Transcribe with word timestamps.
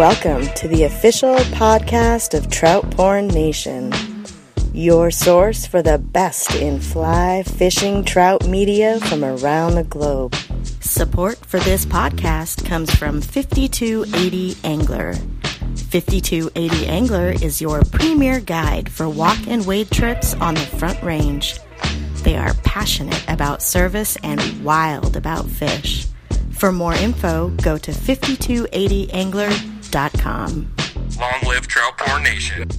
Welcome 0.00 0.46
to 0.54 0.66
the 0.66 0.84
official 0.84 1.36
podcast 1.52 2.32
of 2.32 2.50
Trout 2.50 2.90
Porn 2.92 3.28
Nation, 3.28 3.92
your 4.72 5.10
source 5.10 5.66
for 5.66 5.82
the 5.82 5.98
best 5.98 6.54
in 6.54 6.80
fly 6.80 7.42
fishing 7.42 8.02
trout 8.02 8.48
media 8.48 8.98
from 9.00 9.22
around 9.22 9.74
the 9.74 9.84
globe. 9.84 10.34
Support 10.80 11.44
for 11.44 11.60
this 11.60 11.84
podcast 11.84 12.64
comes 12.64 12.90
from 12.94 13.20
5280 13.20 14.56
Angler. 14.64 15.12
5280 15.76 16.86
Angler 16.86 17.32
is 17.32 17.60
your 17.60 17.82
premier 17.82 18.40
guide 18.40 18.90
for 18.90 19.06
walk 19.06 19.46
and 19.48 19.66
wade 19.66 19.90
trips 19.90 20.32
on 20.32 20.54
the 20.54 20.60
Front 20.60 21.02
Range. 21.02 21.60
They 22.22 22.38
are 22.38 22.54
passionate 22.64 23.22
about 23.28 23.60
service 23.60 24.16
and 24.22 24.64
wild 24.64 25.14
about 25.14 25.44
fish. 25.44 26.06
For 26.52 26.72
more 26.72 26.94
info, 26.94 27.50
go 27.62 27.76
to 27.76 27.90
5280angler.com. 27.92 29.79
Long 29.92 30.68
live 31.46 31.66
Trout 31.66 31.98
Porn 31.98 32.22
Nation. 32.22 32.70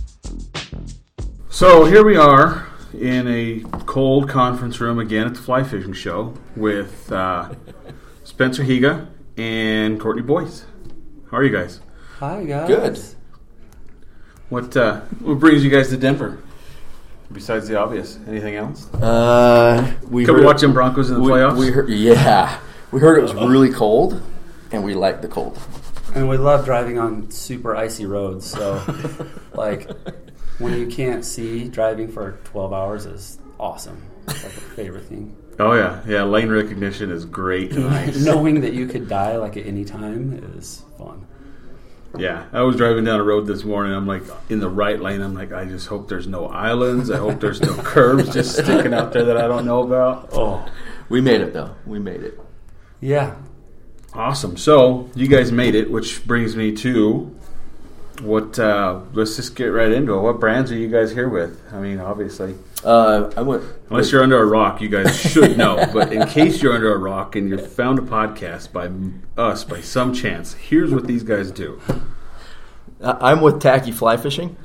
So 1.50 1.84
here 1.84 2.06
we 2.06 2.16
are 2.16 2.70
in 2.98 3.28
a 3.28 3.60
cold 3.86 4.30
conference 4.30 4.80
room 4.80 4.98
again 4.98 5.28
at 5.28 5.34
the 5.34 5.42
Fly 5.42 5.64
Fishing 5.64 5.92
Show 5.92 6.34
with 6.56 7.12
uh, 7.12 7.50
Spencer 8.24 8.64
Higa 8.64 9.08
and 9.38 10.00
Cortney 10.00 10.26
Boice. 10.26 10.66
How 11.30 11.38
are 11.38 11.44
you 11.44 11.52
guys? 11.52 11.82
Hi 12.20 12.46
guys. 12.46 12.68
Good. 12.68 13.00
What 14.48 14.78
uh, 14.78 15.02
what 15.20 15.38
brings 15.40 15.66
you 15.66 15.70
guys 15.70 15.90
to 15.90 15.98
Denver? 15.98 16.42
Besides 17.30 17.68
the 17.68 17.78
obvious, 17.78 18.20
anything 18.28 18.56
else? 18.56 18.88
Uh, 18.94 19.96
we 20.10 20.26
Come 20.26 20.36
heard- 20.38 20.46
watch 20.46 20.62
them 20.62 20.72
Broncos 20.72 21.10
in 21.10 21.16
the 21.16 21.22
we, 21.22 21.32
playoffs. 21.32 21.58
We 21.58 21.72
heard, 21.72 21.90
yeah, 21.90 22.58
we 22.92 23.02
heard 23.02 23.18
it 23.20 23.22
was 23.24 23.34
really 23.34 23.70
cold, 23.72 24.22
and 24.72 24.82
we 24.84 24.94
liked 24.94 25.22
the 25.22 25.28
cold. 25.28 25.60
And 26.14 26.28
we 26.28 26.38
love 26.38 26.66
driving 26.66 27.00
on 27.00 27.32
super 27.32 27.76
icy 27.76 28.06
roads. 28.06 28.46
So, 28.46 28.82
like, 29.54 29.90
when 30.60 30.78
you 30.78 30.88
can't 30.88 31.24
see, 31.24 31.68
driving 31.70 32.10
for 32.12 32.40
12 32.46 32.74
hours 32.74 33.06
is 33.06 33.40
awesome. 33.60 34.02
It's 34.28 34.44
like 34.44 34.54
a 34.54 34.62
favorite 34.62 35.06
thing. 35.06 35.36
oh 35.60 35.74
yeah, 35.74 36.02
yeah. 36.08 36.24
Lane 36.24 36.50
recognition 36.50 37.12
is 37.12 37.26
great. 37.26 37.72
nice. 37.76 38.18
Knowing 38.24 38.62
that 38.62 38.74
you 38.74 38.88
could 38.88 39.08
die 39.10 39.38
like 39.38 39.58
at 39.58 39.66
any 39.66 39.84
time 39.86 40.54
is 40.58 40.84
fun. 40.98 41.26
Yeah, 42.18 42.46
I 42.52 42.62
was 42.64 42.76
driving 42.76 43.06
down 43.06 43.20
a 43.22 43.24
road 43.24 43.48
this 43.48 43.64
morning. 43.64 43.94
I'm 43.94 44.06
like 44.06 44.24
in 44.50 44.60
the 44.60 44.70
right 44.70 45.00
lane. 45.00 45.22
I'm 45.22 45.34
like, 45.34 45.54
I 45.54 45.64
just 45.66 45.88
hope 45.88 46.10
there's 46.10 46.28
no 46.28 46.48
islands. 46.48 47.10
I 47.10 47.18
hope 47.18 47.40
there's 47.40 47.62
no 47.62 47.74
curves 47.84 48.34
just 48.34 48.54
sticking 48.58 48.94
out 48.94 49.14
there 49.14 49.24
that 49.26 49.38
I 49.38 49.48
don't 49.48 49.66
know 49.66 49.82
about. 49.84 50.30
Oh, 50.34 50.66
We 51.10 51.22
made 51.22 51.40
it 51.42 51.54
though. 51.54 51.74
We 51.86 52.00
made 52.00 52.22
it. 52.22 52.38
yeah. 53.00 53.36
Awesome. 54.14 54.58
So 54.58 55.10
you 55.16 55.28
guys 55.28 55.52
made 55.52 55.76
it, 55.76 55.90
which 55.90 56.26
brings 56.28 56.56
me 56.56 56.76
to 56.78 57.34
what. 58.22 58.60
Uh, 58.60 59.02
let's 59.14 59.36
just 59.38 59.56
get 59.56 59.68
right 59.68 59.92
into 59.92 60.14
it. 60.14 60.22
What 60.22 60.40
brands 60.40 60.72
are 60.72 60.76
you 60.76 60.90
guys 60.90 61.12
here 61.12 61.30
with? 61.30 61.62
I 61.74 61.80
mean, 61.80 62.00
obviously, 62.00 62.56
Uh, 62.84 63.32
I 63.38 63.42
went. 63.42 63.64
unless 63.90 64.12
you're 64.12 64.22
under 64.22 64.42
a 64.42 64.46
rock, 64.46 64.82
you 64.82 64.90
guys 64.90 65.18
should 65.18 65.58
know. 65.58 65.88
but 65.94 66.12
in 66.12 66.28
case 66.28 66.62
you're 66.62 66.74
under 66.74 66.94
a 66.94 66.98
rock 66.98 67.36
and 67.38 67.50
you 67.50 67.58
found 67.58 68.00
a 68.00 68.02
podcast 68.02 68.74
by 68.74 68.90
us 69.42 69.64
by 69.64 69.80
some 69.80 70.14
chance, 70.14 70.54
here's 70.56 70.92
what 70.92 71.08
these 71.08 71.24
guys 71.24 71.50
do. 71.52 71.80
I- 73.02 73.32
I'm 73.32 73.40
with 73.42 73.62
Tacky 73.62 73.92
Fly 73.92 74.18
Fishing. 74.18 74.58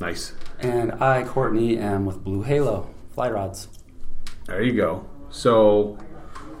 Nice. 0.00 0.32
And 0.60 0.92
I, 0.92 1.24
Cortney, 1.24 1.76
am 1.78 2.06
with 2.06 2.24
Blue 2.24 2.42
Halo 2.42 2.88
Fly 3.12 3.28
Rods. 3.30 3.68
There 4.46 4.62
you 4.62 4.72
go. 4.72 5.04
So 5.28 5.98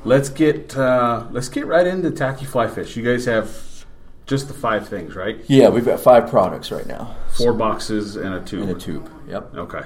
let's 0.06 0.28
get 0.28 0.76
uh, 0.76 1.26
let's 1.30 1.48
get 1.48 1.66
right 1.66 1.86
into 1.86 2.10
tacky 2.10 2.44
fly 2.46 2.68
fish. 2.68 2.96
You 2.96 3.02
guys 3.04 3.24
have 3.26 3.84
just 4.26 4.48
the 4.48 4.54
five 4.54 4.88
things, 4.88 5.14
right? 5.14 5.38
Yeah, 5.48 5.68
we've 5.68 5.84
got 5.84 6.00
five 6.00 6.28
products 6.28 6.70
right 6.72 6.86
now 6.86 7.14
Four 7.36 7.52
boxes 7.52 8.16
and 8.16 8.34
a 8.34 8.40
tube. 8.40 8.62
in 8.68 8.76
a 8.76 8.78
tube. 8.78 9.10
Yep. 9.28 9.54
Okay. 9.54 9.82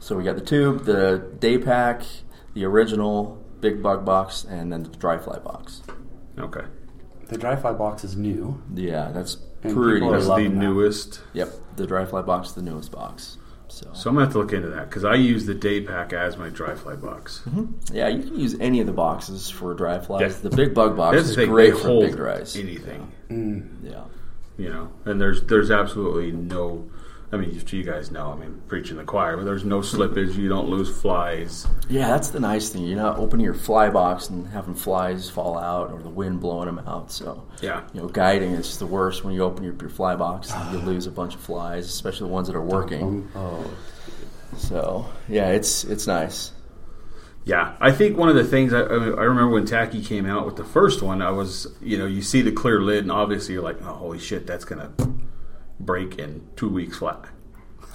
So 0.00 0.16
we 0.16 0.24
got 0.24 0.36
the 0.36 0.44
tube, 0.44 0.84
the 0.84 1.18
day 1.38 1.58
pack, 1.58 2.02
the 2.54 2.64
original 2.64 3.42
big 3.60 3.82
bug 3.82 4.04
box, 4.04 4.44
and 4.44 4.72
then 4.72 4.82
the 4.82 4.90
dry 4.90 5.18
fly 5.18 5.38
box. 5.38 5.82
Okay. 6.38 6.64
The 7.28 7.38
dry 7.38 7.54
fly 7.56 7.72
box 7.72 8.02
is 8.04 8.16
new. 8.16 8.60
Yeah, 8.74 9.10
that's 9.12 9.36
And 9.62 9.74
pretty. 9.74 10.00
people 10.00 10.12
That's 10.12 10.24
the 10.24 10.30
loving 10.30 10.54
that. 10.58 10.64
newest. 10.64 11.20
Yep, 11.34 11.50
the 11.76 11.86
dry 11.86 12.04
fly 12.06 12.22
box, 12.22 12.48
is 12.48 12.54
the 12.54 12.62
newest 12.62 12.90
box. 12.90 13.36
So, 13.70 13.88
So 13.92 14.10
I'm 14.10 14.16
gonna 14.16 14.26
have 14.26 14.32
to 14.32 14.38
look 14.38 14.52
into 14.52 14.68
that 14.68 14.88
because 14.88 15.04
I 15.04 15.14
use 15.14 15.46
the 15.46 15.54
day 15.54 15.80
pack 15.80 16.12
as 16.12 16.36
my 16.36 16.48
dry 16.48 16.74
fly 16.74 16.96
box. 16.96 17.42
Mm-hmm. 17.48 17.94
yeah, 17.94 18.08
you 18.08 18.22
can 18.22 18.38
use 18.38 18.58
any 18.60 18.80
of 18.80 18.86
the 18.86 18.92
boxes 18.92 19.48
for 19.48 19.74
dry 19.74 19.98
flies. 20.00 20.20
Yeah. 20.22 20.50
The 20.50 20.56
big 20.56 20.74
bug 20.74 20.96
box 20.96 21.16
That's 21.16 21.28
is 21.30 21.36
the 21.36 21.46
great 21.46 21.74
they 21.74 21.80
for 21.80 22.00
big 22.00 22.16
dries. 22.16 22.56
anything, 22.56 23.12
mm. 23.30 23.68
Yeah. 23.82 24.04
you 24.56 24.70
know. 24.70 24.90
And 25.04 25.20
there's 25.20 25.42
there's 25.44 25.70
absolutely 25.70 26.32
no. 26.32 26.90
I 27.32 27.36
mean, 27.36 27.50
you- 27.52 27.78
you 27.78 27.84
guys 27.84 28.10
know. 28.10 28.32
I 28.32 28.34
mean, 28.36 28.60
preaching 28.66 28.96
the 28.96 29.04
choir, 29.04 29.36
but 29.36 29.44
there's 29.44 29.64
no 29.64 29.80
slippage. 29.80 30.34
You 30.34 30.48
don't 30.48 30.68
lose 30.68 30.90
flies. 30.90 31.66
Yeah, 31.88 32.08
that's 32.08 32.30
the 32.30 32.40
nice 32.40 32.70
thing. 32.70 32.82
You're 32.84 32.96
not 32.98 33.18
opening 33.18 33.44
your 33.44 33.54
fly 33.54 33.88
box 33.88 34.28
and 34.30 34.48
having 34.48 34.74
flies 34.74 35.30
fall 35.30 35.56
out 35.56 35.92
or 35.92 36.00
the 36.02 36.08
wind 36.08 36.40
blowing 36.40 36.66
them 36.66 36.80
out. 36.88 37.12
So, 37.12 37.44
Yeah. 37.60 37.82
you 37.92 38.00
know, 38.02 38.08
guiding 38.08 38.50
is 38.52 38.78
the 38.78 38.86
worst 38.86 39.24
when 39.24 39.32
you 39.32 39.44
open 39.44 39.62
your, 39.62 39.74
your 39.80 39.90
fly 39.90 40.16
box 40.16 40.52
and 40.52 40.72
you 40.72 40.84
lose 40.84 41.06
a 41.06 41.12
bunch 41.12 41.34
of 41.36 41.40
flies, 41.40 41.86
especially 41.86 42.26
the 42.26 42.32
ones 42.34 42.48
that 42.48 42.56
are 42.56 42.60
working. 42.64 43.28
Oh, 43.36 43.64
So, 44.56 45.06
yeah, 45.28 45.50
it's 45.50 45.84
it's 45.84 46.08
nice. 46.08 46.50
Yeah, 47.44 47.72
I 47.80 47.92
think 47.92 48.18
one 48.18 48.28
of 48.28 48.34
the 48.34 48.44
things 48.44 48.72
I, 48.74 48.80
I 48.80 48.94
I 48.94 49.22
remember 49.24 49.50
when 49.50 49.64
Tacky 49.64 50.02
came 50.02 50.26
out 50.26 50.44
with 50.44 50.56
the 50.56 50.64
first 50.64 51.00
one, 51.02 51.22
I 51.22 51.30
was, 51.30 51.68
you 51.80 51.96
know, 51.96 52.06
you 52.06 52.22
see 52.22 52.42
the 52.42 52.52
clear 52.52 52.80
lid, 52.80 53.04
and 53.04 53.12
obviously 53.12 53.54
you're 53.54 53.62
like, 53.62 53.78
oh, 53.82 53.92
holy 53.94 54.18
shit, 54.18 54.46
that's 54.48 54.64
gonna 54.64 54.90
break 55.80 56.18
in 56.18 56.46
two 56.56 56.68
weeks 56.68 56.98
flat. 56.98 57.24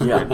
Yeah. 0.00 0.24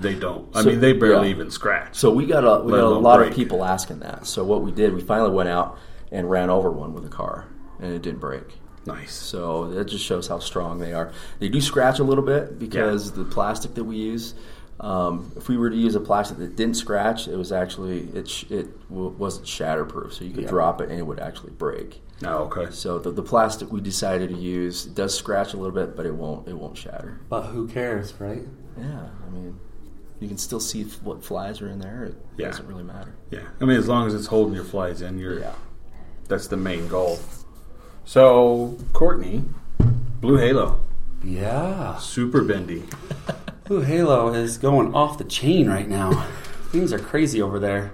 They 0.00 0.14
don't. 0.14 0.54
I 0.54 0.62
So- 0.62 0.68
mean, 0.68 0.80
they 0.80 0.92
barely 0.92 1.28
yeah. 1.28 1.34
even 1.34 1.50
scratch. 1.50 1.94
So 1.96 2.10
we 2.12 2.26
got 2.26 2.44
a 2.44 2.62
we 2.62 2.72
got 2.72 2.80
a 2.84 2.88
lot 2.90 3.16
break. 3.18 3.30
of 3.30 3.36
people 3.36 3.64
asking 3.64 4.00
that. 4.00 4.26
So 4.26 4.44
what 4.44 4.62
we 4.62 4.70
did, 4.72 4.94
we 4.94 5.00
finally 5.00 5.30
went 5.30 5.48
out 5.48 5.78
and 6.12 6.30
ran 6.30 6.50
over 6.50 6.70
one 6.70 6.92
with 6.92 7.04
a 7.06 7.08
car, 7.08 7.46
and 7.80 7.94
it 7.94 8.02
didn't 8.02 8.20
break. 8.20 8.44
nice. 8.84 9.12
So 9.14 9.68
that 9.70 9.86
just 9.86 10.04
shows 10.04 10.28
how 10.28 10.38
strong 10.38 10.78
they 10.78 10.92
are. 10.92 11.10
They 11.40 11.48
do 11.48 11.60
scratch 11.60 11.98
a 11.98 12.04
little 12.04 12.22
bit 12.24 12.58
because 12.58 13.12
the 13.12 13.24
plastic 13.24 13.74
that 13.74 13.84
we 13.84 13.96
use. 13.96 14.34
Um, 14.78 15.32
if 15.36 15.48
we 15.48 15.56
were 15.56 15.70
to 15.70 15.76
use 15.76 15.94
a 15.94 16.00
plastic 16.00 16.36
that 16.36 16.54
didn't 16.54 16.76
scratch, 16.76 17.26
it 17.28 17.36
was 17.36 17.50
actually 17.50 18.00
it 18.14 18.28
sh- 18.28 18.44
it 18.50 18.66
w- 18.90 19.08
wasn't 19.16 19.46
shatterproof, 19.46 20.12
so 20.12 20.24
you 20.26 20.34
could 20.34 20.46
drop 20.46 20.82
it 20.82 20.90
and 20.90 20.98
it 20.98 21.02
would 21.06 21.18
actually 21.18 21.52
break. 21.52 22.02
Oh, 22.24 22.44
okay. 22.50 22.68
So 22.70 22.98
the, 22.98 23.10
the 23.10 23.22
plastic 23.22 23.70
we 23.70 23.80
decided 23.80 24.30
to 24.30 24.36
use 24.36 24.84
does 24.86 25.14
scratch 25.16 25.52
a 25.52 25.56
little 25.58 25.74
bit, 25.74 25.94
but 25.96 26.06
it 26.06 26.14
won't 26.14 26.48
it 26.48 26.54
won't 26.56 26.76
shatter. 26.78 27.20
but 27.28 27.42
who 27.42 27.68
cares, 27.68 28.14
right? 28.18 28.42
Yeah, 28.78 29.08
I 29.26 29.30
mean, 29.30 29.58
you 30.20 30.28
can 30.28 30.38
still 30.38 30.60
see 30.60 30.84
what 31.02 31.22
flies 31.24 31.60
are 31.60 31.68
in 31.68 31.78
there. 31.78 32.04
It 32.04 32.14
Yeah. 32.38 32.46
doesn't 32.48 32.66
really 32.66 32.84
matter. 32.84 33.14
Yeah, 33.30 33.42
I 33.60 33.64
mean, 33.66 33.76
as 33.76 33.86
long 33.88 34.06
as 34.06 34.14
it's 34.14 34.26
holding 34.28 34.54
your 34.54 34.64
flies 34.64 35.02
in, 35.02 35.18
you're. 35.18 35.40
Yeah. 35.40 35.52
That's 36.28 36.46
the 36.48 36.56
main 36.56 36.88
goal. 36.88 37.18
So, 38.04 38.76
Cortney, 38.92 39.44
Blue 40.20 40.36
Halo, 40.38 40.80
Yeah. 41.24 41.96
super 41.98 42.42
bendy. 42.42 42.84
Blue 43.64 43.80
Halo 43.82 44.32
is 44.32 44.58
going 44.58 44.94
off 44.94 45.18
the 45.18 45.24
chain 45.24 45.68
right 45.68 45.88
now. 45.88 46.26
Things 46.70 46.92
are 46.92 46.98
crazy 46.98 47.42
over 47.42 47.58
there. 47.58 47.92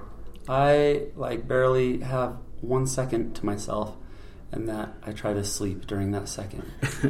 I 0.48 1.06
like 1.16 1.48
barely 1.48 2.00
have 2.00 2.36
one 2.60 2.86
second 2.86 3.34
to 3.36 3.46
myself, 3.46 3.96
and 4.52 4.68
that 4.68 4.92
I 5.04 5.12
try 5.12 5.32
to 5.32 5.42
sleep 5.44 5.86
during 5.86 6.12
that 6.12 6.28
second. 6.28 6.62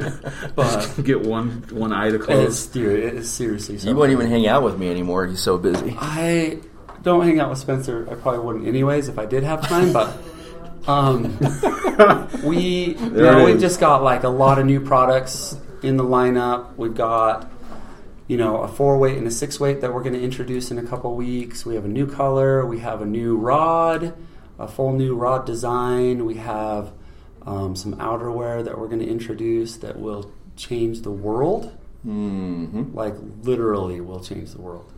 but 0.55 0.99
Get 1.03 1.21
one 1.21 1.65
one 1.71 1.91
eye 1.91 2.09
to 2.09 2.15
it's 2.15 2.25
close. 2.25 2.67
dude, 2.67 3.03
it 3.03 3.13
is 3.15 3.29
seriously. 3.31 3.75
You 3.75 3.79
so 3.79 3.93
won't 3.93 4.11
even 4.11 4.29
hang 4.29 4.47
out 4.47 4.63
with 4.63 4.79
me 4.79 4.89
anymore. 4.89 5.27
He's 5.27 5.41
so 5.41 5.57
busy. 5.57 5.95
I 5.99 6.59
don't 7.01 7.25
hang 7.25 7.39
out 7.39 7.49
with 7.49 7.59
Spencer. 7.59 8.07
I 8.09 8.15
probably 8.15 8.39
wouldn't 8.39 8.67
anyways 8.67 9.09
if 9.09 9.19
I 9.19 9.25
did 9.25 9.43
have 9.43 9.67
time, 9.67 9.91
but 9.91 10.17
um, 10.87 11.37
we 12.43 12.95
you 12.95 13.09
know 13.09 13.43
we've 13.43 13.59
just 13.59 13.79
got 13.79 14.03
like 14.03 14.23
a 14.23 14.29
lot 14.29 14.57
of 14.57 14.65
new 14.65 14.79
products 14.79 15.57
in 15.81 15.97
the 15.97 16.03
lineup. 16.03 16.75
We've 16.77 16.95
got 16.95 17.51
you 18.27 18.37
know 18.37 18.61
a 18.61 18.69
four 18.69 18.97
weight 18.97 19.17
and 19.17 19.27
a 19.27 19.31
six 19.31 19.59
weight 19.59 19.81
that 19.81 19.93
we're 19.93 20.03
going 20.03 20.13
to 20.13 20.23
introduce 20.23 20.71
in 20.71 20.77
a 20.77 20.83
couple 20.83 21.13
weeks. 21.13 21.65
We 21.65 21.75
have 21.75 21.83
a 21.83 21.89
new 21.89 22.07
color. 22.07 22.65
We 22.65 22.79
have 22.79 23.01
a 23.01 23.05
new 23.05 23.35
rod, 23.35 24.13
a 24.57 24.67
full 24.67 24.93
new 24.93 25.15
rod 25.15 25.45
design. 25.45 26.25
We 26.25 26.35
have 26.35 26.93
um, 27.45 27.75
some 27.75 27.95
outerwear 27.97 28.63
that 28.63 28.77
we're 28.77 28.87
going 28.87 28.99
to 28.99 29.07
introduce 29.07 29.77
that 29.77 29.99
will 29.99 30.31
change 30.55 31.01
the 31.01 31.11
world. 31.11 31.77
Mm-hmm. 32.05 32.95
Like 32.95 33.15
literally, 33.43 34.01
will 34.01 34.19
change 34.19 34.51
the 34.51 34.61
world. 34.61 34.91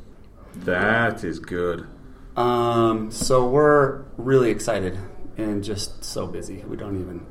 That 0.55 1.23
is 1.23 1.39
good. 1.39 1.87
Um, 2.35 3.11
so 3.11 3.47
we're 3.47 4.03
really 4.17 4.49
excited 4.49 4.97
and 5.37 5.63
just 5.63 6.03
so 6.03 6.27
busy. 6.27 6.63
We 6.67 6.77
don't 6.77 6.99
even. 6.99 7.25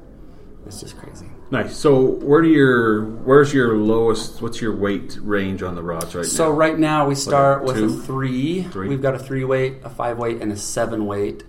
It's 0.67 0.81
just 0.81 0.97
crazy. 0.97 1.27
Nice. 1.51 1.77
So, 1.77 2.01
where 2.01 2.41
do 2.41 2.49
your 2.49 3.05
where's 3.05 3.53
your 3.53 3.77
lowest? 3.77 4.41
What's 4.41 4.63
your 4.63 4.75
weight 4.75 5.19
range 5.21 5.63
on 5.63 5.75
the 5.75 5.83
rods 5.83 6.15
right 6.15 6.25
So 6.25 6.45
now? 6.49 6.51
right 6.53 6.79
now 6.79 7.07
we 7.07 7.15
start 7.15 7.65
with 7.65 7.77
a 7.77 7.89
three. 7.89 8.63
Three. 8.63 8.89
We've 8.89 9.03
got 9.03 9.15
a 9.15 9.19
three 9.19 9.45
weight, 9.45 9.79
a 9.85 9.91
five 9.91 10.17
weight, 10.19 10.41
and 10.41 10.51
a 10.53 10.57
seven 10.57 11.05
weight. 11.05 11.45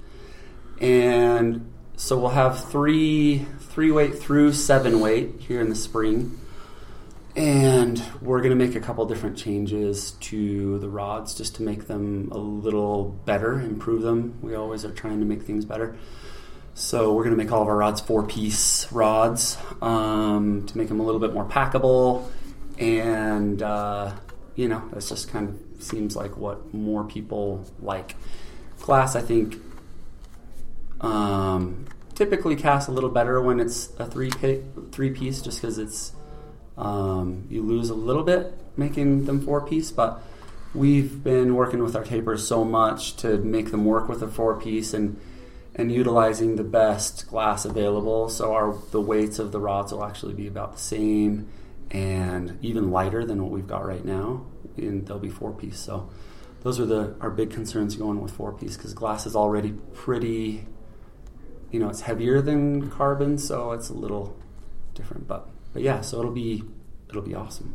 And 0.82 1.72
so 1.98 2.18
we'll 2.20 2.30
have 2.30 2.70
three 2.70 3.46
three 3.60 3.92
weight 3.92 4.18
through 4.18 4.54
seven 4.54 5.00
weight 5.00 5.36
here 5.40 5.62
in 5.62 5.70
the 5.70 5.76
spring. 5.76 6.40
and 7.36 8.02
we're 8.22 8.40
going 8.40 8.58
to 8.58 8.66
make 8.66 8.76
a 8.76 8.80
couple 8.80 9.06
different 9.06 9.38
changes 9.38 10.12
to 10.22 10.80
the 10.80 10.88
rods 10.88 11.36
just 11.36 11.56
to 11.56 11.64
make 11.64 11.88
them 11.88 12.30
a 12.32 12.38
little 12.38 13.04
better, 13.26 13.60
improve 13.60 14.02
them. 14.04 14.40
We 14.42 14.56
always 14.56 14.86
are 14.86 14.92
trying 14.92 15.20
to 15.20 15.26
make 15.26 15.44
things 15.44 15.66
better. 15.66 15.98
So 16.76 17.14
we're 17.14 17.24
going 17.24 17.38
to 17.38 17.42
make 17.44 17.52
all 17.52 17.62
of 17.62 17.68
our 17.68 17.78
rods 17.78 18.02
four-piece 18.02 18.92
rods 18.92 19.58
um, 19.82 20.66
to 20.68 20.78
make 20.78 20.88
them 20.90 21.00
a 21.00 21.04
little 21.04 21.22
bit 21.22 21.34
more 21.34 21.46
packable, 21.46 22.30
and 22.78 23.62
uh, 23.62 24.14
you 24.56 24.68
know, 24.68 24.84
that's 24.92 25.10
just 25.10 25.30
kind 25.30 25.50
of 25.50 25.84
seems 25.84 26.16
like 26.16 26.38
what 26.38 26.74
more 26.74 27.04
people 27.06 27.66
like. 27.82 28.16
Glass, 28.80 29.16
I 29.16 29.22
think, 29.22 29.58
um, 31.06 31.86
typically 32.14 32.56
cast 32.56 32.88
a 32.90 32.92
little 32.92 33.10
better 33.10 33.42
when 33.42 33.60
it's 33.60 33.90
a 34.00 34.06
three 34.06 34.30
pi- 34.30 34.62
three 34.92 35.12
piece, 35.12 35.42
just 35.42 35.62
because 35.62 35.78
it's 35.78 36.14
um, 36.78 37.46
you 37.50 37.62
lose 37.62 37.90
a 37.90 37.94
little 37.96 38.24
bit 38.24 38.58
making 38.78 39.26
them 39.26 39.42
four 39.42 39.66
piece, 39.66 39.92
but 39.92 40.22
we've 40.74 41.24
been 41.24 41.56
working 41.56 41.82
with 41.82 41.96
our 41.96 42.04
tapers 42.04 42.46
so 42.48 42.66
much 42.66 43.16
to 43.18 43.38
make 43.38 43.72
them 43.72 43.86
work 43.86 44.10
with 44.10 44.22
a 44.22 44.28
four 44.28 44.60
piece 44.60 44.94
and 44.94 45.20
and 45.78 45.92
utilizing 45.92 46.56
the 46.56 46.64
best 46.64 47.28
glass 47.28 47.66
available. 47.66 48.30
So 48.30 48.54
our 48.54 48.78
the 48.92 49.02
weights 49.02 49.40
of 49.40 49.52
the 49.52 49.60
rods 49.60 49.92
will 49.92 50.04
actually 50.04 50.34
be 50.34 50.48
about 50.48 50.74
the 50.74 50.80
same 50.80 51.50
and 51.92 52.58
even 52.62 52.92
lighter 52.92 53.26
than 53.26 53.42
what 53.44 53.52
we've 53.52 53.68
got 53.68 53.86
right 53.86 54.04
now. 54.04 54.46
And 54.78 55.06
they'll 55.06 55.20
be 55.20 55.30
four 55.30 55.54
piece. 55.54 55.80
So 55.80 56.10
those 56.64 56.80
are 56.80 56.86
the 56.86 57.16
our 57.22 57.30
big 57.30 57.52
concerns 57.52 57.96
going 57.96 58.22
with 58.22 58.32
four 58.32 58.52
piece 58.54 58.76
because 58.76 58.94
glass 58.94 59.26
is 59.26 59.36
already 59.36 59.74
pretty. 59.94 60.66
You 61.72 61.80
know, 61.80 61.90
it's 61.90 62.02
heavier 62.02 62.42
than 62.42 62.90
carbon, 62.90 63.38
so 63.38 63.72
it's 63.72 63.90
a 63.90 63.94
little 63.94 64.38
different. 64.94 65.28
But 65.28 65.48
but 65.74 65.82
yeah, 65.82 66.02
so 66.02 66.20
it'll 66.20 66.32
be 66.32 66.64
it'll 67.10 67.22
be 67.22 67.36
awesome. 67.36 67.74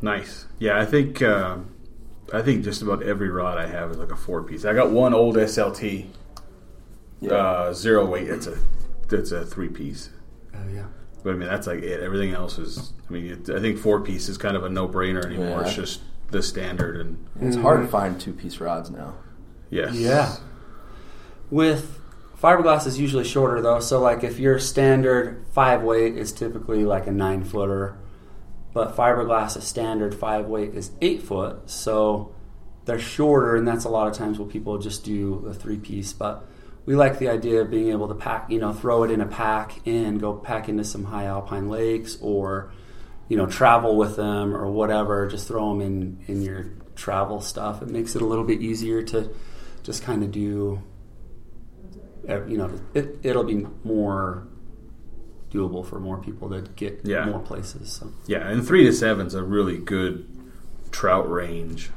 Nice. 0.00 0.46
Yeah, 0.58 0.78
I 0.80 0.84
think 0.84 1.22
uh, 1.22 1.58
I 2.32 2.42
think 2.42 2.64
just 2.64 2.82
about 2.82 3.02
every 3.02 3.28
rod 3.30 3.58
I 3.58 3.66
have 3.66 3.90
is 3.90 3.96
like 3.98 4.10
a 4.12 4.16
four 4.16 4.42
piece. 4.42 4.64
I 4.64 4.74
got 4.74 4.90
one 4.90 5.14
old 5.14 5.36
SLT 5.36 6.06
uh, 7.30 7.72
zero 7.72 8.04
weight. 8.06 8.28
It's 8.28 8.46
a 8.46 8.58
it's 9.10 9.32
a 9.32 9.44
three 9.44 9.68
piece. 9.68 10.10
Oh 10.54 10.68
yeah. 10.72 10.86
But 11.22 11.34
I 11.34 11.36
mean 11.36 11.48
that's 11.48 11.66
like 11.66 11.82
it. 11.82 12.00
Everything 12.00 12.32
else 12.32 12.58
is. 12.58 12.92
I 13.08 13.12
mean, 13.12 13.26
it, 13.26 13.50
I 13.50 13.60
think 13.60 13.78
four 13.78 14.00
piece 14.00 14.28
is 14.28 14.38
kind 14.38 14.56
of 14.56 14.64
a 14.64 14.68
no 14.68 14.88
brainer 14.88 15.24
anymore. 15.24 15.60
Yeah. 15.60 15.60
It's 15.62 15.74
just 15.74 16.00
the 16.30 16.42
standard 16.42 16.96
and 16.96 17.26
It's 17.40 17.56
hard 17.56 17.82
to 17.82 17.88
find 17.88 18.18
two 18.20 18.32
piece 18.32 18.58
rods 18.58 18.90
now. 18.90 19.14
yes. 19.70 19.94
Yeah. 19.94 20.36
With 21.50 22.00
fiberglass 22.42 22.86
is 22.86 22.98
usually 22.98 23.24
shorter 23.24 23.62
though, 23.62 23.80
so 23.80 24.00
like 24.00 24.24
if 24.24 24.38
your 24.38 24.58
standard 24.58 25.46
five 25.52 25.82
weight 25.82 26.16
is 26.16 26.32
typically 26.32 26.84
like 26.84 27.06
a 27.06 27.12
nine 27.12 27.44
footer, 27.44 27.96
but 28.74 28.96
fiberglass 28.96 29.56
is 29.56 29.64
standard 29.64 30.14
five 30.14 30.46
weight 30.46 30.74
is 30.74 30.90
eight 31.00 31.22
foot, 31.22 31.70
so 31.70 32.34
they're 32.84 32.98
shorter, 32.98 33.54
and 33.54 33.66
that's 33.66 33.84
a 33.84 33.88
lot 33.88 34.08
of 34.08 34.14
times 34.14 34.38
what 34.38 34.48
people 34.48 34.76
just 34.78 35.04
do 35.04 35.46
a 35.46 35.54
three 35.54 35.78
piece. 35.78 36.12
But 36.12 36.44
we 36.84 36.96
like 36.96 37.20
the 37.20 37.28
idea 37.28 37.60
of 37.60 37.70
being 37.70 37.90
able 37.90 38.08
to 38.08 38.14
pack, 38.14 38.50
you 38.50 38.58
know, 38.58 38.72
throw 38.72 39.04
it 39.04 39.10
in 39.10 39.20
a 39.20 39.26
pack 39.26 39.86
and 39.86 40.20
go 40.20 40.34
pack 40.34 40.68
into 40.68 40.84
some 40.84 41.04
high 41.04 41.26
alpine 41.26 41.68
lakes 41.68 42.18
or, 42.20 42.72
you 43.28 43.36
know, 43.36 43.46
travel 43.46 43.96
with 43.96 44.16
them 44.16 44.56
or 44.56 44.68
whatever. 44.68 45.28
Just 45.28 45.46
throw 45.46 45.68
them 45.68 45.80
in 45.80 46.24
in 46.26 46.42
your 46.42 46.72
travel 46.96 47.40
stuff. 47.40 47.82
It 47.82 47.88
makes 47.88 48.16
it 48.16 48.22
a 48.22 48.26
little 48.26 48.44
bit 48.44 48.60
easier 48.60 49.02
to 49.04 49.32
just 49.84 50.02
kind 50.02 50.24
of 50.24 50.32
do. 50.32 50.82
Uh, 52.28 52.44
You 52.46 52.58
know, 52.58 52.70
it, 52.94 53.18
it'll 53.22 53.44
be 53.44 53.66
more 53.84 54.46
doable 55.50 55.84
for 55.84 56.00
more 56.00 56.16
people 56.18 56.48
to 56.50 56.62
get 56.76 57.00
Yeah. 57.04 57.26
more 57.26 57.40
places. 57.40 57.92
So 57.92 58.08
Yeah, 58.26 58.48
and 58.48 58.66
three 58.66 58.84
to 58.84 58.92
seven's 58.92 59.34
a 59.34 59.42
really 59.42 59.76
good 59.78 60.26
trout 60.90 61.30
range. 61.30 61.90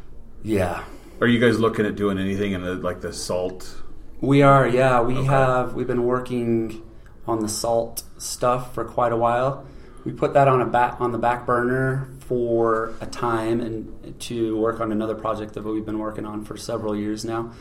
yeah, 0.44 0.83
Are 1.22 1.27
you 1.27 1.39
guys 1.39 1.60
looking 1.60 1.86
at 1.86 1.95
doing 1.95 2.18
anything 2.18 2.51
in 2.51 2.62
the 2.62 2.75
like 2.75 3.00
the 3.01 3.13
salt? 3.13 3.81
We 4.22 4.42
are, 4.42 4.68
yeah. 4.68 5.01
We 5.01 5.16
Okay. 5.18 5.25
have. 5.27 5.74
We've 5.74 5.88
been 5.88 6.04
working 6.04 6.81
on 7.27 7.39
the 7.39 7.48
salt 7.50 8.04
stuff 8.18 8.74
for 8.74 8.83
quite 8.83 9.12
a 9.13 9.16
while. 9.18 9.63
We 10.04 10.12
put 10.12 10.33
that 10.33 10.48
on 10.48 10.62
a 10.62 10.66
back 10.66 10.98
on 11.00 11.12
the 11.13 11.18
back 11.18 11.45
burner 11.45 12.10
for 12.19 12.94
a 13.01 13.06
time 13.06 13.60
and 13.62 14.19
to 14.22 14.57
work 14.57 14.80
on 14.81 14.92
another 14.92 15.16
project 15.16 15.54
that 15.54 15.63
we've 15.63 15.86
been 15.86 16.00
working 16.00 16.25
on 16.25 16.44
for 16.44 16.57
several 16.57 16.95
years 16.95 17.24
now. 17.25 17.51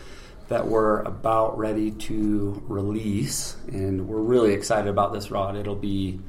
That 0.49 0.67
we're 0.67 1.01
about 1.03 1.59
ready 1.59 1.91
to 1.91 2.63
release, 2.69 3.57
and 3.69 4.09
we're 4.09 4.21
really 4.21 4.53
excited 4.53 4.89
about 4.89 5.13
this 5.13 5.31
rod. 5.31 5.57
It'll 5.57 5.75
be, 5.75 6.21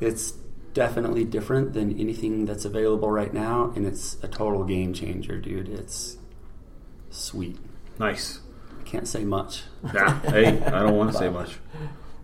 it's 0.00 0.32
definitely 0.72 1.24
different 1.24 1.74
than 1.74 1.98
anything 1.98 2.46
that's 2.46 2.64
available 2.64 3.10
right 3.10 3.34
now, 3.34 3.72
and 3.76 3.86
it's 3.86 4.16
a 4.22 4.28
total 4.28 4.64
game 4.64 4.94
changer, 4.94 5.38
dude. 5.38 5.68
It's 5.68 6.16
sweet. 7.10 7.58
Nice. 7.98 8.40
Can't 8.84 9.06
say 9.06 9.24
much. 9.24 9.64
Nah, 9.82 10.14
hey, 10.20 10.62
I 10.62 10.82
don't 10.82 10.96
want 10.96 11.12
to 11.12 11.18
say 11.18 11.28
much. 11.28 11.58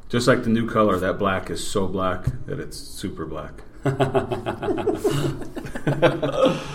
Just 0.08 0.26
like 0.26 0.44
the 0.44 0.50
new 0.50 0.68
color, 0.68 0.98
that 0.98 1.18
black 1.18 1.50
is 1.50 1.66
so 1.66 1.86
black 1.86 2.26
that 2.46 2.60
it's 2.60 2.76
super 2.76 3.26
black. 3.26 3.62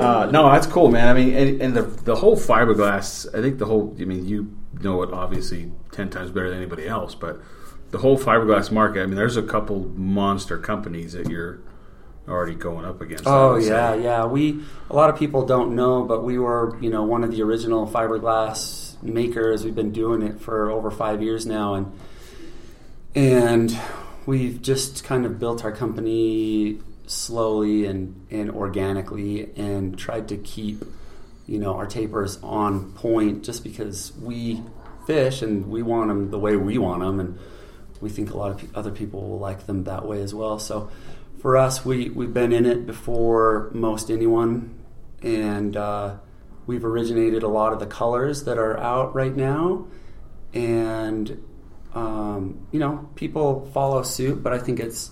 Uh, 0.00 0.30
no, 0.30 0.50
that's 0.50 0.66
cool, 0.66 0.90
man. 0.90 1.08
I 1.08 1.14
mean, 1.14 1.34
and, 1.34 1.62
and 1.62 1.76
the 1.76 1.82
the 1.82 2.16
whole 2.16 2.36
fiberglass. 2.36 3.28
I 3.36 3.40
think 3.42 3.58
the 3.58 3.66
whole. 3.66 3.94
I 4.00 4.04
mean, 4.04 4.26
you 4.26 4.56
know 4.80 5.02
it 5.02 5.12
obviously 5.12 5.70
ten 5.92 6.10
times 6.10 6.30
better 6.30 6.48
than 6.48 6.58
anybody 6.58 6.86
else, 6.88 7.14
but 7.14 7.40
the 7.90 7.98
whole 7.98 8.18
fiberglass 8.18 8.70
market. 8.70 9.02
I 9.02 9.06
mean, 9.06 9.16
there's 9.16 9.36
a 9.36 9.42
couple 9.42 9.80
monster 9.80 10.58
companies 10.58 11.12
that 11.12 11.28
you're 11.28 11.60
already 12.28 12.54
going 12.54 12.84
up 12.84 13.00
against. 13.00 13.24
Oh 13.26 13.54
would 13.54 13.64
say. 13.64 13.68
yeah, 13.68 13.94
yeah. 13.94 14.24
We 14.24 14.62
a 14.88 14.94
lot 14.94 15.10
of 15.10 15.18
people 15.18 15.44
don't 15.44 15.74
know, 15.74 16.04
but 16.04 16.24
we 16.24 16.38
were 16.38 16.78
you 16.80 16.90
know 16.90 17.04
one 17.04 17.24
of 17.24 17.30
the 17.30 17.42
original 17.42 17.86
fiberglass 17.86 19.02
makers. 19.02 19.64
We've 19.64 19.74
been 19.74 19.92
doing 19.92 20.22
it 20.22 20.40
for 20.40 20.70
over 20.70 20.90
five 20.90 21.22
years 21.22 21.46
now, 21.46 21.74
and 21.74 21.92
and 23.14 23.78
we've 24.26 24.62
just 24.62 25.04
kind 25.04 25.26
of 25.26 25.38
built 25.38 25.64
our 25.64 25.72
company 25.72 26.80
slowly 27.10 27.86
and 27.86 28.26
and 28.30 28.50
organically, 28.50 29.50
and 29.56 29.98
tried 29.98 30.28
to 30.28 30.36
keep 30.36 30.82
you 31.46 31.58
know 31.58 31.74
our 31.74 31.86
tapers 31.86 32.38
on 32.42 32.92
point, 32.92 33.42
just 33.44 33.64
because 33.64 34.12
we 34.16 34.62
fish 35.06 35.42
and 35.42 35.68
we 35.68 35.82
want 35.82 36.08
them 36.08 36.30
the 36.30 36.38
way 36.38 36.56
we 36.56 36.78
want 36.78 37.00
them, 37.00 37.20
and 37.20 37.38
we 38.00 38.08
think 38.08 38.30
a 38.30 38.36
lot 38.36 38.50
of 38.50 38.76
other 38.76 38.90
people 38.90 39.28
will 39.28 39.38
like 39.38 39.66
them 39.66 39.84
that 39.84 40.06
way 40.06 40.22
as 40.22 40.34
well. 40.34 40.58
So 40.58 40.90
for 41.40 41.56
us, 41.56 41.84
we 41.84 42.10
we've 42.10 42.32
been 42.32 42.52
in 42.52 42.66
it 42.66 42.86
before 42.86 43.70
most 43.72 44.10
anyone, 44.10 44.78
and 45.22 45.76
uh, 45.76 46.16
we've 46.66 46.84
originated 46.84 47.42
a 47.42 47.48
lot 47.48 47.72
of 47.72 47.80
the 47.80 47.86
colors 47.86 48.44
that 48.44 48.58
are 48.58 48.78
out 48.78 49.14
right 49.14 49.34
now, 49.34 49.86
and 50.52 51.42
um, 51.94 52.66
you 52.70 52.78
know 52.78 53.08
people 53.16 53.68
follow 53.74 54.02
suit. 54.02 54.42
But 54.42 54.52
I 54.52 54.58
think 54.58 54.78
it's 54.78 55.10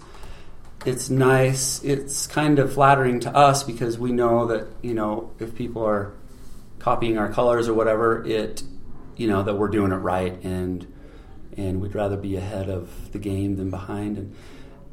it's 0.89 1.11
nice. 1.11 1.83
It's 1.85 2.27
kind 2.27 2.59
of 2.59 2.73
flattering 2.73 3.21
to 3.21 3.37
us 3.37 3.63
because 3.63 3.99
we 3.99 4.13
know 4.13 4.47
that 4.47 4.69
you 4.83 4.95
know 4.95 5.33
if 5.39 5.55
people 5.55 5.85
are 5.85 6.15
copying 6.79 7.19
our 7.19 7.31
colors 7.31 7.69
or 7.69 7.75
whatever, 7.75 8.25
it 8.27 8.63
you 9.19 9.27
know 9.27 9.43
that 9.43 9.55
we're 9.55 9.69
doing 9.69 9.93
it 9.93 9.97
right 9.97 10.43
and 10.43 10.87
and 11.57 11.81
we'd 11.83 11.95
rather 11.95 12.17
be 12.17 12.37
ahead 12.37 12.71
of 12.71 13.13
the 13.13 13.19
game 13.19 13.57
than 13.57 13.69
behind 13.69 14.17
and 14.17 14.35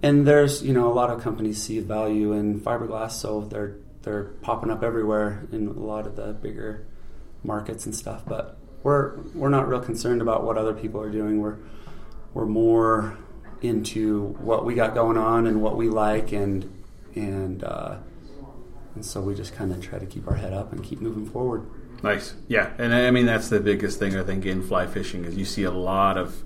and 0.01 0.27
there's 0.27 0.63
you 0.63 0.73
know 0.73 0.91
a 0.91 0.93
lot 0.93 1.09
of 1.09 1.21
companies 1.21 1.61
see 1.61 1.79
value 1.79 2.33
in 2.33 2.59
fiberglass 2.59 3.11
so 3.11 3.41
they're 3.41 3.77
they're 4.01 4.25
popping 4.41 4.71
up 4.71 4.83
everywhere 4.83 5.47
in 5.51 5.67
a 5.67 5.71
lot 5.71 6.07
of 6.07 6.15
the 6.15 6.33
bigger 6.33 6.85
markets 7.43 7.85
and 7.85 7.95
stuff 7.95 8.23
but 8.25 8.57
we're 8.81 9.15
we're 9.35 9.49
not 9.49 9.67
real 9.67 9.79
concerned 9.79 10.21
about 10.21 10.43
what 10.43 10.57
other 10.57 10.73
people 10.73 10.99
are 10.99 11.11
doing 11.11 11.39
we're 11.39 11.57
we're 12.33 12.45
more 12.45 13.15
into 13.67 14.35
what 14.39 14.65
we 14.65 14.73
got 14.75 14.93
going 14.93 15.17
on 15.17 15.47
and 15.47 15.61
what 15.61 15.75
we 15.77 15.89
like 15.89 16.31
and 16.31 16.71
and 17.15 17.63
uh, 17.63 17.95
and 18.95 19.05
so 19.05 19.21
we 19.21 19.33
just 19.35 19.53
kind 19.55 19.71
of 19.71 19.81
try 19.81 19.99
to 19.99 20.05
keep 20.05 20.27
our 20.27 20.35
head 20.35 20.53
up 20.53 20.71
and 20.71 20.83
keep 20.83 21.01
moving 21.01 21.25
forward 21.25 21.65
Nice. 22.03 22.35
Yeah, 22.47 22.71
and 22.77 22.93
I 22.93 23.09
mean 23.09 23.25
that's 23.25 23.49
the 23.49 23.59
biggest 23.59 23.97
thing 23.97 24.15
I 24.15 24.21
think 24.23 24.45
in 24.45 24.61
fly 24.61 24.85
fishing 24.85 25.25
is 25.25 25.35
you 25.35 25.45
see 25.45 25.63
a 25.63 25.71
lot 25.71 26.17
of 26.17 26.43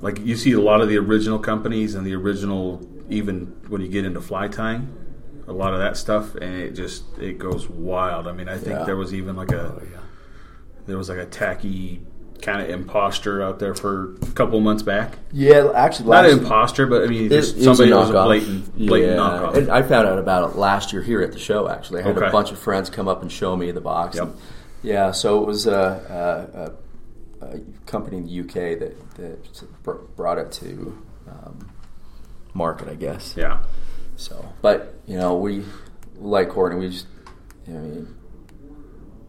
like 0.00 0.20
you 0.20 0.36
see 0.36 0.52
a 0.52 0.60
lot 0.60 0.80
of 0.80 0.88
the 0.88 0.96
original 0.96 1.38
companies 1.38 1.94
and 1.94 2.06
the 2.06 2.14
original 2.14 2.86
even 3.10 3.46
when 3.68 3.80
you 3.82 3.88
get 3.88 4.04
into 4.04 4.20
fly 4.20 4.48
tying, 4.48 4.88
a 5.48 5.52
lot 5.52 5.74
of 5.74 5.80
that 5.80 5.96
stuff 5.96 6.34
and 6.36 6.54
it 6.54 6.70
just 6.70 7.04
it 7.18 7.36
goes 7.38 7.68
wild. 7.68 8.26
I 8.28 8.32
mean, 8.32 8.48
I 8.48 8.56
think 8.56 8.78
Yeah. 8.78 8.84
there 8.84 8.96
was 8.96 9.12
even 9.12 9.36
like 9.36 9.50
a 9.52 9.60
oh 9.60 9.82
yeah 9.90 9.98
there 10.86 10.96
was 10.96 11.08
like 11.10 11.18
a 11.18 11.26
tacky 11.26 12.00
kind 12.42 12.62
of 12.62 12.70
imposter 12.70 13.42
out 13.42 13.58
there 13.58 13.74
for 13.74 14.14
a 14.22 14.26
couple 14.34 14.60
months 14.60 14.82
back. 14.82 15.18
Yeah, 15.32 15.70
actually, 15.74 16.10
Not 16.10 16.24
an 16.26 16.38
imposter, 16.38 16.86
but 16.86 17.02
I 17.02 17.06
mean 17.06 17.26
it- 17.26 17.28
just 17.30 17.56
it 17.56 17.66
was 17.66 17.78
somebody 17.78 17.92
was 17.92 18.10
a 18.10 18.12
blatant 18.12 18.76
blatant 18.78 19.12
yeah. 19.12 19.18
knockoff. 19.18 19.54
And 19.56 19.70
I 19.70 19.82
found 19.82 20.06
out 20.06 20.18
about 20.18 20.50
it 20.50 20.56
last 20.56 20.92
year 20.92 21.02
here 21.02 21.20
at 21.22 21.32
the 21.32 21.38
show. 21.38 21.68
Actually, 21.68 22.02
I 22.02 22.06
had 22.06 22.16
Okay. 22.16 22.26
a 22.28 22.30
bunch 22.32 22.50
of 22.52 22.58
friends 22.58 22.90
come 22.90 23.08
up 23.08 23.22
and 23.22 23.30
show 23.32 23.56
me 23.56 23.70
the 23.72 23.80
box. 23.80 24.16
Yep. 24.16 24.24
And, 24.24 24.34
yeah, 24.82 25.10
so 25.10 25.42
it 25.42 25.46
was 25.46 25.66
a, 25.66 26.72
a, 27.42 27.44
a, 27.46 27.54
a 27.56 27.60
company 27.86 28.18
in 28.18 28.26
the 28.26 28.40
UK 28.40 28.78
that 28.78 29.14
that 29.16 30.14
brought 30.16 30.38
it 30.38 30.52
to 30.52 30.96
um, 31.28 31.68
market, 32.54 32.88
I 32.88 32.94
guess. 32.94 33.34
yeah. 33.36 33.62
So, 34.16 34.44
but 34.62 34.94
you 35.06 35.16
know, 35.16 35.36
we 35.36 35.64
like 36.18 36.48
Cortney. 36.50 36.78
We 36.78 36.90
just, 36.90 37.06
I 37.66 37.70
mean, 37.70 38.14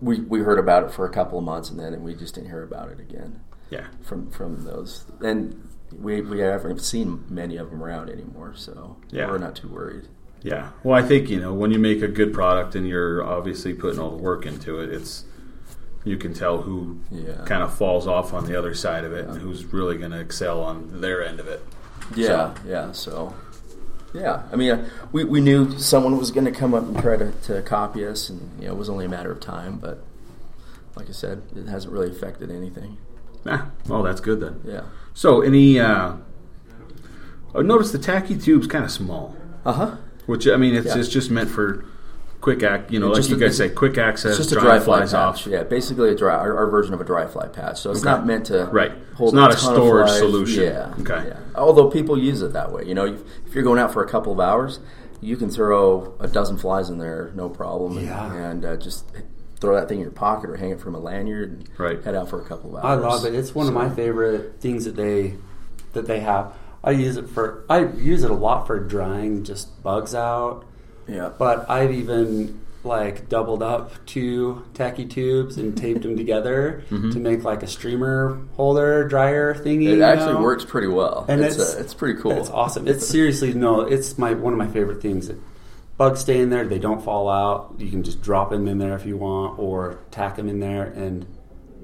we 0.02 0.20
we 0.22 0.40
heard 0.42 0.60
about 0.60 0.84
it 0.84 0.92
for 0.92 1.06
a 1.06 1.10
couple 1.10 1.38
of 1.38 1.44
months, 1.44 1.70
and 1.70 1.80
then 1.80 2.02
we 2.04 2.14
just 2.16 2.36
didn't 2.36 2.50
hear 2.50 2.64
about 2.64 2.90
it 2.90 3.00
again 3.00 3.42
Yeah. 3.70 3.88
from 4.02 4.30
from 4.32 4.64
those. 4.64 5.06
And 5.22 5.68
we 6.00 6.22
we 6.22 6.40
haven't 6.40 6.82
seen 6.82 7.24
many 7.30 7.58
of 7.58 7.70
them 7.72 7.84
around 7.84 8.10
anymore, 8.10 8.54
so 8.56 8.98
Yeah. 9.10 9.30
we're 9.30 9.38
not 9.40 9.56
too 9.56 9.68
worried. 9.68 10.08
Yeah. 10.42 10.70
Well, 10.84 10.98
I 10.98 11.06
think, 11.06 11.30
you 11.30 11.38
know, 11.40 11.54
when 11.54 11.72
you 11.72 11.80
make 11.80 12.02
a 12.02 12.08
good 12.08 12.34
product 12.34 12.74
and 12.74 12.88
you're 12.88 13.22
obviously 13.22 13.74
putting 13.74 14.00
all 14.00 14.12
the 14.12 14.24
work 14.24 14.46
into 14.46 14.80
it, 14.80 14.90
it's 14.90 15.26
you 16.06 16.16
can 16.16 16.34
tell 16.34 16.62
who 16.62 17.00
Yeah. 17.12 17.44
kind 17.46 17.62
of 17.62 17.74
falls 17.74 18.08
off 18.08 18.34
on 18.34 18.46
the 18.46 18.56
other 18.56 18.74
side 18.74 19.04
of 19.04 19.12
it 19.12 19.28
and 19.28 19.42
who's 19.42 19.66
really 19.74 19.98
going 19.98 20.12
to 20.12 20.20
excel 20.20 20.62
on 20.62 21.02
their 21.02 21.22
end 21.22 21.42
of 21.42 21.48
it. 21.50 21.62
Yeah, 22.16 22.54
yeah. 22.66 22.94
So, 22.94 23.34
yeah. 24.14 24.44
I 24.52 24.56
mean, 24.56 24.72
uh, 24.72 24.90
we, 25.12 25.24
we 25.24 25.42
knew 25.42 25.78
someone 25.80 26.18
was 26.18 26.32
going 26.32 26.46
to 26.46 26.52
come 26.52 26.74
up 26.74 26.84
and 26.84 26.98
try 27.00 27.18
to, 27.18 27.32
to 27.44 27.62
copy 27.62 28.06
us, 28.06 28.30
and 28.30 28.52
you 28.60 28.68
know, 28.68 28.74
it 28.74 28.78
was 28.78 28.90
only 28.90 29.06
a 29.06 29.10
matter 29.10 29.32
of 29.32 29.40
time. 29.40 29.78
But 29.78 30.04
like 30.96 31.10
I 31.10 31.14
said, 31.14 31.42
it 31.56 31.68
hasn't 31.68 31.94
really 31.94 32.10
affected 32.10 32.52
anything. 32.52 32.98
Ah, 33.46 33.70
well, 33.88 34.04
that's 34.04 34.20
good 34.22 34.40
then. 34.42 34.62
Yeah. 34.66 34.84
So, 35.14 35.42
any, 35.42 35.80
uh, 35.80 36.14
I 37.56 37.62
noticed 37.62 37.92
the 37.94 38.00
tacky 38.00 38.38
tube's 38.38 38.68
kind 38.68 38.84
of 38.86 38.92
small, 38.92 39.36
Uh 39.66 39.74
huh. 39.74 39.96
which, 40.26 40.48
I 40.48 40.58
mean, 40.58 40.76
it's, 40.76 40.88
Yeah. 40.88 40.98
it's 41.00 41.10
just 41.10 41.32
meant 41.32 41.50
for 41.50 41.86
quick 42.42 42.64
act, 42.64 42.92
you 42.92 43.00
know, 43.00 43.08
Yeah, 43.08 43.12
like 43.14 43.18
just 43.20 43.30
you 43.30 43.36
a- 43.36 43.40
guys 43.40 43.58
say, 43.58 43.70
quick 43.70 43.98
access, 43.98 44.38
just 44.38 44.52
a 44.52 44.56
dry, 44.56 44.64
dry 44.64 44.80
fly 44.80 44.98
flies 45.00 45.12
patch. 45.12 45.20
off. 45.46 45.48
Yeah, 45.48 45.64
basically 45.64 46.10
a 46.10 46.16
dry 46.16 46.36
our, 46.36 46.56
our 46.58 46.68
version 46.68 46.94
of 46.94 47.02
a 47.02 47.04
dry 47.04 47.26
fly 47.28 47.48
patch. 47.48 47.82
So 47.82 47.92
it's 47.92 48.00
Okay. 48.02 48.10
not 48.10 48.26
meant 48.26 48.46
to 48.48 48.66
Right. 48.72 48.92
Hold 49.16 49.30
It's 49.30 49.36
not 49.36 49.54
a 49.54 49.58
ton 49.58 49.72
of 49.74 49.78
storage 49.78 50.08
flies. 50.08 50.20
solution. 50.20 50.64
Yeah. 50.64 50.94
Okay. 51.02 51.28
Yeah. 51.28 51.38
Although 51.56 51.90
people 51.90 52.18
use 52.18 52.42
it 52.42 52.54
that 52.54 52.72
way, 52.72 52.86
you 52.86 52.96
know, 52.96 53.06
if 53.06 53.20
if 53.48 53.56
you're 53.56 53.64
going 53.64 53.80
out 53.80 53.92
for 53.92 54.04
a 54.04 54.08
couple 54.08 54.32
of 54.32 54.40
hours, 54.40 54.80
you 55.22 55.36
can 55.36 55.50
throw 55.50 56.14
a 56.22 56.28
dozen 56.28 56.56
flies 56.58 56.90
in 56.90 56.98
there, 56.98 57.32
no 57.36 57.50
problem, 57.50 57.98
and, 57.98 58.06
Yeah. 58.08 58.34
and 58.34 58.64
uh, 58.66 58.78
just 58.78 59.06
throw 59.60 59.76
that 59.76 59.90
thing 59.90 59.98
in 59.98 60.04
your 60.04 60.12
pocket 60.12 60.50
or 60.50 60.56
hang 60.56 60.70
it 60.70 60.80
from 60.80 60.96
a 60.96 61.00
lanyard 61.00 61.50
and 61.52 61.70
Right. 61.78 62.02
head 62.02 62.16
out 62.16 62.30
for 62.30 62.40
a 62.40 62.46
couple 62.46 62.78
of 62.78 62.86
hours. 62.86 63.04
I 63.04 63.08
love 63.08 63.26
it. 63.26 63.36
It's 63.36 63.54
one 63.54 63.68
of 63.68 63.74
my 63.74 63.90
favorite 63.90 64.54
things 64.62 64.86
that 64.86 64.96
they 64.96 65.36
that 65.94 66.06
they 66.06 66.20
have. 66.22 66.54
I 66.82 66.92
use 66.92 67.18
it 67.18 67.28
for 67.28 67.66
I 67.70 67.80
use 67.80 68.24
it 68.24 68.32
a 68.32 68.36
lot 68.36 68.66
for 68.66 68.80
drying 68.80 69.44
just 69.44 69.84
bugs 69.84 70.16
out. 70.16 70.64
Yeah. 71.10 71.30
But 71.38 71.70
I've 71.70 71.92
even 71.92 72.62
like 72.84 73.28
doubled 73.28 73.62
up 73.62 73.92
two 74.06 74.64
tacky 74.74 75.06
tubes 75.06 75.58
and 75.58 75.78
taped 75.78 76.04
them 76.04 76.16
together 76.16 76.84
to 76.90 76.96
make 77.20 77.44
like 77.44 77.62
a 77.62 77.68
streamer 77.68 78.40
holder 78.56 79.06
dryer 79.08 79.54
thingy. 79.54 79.88
Mm-hmm. 79.88 80.02
It 80.02 80.02
actually 80.02 80.36
know? 80.36 80.42
works 80.42 80.64
pretty 80.64 80.88
well. 80.88 81.26
And 81.28 81.42
it's 81.42 81.56
it's- 81.56 81.76
uh, 81.76 81.80
it's 81.80 81.94
pretty 81.94 82.22
cool. 82.22 82.32
It's 82.32 82.50
awesome. 82.50 82.88
It's 82.88 83.06
seriously 83.08 83.54
no. 83.54 83.82
It's 83.82 84.18
my 84.18 84.34
one 84.34 84.54
of 84.54 84.60
my 84.60 84.68
favorite 84.68 85.02
things. 85.02 85.30
Bugs 85.98 86.22
stay 86.22 86.40
in 86.40 86.50
there. 86.50 86.66
They 86.66 86.80
don't 86.80 87.04
fall 87.04 87.28
out. 87.30 87.76
You 87.78 87.90
can 87.90 88.04
just 88.04 88.22
drop 88.22 88.52
them 88.52 88.70
in 88.70 88.78
there 88.78 88.96
if 88.96 89.06
you 89.06 89.18
want, 89.18 89.60
or 89.60 90.00
tack 90.12 90.38
them 90.38 90.48
in 90.48 90.62
there, 90.62 90.84
and 90.86 91.26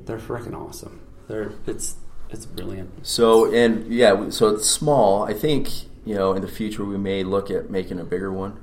they're 0.06 0.18
freaking 0.20 0.56
awesome. 0.56 1.02
They're 1.28 1.52
it's 1.68 1.96
it's 2.30 2.46
brilliant. 2.46 3.06
So 3.06 3.54
and 3.54 3.92
yeah, 3.94 4.30
so 4.30 4.56
it's 4.56 4.70
small. 4.70 5.24
I 5.24 5.34
think 5.34 5.70
you 6.06 6.16
know 6.16 6.32
in 6.32 6.42
the 6.42 6.48
future 6.48 6.86
we 6.86 6.98
may 6.98 7.26
look 7.26 7.52
at 7.52 7.70
making 7.70 8.00
a 8.00 8.06
bigger 8.06 8.32
one, 8.32 8.58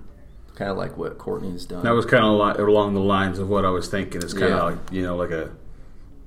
kind 0.55 0.71
of 0.71 0.77
like 0.77 0.97
what 0.97 1.19
Cortney's 1.19 1.65
done. 1.67 1.83
That 1.85 1.93
was 1.95 2.05
kind 2.07 2.25
of 2.25 2.33
li- 2.59 2.63
along 2.65 2.95
the 2.95 3.01
lines 3.01 3.39
of 3.39 3.49
what 3.49 3.65
I 3.65 3.71
was 3.71 3.89
thinking. 3.89 4.23
It's 4.23 4.33
kind 4.35 4.45
of 4.47 4.51
Yeah. 4.51 4.63
like, 4.63 4.79
you 4.93 5.03
know, 5.03 5.17
like 5.17 5.31
a 5.31 5.51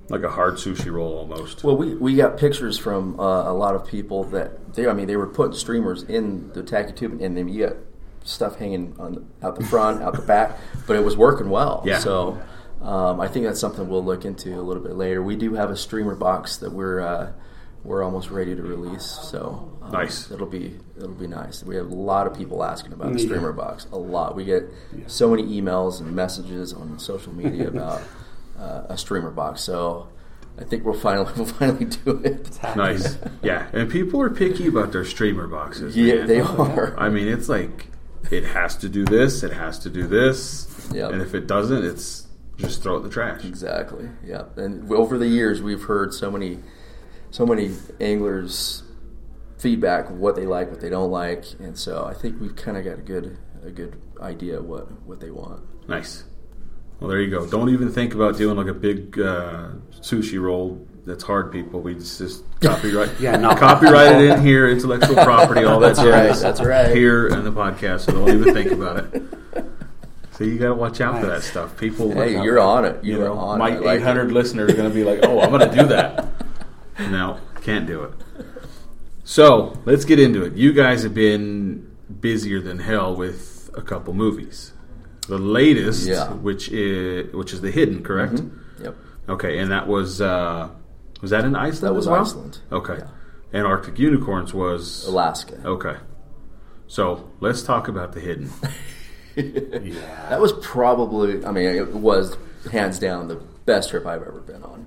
like 0.09 0.21
a 0.23 0.29
hard 0.29 0.53
sushi 0.55 0.91
roll 0.93 1.17
almost. 1.17 1.63
Well, 1.63 1.75
we, 1.77 1.95
we 1.95 2.15
got 2.15 2.37
pictures 2.37 2.77
from 2.77 3.19
uh, 3.19 3.23
a 3.49 3.53
lot 3.53 3.73
of 3.75 3.87
people 3.87 4.23
that 4.25 4.73
they 4.75 4.87
I 4.87 4.93
mean 4.93 5.07
they 5.07 5.17
were 5.17 5.27
putting 5.27 5.53
streamers 5.55 6.03
in 6.03 6.51
the 6.53 6.61
tacky 6.63 6.93
tube 6.93 7.19
and 7.21 7.35
then 7.35 7.47
you 7.47 7.67
got 7.67 7.77
stuff 8.23 8.57
hanging 8.57 8.95
on 8.99 9.27
out 9.43 9.55
the 9.55 9.63
front, 9.65 10.01
out 10.03 10.15
the 10.15 10.21
back, 10.21 10.57
but 10.87 10.95
it 10.95 11.03
was 11.03 11.15
working 11.17 11.49
well. 11.49 11.81
Yeah. 11.85 11.99
So 11.99 12.39
um, 12.81 13.19
I 13.19 13.27
think 13.27 13.45
that's 13.45 13.59
something 13.59 13.87
we'll 13.87 14.03
look 14.05 14.25
into 14.25 14.59
a 14.59 14.61
little 14.61 14.81
bit 14.83 14.93
later. 14.95 15.23
We 15.23 15.35
do 15.35 15.53
have 15.55 15.69
a 15.71 15.77
streamer 15.77 16.15
box 16.15 16.57
that 16.57 16.71
we're 16.71 16.99
uh, 17.01 17.31
we're 17.85 18.03
almost 18.03 18.29
ready 18.31 18.55
to 18.55 18.61
release. 18.61 19.05
So 19.05 19.77
um, 19.81 19.91
Nice. 19.91 20.31
It'll 20.31 20.47
be 20.47 20.75
it'll 20.97 21.09
be 21.13 21.27
nice. 21.27 21.63
We 21.63 21.75
have 21.75 21.89
a 21.91 21.95
lot 21.95 22.27
of 22.27 22.35
people 22.37 22.63
asking 22.63 22.93
about 22.93 23.13
the 23.13 23.19
Yeah. 23.19 23.25
streamer 23.27 23.53
box. 23.53 23.87
A 23.91 23.97
lot. 23.97 24.35
We 24.35 24.43
get 24.43 24.63
so 25.07 25.29
many 25.29 25.43
emails 25.43 25.99
and 26.01 26.15
messages 26.15 26.73
on 26.73 26.97
social 26.99 27.33
media 27.33 27.67
about 27.75 28.01
uh, 28.59 28.83
a 28.89 28.97
streamer 28.97 29.31
box. 29.31 29.61
So. 29.61 30.07
I 30.57 30.63
think 30.63 30.85
we'll 30.85 30.93
finally 30.97 31.29
we'll 31.35 31.45
finally 31.45 31.83
do 31.83 32.11
it. 32.23 32.57
nice, 32.77 33.17
yeah. 33.43 33.67
And 33.73 33.91
people 33.91 34.21
are 34.21 34.29
picky 34.29 34.67
about 34.67 34.93
their 34.93 35.03
streamer 35.03 35.47
boxes. 35.47 35.97
Yeah, 35.97 36.15
man. 36.19 36.27
they 36.27 36.39
are. 36.39 36.97
I 36.97 37.09
mean, 37.09 37.27
it's 37.27 37.49
like 37.49 37.87
it 38.31 38.45
has 38.45 38.77
to 38.77 38.87
do 38.87 39.03
this, 39.03 39.43
it 39.43 39.51
has 39.51 39.79
to 39.79 39.89
do 39.89 40.07
this, 40.07 40.89
Yep. 40.93 41.11
and 41.11 41.21
if 41.21 41.35
it 41.35 41.45
doesn't, 41.45 41.83
it's 41.83 42.27
just 42.55 42.81
throw 42.81 42.93
it 42.93 42.97
in 42.99 43.03
the 43.03 43.09
trash. 43.09 43.43
Exactly. 43.43 44.07
Yeah. 44.25 44.43
And 44.55 44.89
over 44.93 45.17
the 45.17 45.27
years, 45.27 45.61
we've 45.61 45.83
heard 45.83 46.13
so 46.13 46.31
many, 46.31 46.59
so 47.35 47.45
many 47.45 47.69
anglers 47.99 48.81
feedback 49.57 50.09
of 50.09 50.15
what 50.17 50.37
they 50.37 50.45
like, 50.45 50.71
what 50.71 50.79
they 50.79 50.89
don't 50.89 51.11
like, 51.11 51.43
and 51.59 51.77
so 51.77 52.05
I 52.05 52.13
think 52.13 52.39
we've 52.39 52.55
kind 52.55 52.77
of 52.77 52.85
got 52.85 52.97
a 52.97 53.01
good 53.01 53.37
a 53.65 53.71
good 53.71 53.99
idea 54.21 54.59
of 54.59 54.65
what 54.65 54.89
what 55.05 55.19
they 55.19 55.31
want. 55.31 55.61
Nice. 55.89 56.23
Well, 57.01 57.09
there 57.09 57.19
you 57.21 57.29
go. 57.29 57.45
Don't 57.45 57.69
even 57.71 57.91
think 57.91 58.13
about 58.15 58.37
doing 58.37 58.55
like 58.55 58.67
a 58.67 58.73
big 58.73 59.19
uh, 59.19 59.71
sushi 59.91 60.41
roll. 60.41 60.87
That's 61.05 61.25
hard, 61.25 61.51
people. 61.51 61.81
We 61.81 61.95
just, 61.95 62.17
just 62.19 62.43
copyright. 62.61 63.11
Yeah, 63.19 63.35
not- 63.35 63.59
copyrighted 63.59 64.21
in 64.31 64.41
here, 64.41 64.69
intellectual 64.69 65.15
property, 65.17 65.65
all 65.65 65.81
that 65.81 65.97
That's 65.97 66.07
right, 66.07 66.35
that's 66.41 66.61
right. 66.63 66.95
Here 66.95 67.27
in 67.27 67.43
the 67.43 67.51
podcast, 67.51 68.01
so 68.05 68.13
don't 68.13 68.29
even 68.29 68.53
think 68.53 68.71
about 68.71 69.13
it. 69.13 69.23
So 70.31 70.45
you 70.45 70.57
got 70.57 70.67
to 70.69 70.73
watch 70.73 71.01
out 71.01 71.19
for 71.19 71.27
that 71.27 71.43
stuff. 71.43 71.77
People, 71.77 72.11
Hey, 72.13 72.41
you're 72.41 72.59
on 72.59 72.85
it. 72.85 73.03
you 73.03 73.17
You're 73.17 73.25
know, 73.25 73.33
on 73.37 73.59
my 73.59 73.71
it. 73.71 73.75
I 73.75 73.79
like 73.79 73.99
800 74.01 74.29
it. 74.29 74.33
listeners 74.33 74.71
are 74.71 74.75
going 74.75 74.89
to 74.89 74.95
be 74.95 75.03
like, 75.03 75.19
"Oh, 75.23 75.41
I'm 75.41 75.49
going 75.49 75.69
to 75.69 75.75
do 75.75 75.87
that." 75.87 76.24
No, 76.99 77.39
can't 77.61 77.85
do 77.85 78.03
it. 78.03 78.13
So 79.23 79.79
let's 79.85 80.05
get 80.05 80.19
into 80.19 80.43
it. 80.43 80.53
You 80.53 80.71
guys 80.73 81.03
have 81.03 81.13
been 81.13 81.91
busier 82.19 82.61
than 82.61 82.79
hell 82.79 83.15
with 83.15 83.69
a 83.75 83.81
couple 83.81 84.13
movies. 84.13 84.71
The 85.27 85.37
latest, 85.39 86.07
Yeah. 86.07 86.31
which 86.33 86.69
is 86.69 87.33
which 87.33 87.51
is 87.53 87.61
the 87.61 87.71
Hidden, 87.71 88.03
correct? 88.03 88.41
Yep. 88.81 88.95
Okay, 89.29 89.57
and 89.57 89.71
that 89.71 89.87
was 89.87 90.21
uh, 90.21 90.69
was 91.21 91.31
that 91.31 91.43
in 91.45 91.55
Iceland? 91.55 91.83
That 91.83 91.93
was 91.93 92.05
as 92.05 92.11
well? 92.11 92.21
Iceland. 92.21 92.59
Okay, 92.71 92.97
Yeah. 92.99 93.07
and 93.53 93.65
Arctic 93.65 93.97
Unicorns 93.97 94.53
was 94.53 95.07
Alaska. 95.07 95.59
Okay, 95.65 95.95
so 96.87 97.31
let's 97.39 97.63
talk 97.63 97.87
about 97.87 98.13
the 98.13 98.19
Hidden. 98.19 98.49
Yeah. 99.37 100.29
That 100.29 100.39
was 100.39 100.53
probably, 100.61 101.43
I 101.45 101.51
mean, 101.51 101.65
it 101.75 101.91
was 101.93 102.37
hands 102.71 102.99
down 102.99 103.27
the 103.27 103.35
best 103.65 103.89
trip 103.89 104.05
I've 104.05 104.21
ever 104.21 104.39
been 104.39 104.63
on. 104.63 104.85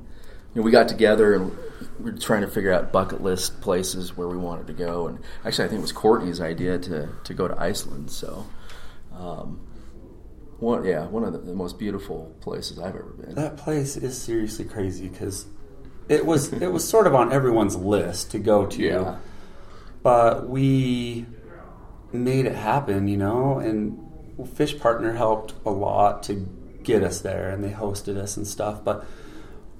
You 0.54 0.60
know, 0.60 0.62
we 0.62 0.70
got 0.70 0.88
together 0.88 1.34
and 1.34 1.52
we 1.98 2.10
were 2.10 2.18
trying 2.18 2.42
to 2.42 2.48
figure 2.48 2.72
out 2.72 2.92
bucket 2.92 3.22
list 3.22 3.60
places 3.60 4.16
where 4.16 4.28
we 4.28 4.36
wanted 4.36 4.66
to 4.68 4.72
go. 4.72 5.06
And 5.08 5.18
actually, 5.44 5.64
I 5.66 5.68
think 5.68 5.78
it 5.78 5.82
was 5.82 5.92
Cortney's 5.92 6.40
idea 6.40 6.78
to, 6.78 7.08
to 7.24 7.34
go 7.34 7.48
to 7.48 7.60
Iceland. 7.60 8.10
So, 8.10 8.46
um, 9.12 9.60
one, 10.58 10.84
yeah, 10.84 11.06
one 11.06 11.24
of 11.24 11.32
the, 11.32 11.38
the 11.38 11.54
most 11.54 11.78
beautiful 11.78 12.34
places 12.40 12.78
I've 12.78 12.96
ever 12.96 13.14
been. 13.20 13.34
That 13.34 13.56
place 13.56 13.96
is 13.96 14.20
seriously 14.20 14.64
crazy 14.64 15.08
because 15.08 15.46
it 16.08 16.24
was 16.26 16.52
it 16.62 16.72
was 16.72 16.88
sort 16.88 17.06
of 17.06 17.14
on 17.14 17.32
everyone's 17.32 17.76
list 17.76 18.30
to 18.32 18.38
go 18.38 18.66
to, 18.66 18.82
Yeah. 18.82 19.16
but 20.02 20.48
we 20.48 21.26
made 22.12 22.46
it 22.46 22.54
happen, 22.54 23.06
you 23.08 23.16
know. 23.16 23.58
And 23.58 24.04
Fish 24.54 24.78
Partner 24.78 25.12
helped 25.12 25.54
a 25.66 25.70
lot 25.70 26.22
to 26.24 26.34
get 26.82 27.02
us 27.02 27.20
there, 27.20 27.50
and 27.50 27.62
they 27.62 27.70
hosted 27.70 28.16
us 28.16 28.36
and 28.36 28.46
stuff. 28.46 28.82
But 28.84 29.04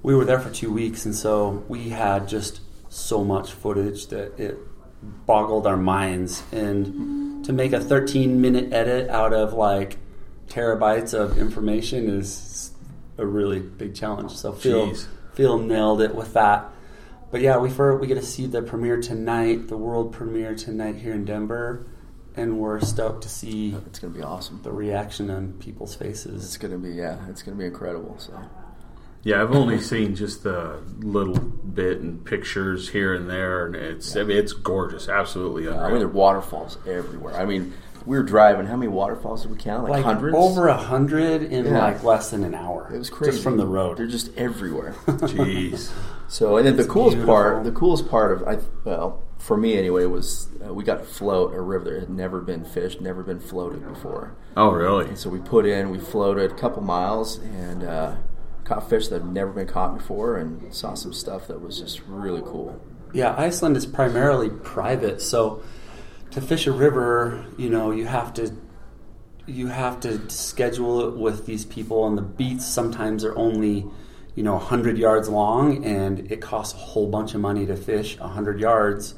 we 0.03 0.15
were 0.15 0.25
there 0.25 0.39
for 0.39 0.49
two 0.49 0.71
weeks, 0.71 1.05
and 1.05 1.15
so 1.15 1.63
we 1.67 1.89
had 1.89 2.27
just 2.27 2.61
so 2.89 3.23
much 3.23 3.51
footage 3.51 4.07
that 4.07 4.39
it 4.39 4.57
boggled 5.25 5.67
our 5.67 5.77
minds. 5.77 6.43
And 6.51 7.45
to 7.45 7.53
make 7.53 7.73
a 7.73 7.79
13 7.79 8.41
minute 8.41 8.73
edit 8.73 9.09
out 9.09 9.33
of 9.33 9.53
like 9.53 9.97
terabytes 10.47 11.13
of 11.13 11.37
information 11.37 12.09
is 12.09 12.71
a 13.17 13.25
really 13.25 13.59
big 13.59 13.95
challenge. 13.95 14.31
So 14.31 14.51
Phil, 14.51 14.89
Jeez. 14.89 15.07
Phil 15.33 15.57
nailed 15.59 16.01
it 16.01 16.15
with 16.15 16.33
that. 16.33 16.71
But 17.31 17.41
yeah, 17.41 17.57
we 17.57 17.69
for, 17.69 17.95
we 17.97 18.07
get 18.07 18.15
to 18.15 18.25
see 18.25 18.47
the 18.47 18.61
premiere 18.61 18.99
tonight, 18.99 19.67
the 19.67 19.77
world 19.77 20.11
premiere 20.11 20.55
tonight 20.55 20.95
here 20.95 21.13
in 21.13 21.25
Denver, 21.25 21.85
and 22.35 22.57
we're 22.57 22.79
stoked 22.79 23.21
to 23.23 23.29
see 23.29 23.75
It's 23.85 23.99
to 23.99 24.07
be 24.07 24.23
awesome. 24.23 24.61
the 24.63 24.71
reaction 24.71 25.29
on 25.29 25.53
people's 25.53 25.93
faces. 25.93 26.43
It's 26.43 26.57
going 26.57 26.71
to 26.71 26.79
be, 26.79 26.95
yeah, 26.95 27.19
it's 27.29 27.43
going 27.43 27.55
to 27.55 27.61
be 27.61 27.67
incredible. 27.67 28.17
So, 28.17 28.33
Yeah, 29.23 29.41
I've 29.41 29.51
only 29.51 29.79
seen 29.81 30.15
just 30.15 30.45
a 30.45 30.79
little 30.99 31.37
bit 31.39 31.99
and 31.99 32.23
pictures 32.23 32.89
here 32.89 33.13
and 33.13 33.29
there, 33.29 33.65
and 33.65 33.75
it's 33.75 34.15
I 34.15 34.23
mean 34.23 34.37
it's 34.37 34.53
gorgeous, 34.53 35.09
absolutely 35.09 35.67
I 35.67 35.89
mean, 35.89 35.99
there 35.99 36.07
are 36.07 36.11
waterfalls 36.11 36.77
everywhere. 36.87 37.35
I 37.35 37.45
mean, 37.45 37.73
we 38.05 38.15
were 38.17 38.23
driving. 38.23 38.65
How 38.65 38.77
many 38.77 38.87
waterfalls 38.87 39.41
did 39.41 39.51
we 39.51 39.57
count? 39.57 39.83
Like, 39.83 39.91
Like 39.91 40.05
hundreds? 40.05 40.35
over 40.37 40.69
a 40.69 40.77
hundred 40.77 41.43
in 41.43 41.65
Yeah. 41.65 41.79
like 41.79 42.03
less 42.03 42.31
than 42.31 42.43
an 42.45 42.55
hour. 42.55 42.89
It 42.93 42.97
was 42.97 43.09
crazy. 43.09 43.31
just 43.33 43.43
from 43.43 43.57
the 43.57 43.67
road. 43.67 43.97
They're 43.97 44.07
just 44.07 44.35
everywhere. 44.37 44.95
Jeez, 45.05 45.91
So, 46.29 46.55
and 46.57 46.65
then 46.65 46.77
the 46.77 46.85
coolest 46.85 47.17
beautiful. 47.17 47.33
part, 47.35 47.63
the 47.65 47.71
coolest 47.73 48.07
part 48.09 48.31
of 48.31 48.47
I 48.47 48.59
well, 48.85 49.21
for 49.37 49.57
me 49.57 49.77
anyway, 49.77 50.05
was 50.05 50.47
uh, 50.65 50.73
we 50.73 50.83
got 50.85 50.99
to 50.99 51.05
float 51.05 51.53
a 51.53 51.59
river 51.61 51.91
that 51.91 51.99
had 51.99 52.09
never 52.09 52.39
been 52.39 52.63
fished, 52.63 53.01
never 53.01 53.21
been 53.23 53.39
floated 53.41 53.85
before. 53.87 54.33
Oh, 54.55 54.71
really? 54.71 55.07
And 55.07 55.17
so 55.17 55.29
we 55.29 55.39
put 55.39 55.65
in, 55.65 55.89
we 55.89 55.99
floated 55.99 56.51
a 56.51 56.55
couple 56.55 56.81
miles 56.81 57.37
and 57.37 57.83
uh, 57.83 58.15
caught 58.69 58.89
fish 58.89 59.07
that 59.09 59.21
had 59.23 59.33
never 59.33 59.51
been 59.51 59.67
caught 59.67 59.97
before, 59.97 60.37
and 60.37 60.73
saw 60.73 60.93
some 60.93 61.11
stuff 61.11 61.47
that 61.47 61.59
was 61.61 61.79
just 61.79 62.01
really 62.07 62.41
cool. 62.41 62.79
Yeah, 63.13 63.33
Iceland 63.37 63.75
is 63.75 63.85
primarily 63.85 64.49
private, 64.49 65.21
so 65.21 65.61
to 66.31 66.39
fish 66.41 66.67
a 66.67 66.71
river, 66.71 67.45
you 67.57 67.69
know, 67.69 67.91
you 67.91 68.05
have 68.05 68.33
to 68.35 68.53
you 69.47 69.65
have 69.65 69.99
to 70.01 70.29
schedule 70.29 71.07
it 71.07 71.17
with 71.17 71.47
these 71.47 71.65
people, 71.65 72.05
and 72.07 72.15
the 72.15 72.21
beats 72.21 72.65
sometimes 72.67 73.25
are 73.25 73.35
only 73.35 73.85
you 74.35 74.43
know 74.43 74.53
100 74.53 74.97
yards 74.97 75.27
long, 75.27 75.83
and 75.83 76.31
it 76.31 76.39
costs 76.39 76.75
a 76.75 76.77
whole 76.77 77.07
bunch 77.09 77.33
of 77.33 77.41
money 77.41 77.65
to 77.65 77.75
fish 77.75 78.19
100 78.19 78.59
yards 78.59 79.15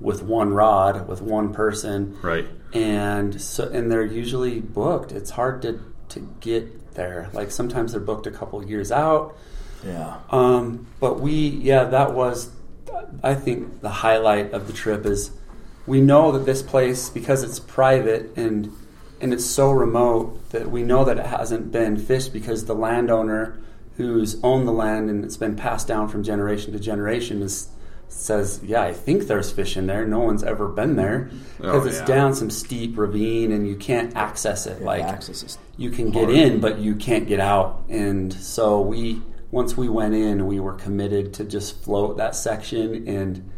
with 0.00 0.22
one 0.22 0.52
rod 0.52 1.08
with 1.08 1.20
one 1.22 1.52
person, 1.54 2.16
Right. 2.22 2.46
and 2.74 3.40
so 3.40 3.68
and 3.70 3.90
they're 3.90 4.04
usually 4.04 4.60
booked. 4.60 5.12
It's 5.12 5.30
hard 5.30 5.62
to 5.62 5.80
to 6.10 6.20
get 6.40 6.79
there. 6.94 7.28
Like 7.32 7.50
sometimes 7.50 7.92
they're 7.92 8.00
booked 8.00 8.26
a 8.26 8.30
couple 8.30 8.64
years 8.64 8.92
out. 8.92 9.36
Yeah. 9.84 10.18
Um, 10.30 10.86
but 10.98 11.20
we, 11.20 11.32
yeah, 11.32 11.84
that 11.84 12.14
was, 12.14 12.50
I 13.22 13.34
think, 13.34 13.80
the 13.80 13.88
highlight 13.88 14.52
of 14.52 14.66
the 14.66 14.72
trip 14.72 15.06
is 15.06 15.30
we 15.86 16.00
know 16.00 16.32
that 16.32 16.46
this 16.46 16.62
place, 16.62 17.08
because 17.08 17.42
it's 17.42 17.58
private 17.58 18.36
and 18.36 18.72
and 19.22 19.34
it's 19.34 19.44
so 19.44 19.70
remote, 19.70 20.50
that 20.50 20.70
we 20.70 20.82
know 20.82 21.04
that 21.04 21.18
it 21.18 21.26
hasn't 21.26 21.70
been 21.70 21.98
fished 21.98 22.32
because 22.32 22.64
the 22.64 22.74
landowner 22.74 23.58
who's 23.98 24.42
owned 24.42 24.66
the 24.66 24.72
land 24.72 25.10
and 25.10 25.22
it's 25.24 25.36
been 25.36 25.56
passed 25.56 25.86
down 25.86 26.08
from 26.08 26.22
generation 26.22 26.72
to 26.72 26.78
generation 26.78 27.42
is 27.42 27.68
says, 28.12 28.60
yeah, 28.64 28.82
I 28.82 28.92
think 28.92 29.24
there's 29.28 29.50
fish 29.52 29.76
in 29.76 29.86
there. 29.86 30.06
No 30.06 30.18
one's 30.20 30.42
ever 30.42 30.68
been 30.68 30.96
there 30.96 31.30
because 31.58 31.84
Oh, 31.84 31.86
it's 31.88 31.98
yeah. 32.00 32.04
down 32.06 32.34
some 32.34 32.50
steep 32.50 32.98
ravine 32.98 33.52
and 33.52 33.66
you 33.66 33.76
can't 33.76 34.14
access 34.16 34.66
it. 34.66 34.82
like 34.82 35.02
access 35.02 35.42
is 35.42 35.58
you 35.76 35.90
can 35.90 36.10
get 36.10 36.28
in, 36.30 36.60
but 36.60 36.78
you 36.78 36.94
can't 36.96 37.26
get 37.26 37.40
out. 37.40 37.84
And 37.88 38.32
so 38.32 38.80
we, 38.80 39.22
once 39.50 39.76
we 39.76 39.88
went 39.88 40.14
in, 40.14 40.46
we 40.46 40.60
were 40.60 40.74
committed 40.74 41.32
to 41.34 41.44
just 41.44 41.82
float 41.82 42.16
that 42.18 42.34
section, 42.36 43.08
and 43.08 43.50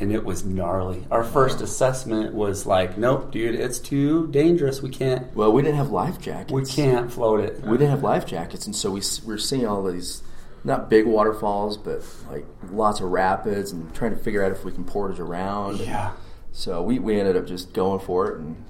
and 0.00 0.10
it 0.12 0.24
was 0.24 0.46
gnarly. 0.46 1.06
Our 1.10 1.22
first 1.22 1.60
assessment 1.60 2.32
was 2.32 2.64
like, 2.64 2.96
nope, 2.96 3.30
dude, 3.32 3.54
it's 3.54 3.78
too 3.78 4.28
dangerous. 4.28 4.80
We 4.80 4.88
can't, 4.88 5.36
Well, 5.36 5.52
we 5.52 5.60
didn't 5.60 5.76
have 5.76 5.90
life 5.90 6.18
jackets. 6.18 6.52
we 6.52 6.64
can't 6.64 7.12
float 7.12 7.40
it. 7.40 7.60
We 7.60 7.76
didn't 7.76 7.90
have 7.90 8.02
life 8.02 8.24
jackets, 8.24 8.64
and 8.64 8.74
so 8.74 8.90
we 8.90 9.02
we 9.26 9.34
were 9.34 9.38
seeing 9.38 9.66
all 9.66 9.82
these 9.82 10.22
not 10.64 10.90
big 10.90 11.06
waterfalls, 11.06 11.76
but 11.76 12.02
like 12.30 12.44
lots 12.70 13.00
of 13.00 13.10
rapids, 13.10 13.72
and 13.72 13.92
trying 13.94 14.10
to 14.16 14.22
figure 14.22 14.44
out 14.44 14.52
if 14.52 14.64
we 14.64 14.72
can 14.72 14.84
portage 14.84 15.18
around. 15.20 15.80
Yeah. 15.80 16.12
So 16.52 16.82
we, 16.82 16.98
we 16.98 17.18
ended 17.18 17.36
up 17.36 17.46
just 17.46 17.72
going 17.72 18.00
for 18.00 18.28
it, 18.28 18.38
and 18.38 18.64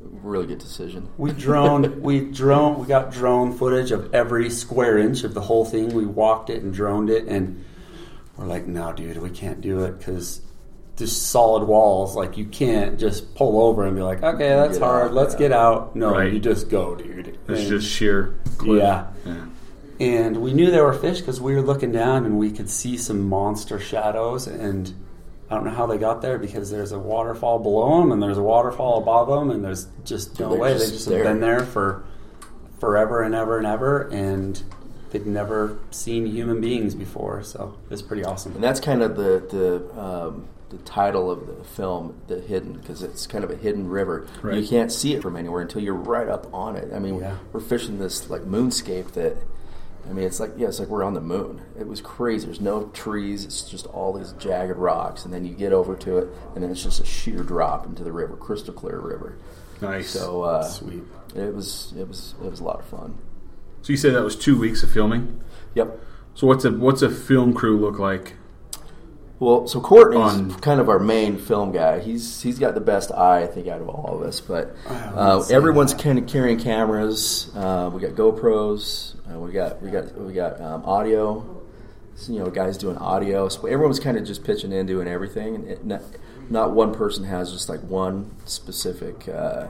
really 0.00 0.46
good 0.46 0.58
decision. 0.58 1.08
We 1.18 1.32
droned, 1.32 2.00
we 2.02 2.20
drone, 2.20 2.78
we 2.78 2.86
got 2.86 3.12
drone 3.12 3.52
footage 3.52 3.90
of 3.90 4.14
every 4.14 4.48
square 4.50 4.98
inch 4.98 5.22
of 5.24 5.34
the 5.34 5.40
whole 5.42 5.64
thing. 5.64 5.94
We 5.94 6.06
walked 6.06 6.48
it 6.50 6.62
and 6.62 6.72
droned 6.72 7.10
it, 7.10 7.26
and 7.28 7.64
we're 8.36 8.46
like, 8.46 8.66
no, 8.66 8.92
dude, 8.92 9.18
we 9.18 9.30
can't 9.30 9.60
do 9.60 9.84
it 9.84 9.98
because 9.98 10.40
just 10.96 11.24
solid 11.30 11.64
walls. 11.64 12.16
Like 12.16 12.38
you 12.38 12.46
can't 12.46 12.98
just 12.98 13.34
pull 13.34 13.60
over 13.62 13.84
and 13.84 13.94
be 13.94 14.02
like, 14.02 14.22
okay, 14.22 14.48
that's 14.48 14.78
Get 14.78 14.84
hard. 14.84 15.08
out, 15.08 15.12
Let's 15.14 15.34
yeah. 15.34 15.38
get 15.40 15.52
out. 15.52 15.94
No, 15.94 16.12
Right. 16.12 16.32
you 16.32 16.38
just 16.40 16.70
go, 16.70 16.94
dude. 16.94 17.38
It's 17.48 17.60
And- 17.60 17.68
just 17.68 17.86
sheer 17.86 18.34
cliff. 18.56 18.80
yeah. 18.82 19.06
Yeah. 19.26 19.44
And 19.98 20.38
we 20.42 20.52
knew 20.52 20.70
there 20.70 20.84
were 20.84 20.92
fish 20.92 21.20
because 21.20 21.40
we 21.40 21.54
were 21.54 21.62
looking 21.62 21.90
down 21.92 22.26
and 22.26 22.38
we 22.38 22.50
could 22.50 22.68
see 22.68 22.96
some 22.98 23.28
monster 23.28 23.78
shadows. 23.80 24.46
And 24.46 24.92
I 25.50 25.54
don't 25.54 25.64
know 25.64 25.70
how 25.70 25.86
they 25.86 25.96
got 25.98 26.20
there 26.22 26.38
because 26.38 26.70
there's 26.70 26.92
a 26.92 26.98
waterfall 26.98 27.58
below 27.60 28.00
them 28.00 28.12
and 28.12 28.22
there's 28.22 28.36
a 28.38 28.42
waterfall 28.42 28.98
above 29.02 29.28
them, 29.28 29.50
and 29.50 29.64
there's 29.64 29.86
just 30.04 30.38
no 30.38 30.50
They're 30.50 30.58
way. 30.58 30.72
just 30.74 30.84
they 30.86 30.90
just 30.92 31.08
there. 31.08 31.18
have 31.24 31.26
been 31.32 31.40
there 31.40 31.60
for 31.64 32.04
forever 32.78 33.22
and 33.22 33.34
ever 33.34 33.56
and 33.58 33.66
ever, 33.66 34.02
and 34.10 34.62
they'd 35.10 35.26
never 35.26 35.78
seen 35.90 36.26
human 36.26 36.60
beings 36.60 36.94
before. 36.94 37.42
So 37.42 37.76
it's 37.90 38.02
pretty 38.02 38.24
awesome. 38.24 38.54
And 38.54 38.62
that's 38.62 38.80
kind 38.80 39.02
of 39.02 39.16
the 39.16 39.42
the 39.48 40.00
um, 40.00 40.48
the 40.68 40.78
title 40.78 41.30
of 41.30 41.46
the 41.46 41.62
film, 41.64 42.20
the 42.26 42.40
hidden, 42.40 42.72
because 42.74 43.02
it's 43.02 43.26
kind 43.26 43.44
of 43.44 43.50
a 43.52 43.56
hidden 43.56 43.88
river. 43.88 44.26
Right. 44.42 44.60
You 44.60 44.68
can't 44.68 44.90
see 44.90 45.14
it 45.14 45.22
from 45.22 45.36
anywhere 45.36 45.62
until 45.62 45.80
you're 45.80 45.94
right 45.94 46.28
up 46.28 46.52
on 46.52 46.74
it. 46.76 46.92
I 46.92 46.98
mean, 46.98 47.20
Yeah. 47.20 47.36
we're 47.52 47.60
fishing 47.60 47.98
this 47.98 48.28
like 48.28 48.42
moonscape 48.42 49.12
that. 49.12 49.36
I 50.08 50.12
mean, 50.12 50.24
it's 50.24 50.38
like 50.40 50.52
yeah, 50.56 50.68
it's 50.68 50.78
like 50.78 50.88
we're 50.88 51.02
on 51.02 51.14
the 51.14 51.20
moon. 51.20 51.62
It 51.78 51.86
was 51.86 52.00
crazy. 52.00 52.46
There's 52.46 52.60
no 52.60 52.84
trees. 52.88 53.44
It's 53.44 53.68
just 53.68 53.86
all 53.88 54.12
these 54.12 54.32
jagged 54.34 54.76
rocks, 54.76 55.24
and 55.24 55.34
then 55.34 55.44
you 55.44 55.54
get 55.54 55.72
over 55.72 55.96
to 55.96 56.18
it, 56.18 56.28
and 56.54 56.62
then 56.62 56.70
it's 56.70 56.82
just 56.82 57.00
a 57.00 57.04
sheer 57.04 57.42
drop 57.42 57.86
into 57.86 58.04
the 58.04 58.12
river, 58.12 58.36
crystal 58.36 58.72
clear 58.72 58.98
river. 59.00 59.36
Nice. 59.80 60.10
So 60.10 60.42
uh, 60.42 60.62
Sweet. 60.62 61.02
it 61.34 61.54
was 61.54 61.92
it 61.98 62.06
was 62.08 62.34
it 62.42 62.50
was 62.50 62.60
a 62.60 62.64
lot 62.64 62.78
of 62.80 62.86
fun. 62.86 63.18
So 63.82 63.92
you 63.92 63.96
said 63.96 64.14
that 64.14 64.22
was 64.24 64.36
two 64.36 64.58
weeks 64.58 64.82
of 64.82 64.90
filming. 64.90 65.40
Yep. 65.74 65.98
So 66.34 66.46
what's 66.46 66.64
a 66.64 66.70
what's 66.70 67.02
a 67.02 67.10
film 67.10 67.52
crew 67.52 67.78
look 67.78 67.98
like? 67.98 68.34
Well, 69.38 69.66
so 69.66 69.80
Cortney's 69.82 70.34
On- 70.34 70.54
kind 70.60 70.80
of 70.80 70.88
our 70.88 70.98
main 70.98 71.36
film 71.36 71.70
guy. 71.72 72.00
He's 72.00 72.40
he's 72.40 72.58
got 72.58 72.74
the 72.74 72.80
best 72.80 73.12
eye, 73.12 73.42
I 73.42 73.46
think, 73.46 73.68
out 73.68 73.82
of 73.82 73.88
all 73.90 74.14
of 74.18 74.26
us. 74.26 74.40
But 74.40 74.74
uh, 74.88 75.44
everyone's 75.50 75.92
kind 75.92 76.18
of 76.18 76.26
carrying 76.26 76.58
cameras. 76.58 77.50
Uh, 77.54 77.90
we 77.92 78.00
got 78.00 78.12
GoPros. 78.12 79.15
Uh, 79.30 79.38
we 79.38 79.52
got 79.52 79.82
we 79.82 79.90
got 79.90 80.14
we 80.18 80.32
got 80.32 80.60
um, 80.60 80.84
audio. 80.84 81.62
So, 82.14 82.32
you 82.32 82.38
know, 82.38 82.48
guys 82.50 82.78
doing 82.78 82.96
audio. 82.96 83.48
So 83.50 83.66
everyone's 83.66 84.00
kind 84.00 84.16
of 84.16 84.24
just 84.24 84.42
pitching 84.42 84.72
in, 84.72 84.86
doing 84.86 85.06
everything, 85.06 85.54
and 85.54 85.68
it, 85.68 85.84
not, 85.84 86.00
not 86.48 86.70
one 86.70 86.94
person 86.94 87.24
has 87.24 87.52
just 87.52 87.68
like 87.68 87.80
one 87.82 88.30
specific. 88.46 89.28
Uh, 89.28 89.66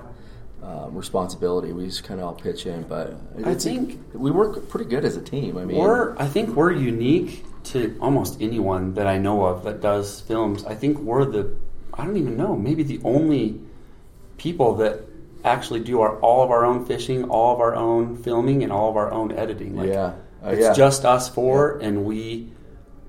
um, 0.63 0.97
responsibility. 0.97 1.73
We 1.73 1.85
just 1.87 2.03
kind 2.03 2.19
of 2.19 2.27
all 2.27 2.35
pitch 2.35 2.67
in, 2.67 2.83
but 2.85 3.15
I 3.45 3.55
think- 3.55 4.01
we 4.15 4.33
work 4.33 4.69
pretty 4.69 4.91
good 4.91 5.05
as 5.05 5.17
a 5.17 5.21
team. 5.21 5.59
I 5.59 5.65
mean, 5.65 5.77
We're, 5.77 6.17
I 6.19 6.27
think 6.27 6.57
we're 6.57 6.73
unique 6.73 7.45
to 7.65 7.97
almost 8.01 8.41
anyone 8.41 8.95
that 8.95 9.07
I 9.07 9.19
know 9.19 9.45
of 9.45 9.63
that 9.65 9.81
does 9.81 10.23
films. 10.23 10.65
I 10.65 10.75
think 10.75 10.99
we're 10.99 11.25
the, 11.25 11.55
I 11.95 12.05
don't 12.05 12.17
even 12.17 12.37
know, 12.37 12.57
maybe 12.57 12.83
the 12.83 13.01
only 13.05 13.61
people 14.39 14.75
that 14.77 15.03
actually 15.47 15.81
do 15.81 16.01
our 16.01 16.19
all 16.21 16.43
of 16.45 16.51
our 16.51 16.65
own 16.67 16.85
fishing, 16.85 17.25
all 17.31 17.55
of 17.55 17.61
our 17.61 17.75
own 17.75 18.17
filming, 18.17 18.63
and 18.63 18.73
all 18.73 18.91
of 18.91 18.97
our 18.97 19.11
own 19.13 19.33
editing. 19.33 19.77
Like, 19.77 19.89
Yeah. 19.89 20.13
Uh, 20.45 20.51
it's 20.51 20.61
yeah. 20.63 20.73
just 20.75 21.05
us 21.05 21.29
four, 21.29 21.79
and 21.79 22.05
we 22.05 22.53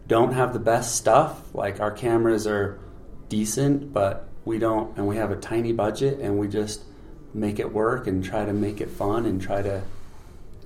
don't 0.08 0.32
have 0.34 0.54
the 0.54 0.60
best 0.60 0.96
stuff. 0.96 1.42
Like 1.54 1.80
our 1.82 1.92
cameras 1.92 2.48
are 2.48 2.80
decent, 3.28 3.92
but 3.92 4.28
we 4.46 4.58
don't, 4.60 4.96
and 4.98 5.08
we 5.08 5.18
have 5.18 5.32
a 5.32 5.36
tiny 5.36 5.74
budget, 5.74 6.20
and 6.20 6.38
we 6.38 6.48
just 6.48 6.82
make 7.34 7.60
it 7.60 7.74
work 7.74 8.08
and 8.08 8.24
try 8.24 8.46
to 8.46 8.54
make 8.54 8.80
it 8.80 8.90
fun 8.90 9.26
and 9.26 9.42
try 9.42 9.62
to, 9.62 9.82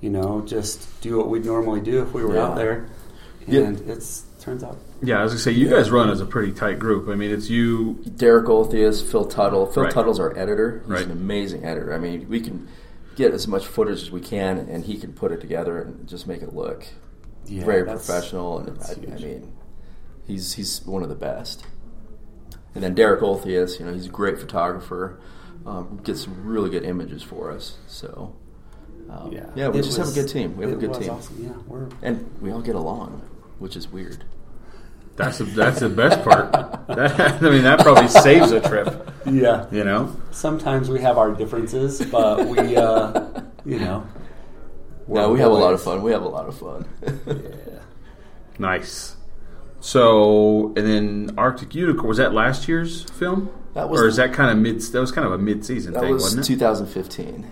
you 0.00 0.08
know, 0.10 0.42
just 0.46 1.00
do 1.00 1.18
what 1.18 1.28
we'd 1.28 1.44
normally 1.44 1.80
do 1.80 2.00
if 2.02 2.14
we 2.14 2.24
were 2.24 2.36
Yeah. 2.36 2.44
out 2.46 2.56
there. 2.56 2.86
Yeah. 3.46 3.62
And 3.62 3.80
it's 3.90 4.22
turns 4.42 4.62
out 4.64 4.76
Yeah, 5.02 5.20
I 5.20 5.22
was 5.22 5.32
gonna 5.32 5.40
say 5.40 5.52
you 5.52 5.68
guys 5.70 5.90
run 5.90 6.10
as 6.10 6.20
a 6.20 6.26
pretty 6.26 6.52
tight 6.52 6.78
group. 6.78 7.08
I 7.08 7.14
mean, 7.14 7.30
it's 7.30 7.48
you. 7.48 7.94
Derek 8.16 8.46
Olthuis, 8.46 9.02
Phil 9.02 9.24
Tuttle. 9.24 9.66
Phil 9.66 9.84
Right. 9.84 9.92
Tuttle's 9.92 10.20
our 10.20 10.36
editor. 10.38 10.80
He's 10.80 10.90
Right. 10.90 11.04
an 11.06 11.12
amazing 11.12 11.64
editor. 11.64 11.92
I 11.94 11.98
mean, 11.98 12.28
we 12.28 12.40
can 12.40 12.68
get 13.16 13.32
as 13.32 13.46
much 13.46 13.66
footage 13.66 14.02
as 14.02 14.10
we 14.10 14.20
can, 14.20 14.58
and 14.58 14.84
he 14.84 14.98
can 14.98 15.12
put 15.12 15.32
it 15.32 15.40
together 15.40 15.78
and 15.78 16.06
just 16.08 16.26
make 16.26 16.42
it 16.42 16.54
look 16.54 16.86
yeah, 17.46 17.64
very 17.64 17.82
that's- 17.82 18.04
professional. 18.06 18.58
And 18.58 18.68
that's 18.68 18.90
I, 18.90 18.92
I 18.92 18.96
huge. 18.96 19.22
mean, 19.22 19.52
he's 20.26 20.52
he's 20.54 20.84
one 20.86 21.02
of 21.02 21.08
the 21.08 21.14
best. 21.14 21.64
And 22.74 22.82
then 22.82 22.94
Derek 22.94 23.20
Olthuis, 23.20 23.78
you 23.78 23.86
know, 23.86 23.92
he's 23.92 24.06
a 24.06 24.10
great 24.10 24.38
photographer. 24.38 25.18
Um, 25.66 26.00
gets 26.02 26.22
some 26.24 26.44
really 26.46 26.70
good 26.70 26.84
images 26.84 27.22
for 27.22 27.50
us. 27.52 27.76
So, 27.86 28.34
um, 29.10 29.30
yeah, 29.30 29.46
yeah, 29.54 29.68
we 29.68 29.78
It 29.78 29.82
just 29.82 29.98
have 29.98 30.08
a 30.08 30.12
good 30.12 30.28
team. 30.28 30.56
We 30.56 30.64
have 30.64 30.72
a 30.72 30.76
it 30.76 30.80
good 30.80 30.88
was 30.90 30.98
team, 30.98 31.10
Awesome. 31.10 31.36
Yeah, 31.44 31.52
we're 31.68 31.86
and 32.02 32.28
we 32.40 32.50
all 32.50 32.62
get 32.62 32.74
along, 32.74 33.22
which 33.60 33.76
is 33.76 33.92
weird. 33.92 34.24
That's 35.16 35.38
the, 35.38 35.44
that's 35.44 35.80
the 35.80 35.88
best 35.88 36.22
part. 36.24 36.52
That, 36.52 37.42
I 37.42 37.50
mean, 37.50 37.62
that 37.62 37.80
probably 37.80 38.08
saves 38.08 38.50
a 38.50 38.60
trip. 38.60 39.10
yeah. 39.26 39.66
You 39.70 39.84
know. 39.84 40.16
Sometimes 40.30 40.88
we 40.90 41.00
have 41.00 41.18
our 41.18 41.32
differences, 41.32 42.00
but 42.06 42.46
we, 42.46 42.76
uh, 42.76 43.40
you 43.64 43.78
know, 43.78 44.06
No, 45.08 45.30
we're 45.32 45.38
have 45.38 45.50
a 45.50 45.54
lot 45.54 45.74
of 45.74 45.82
fun. 45.82 46.02
We 46.02 46.12
have 46.12 46.22
a 46.22 46.28
lot 46.28 46.48
of 46.48 46.58
fun. 46.58 46.86
Yeah. 47.26 47.78
Nice. 48.58 49.16
So, 49.80 50.68
and 50.76 50.86
then 50.86 51.34
Arctic 51.36 51.74
Unicorn 51.74 52.08
was 52.08 52.18
that 52.18 52.32
last 52.32 52.68
year's 52.68 53.02
film? 53.04 53.50
That 53.74 53.88
was 53.88 54.00
or 54.00 54.06
is 54.06 54.16
that 54.16 54.32
kind 54.32 54.50
of 54.50 54.58
mid? 54.58 54.80
That 54.80 55.00
was 55.00 55.10
kind 55.10 55.26
of 55.26 55.32
a 55.32 55.38
mid-season 55.38 55.94
That 55.94 56.00
thing, 56.02 56.12
was 56.12 56.22
wasn't 56.24 56.44
it? 56.46 56.48
2015. 56.48 57.50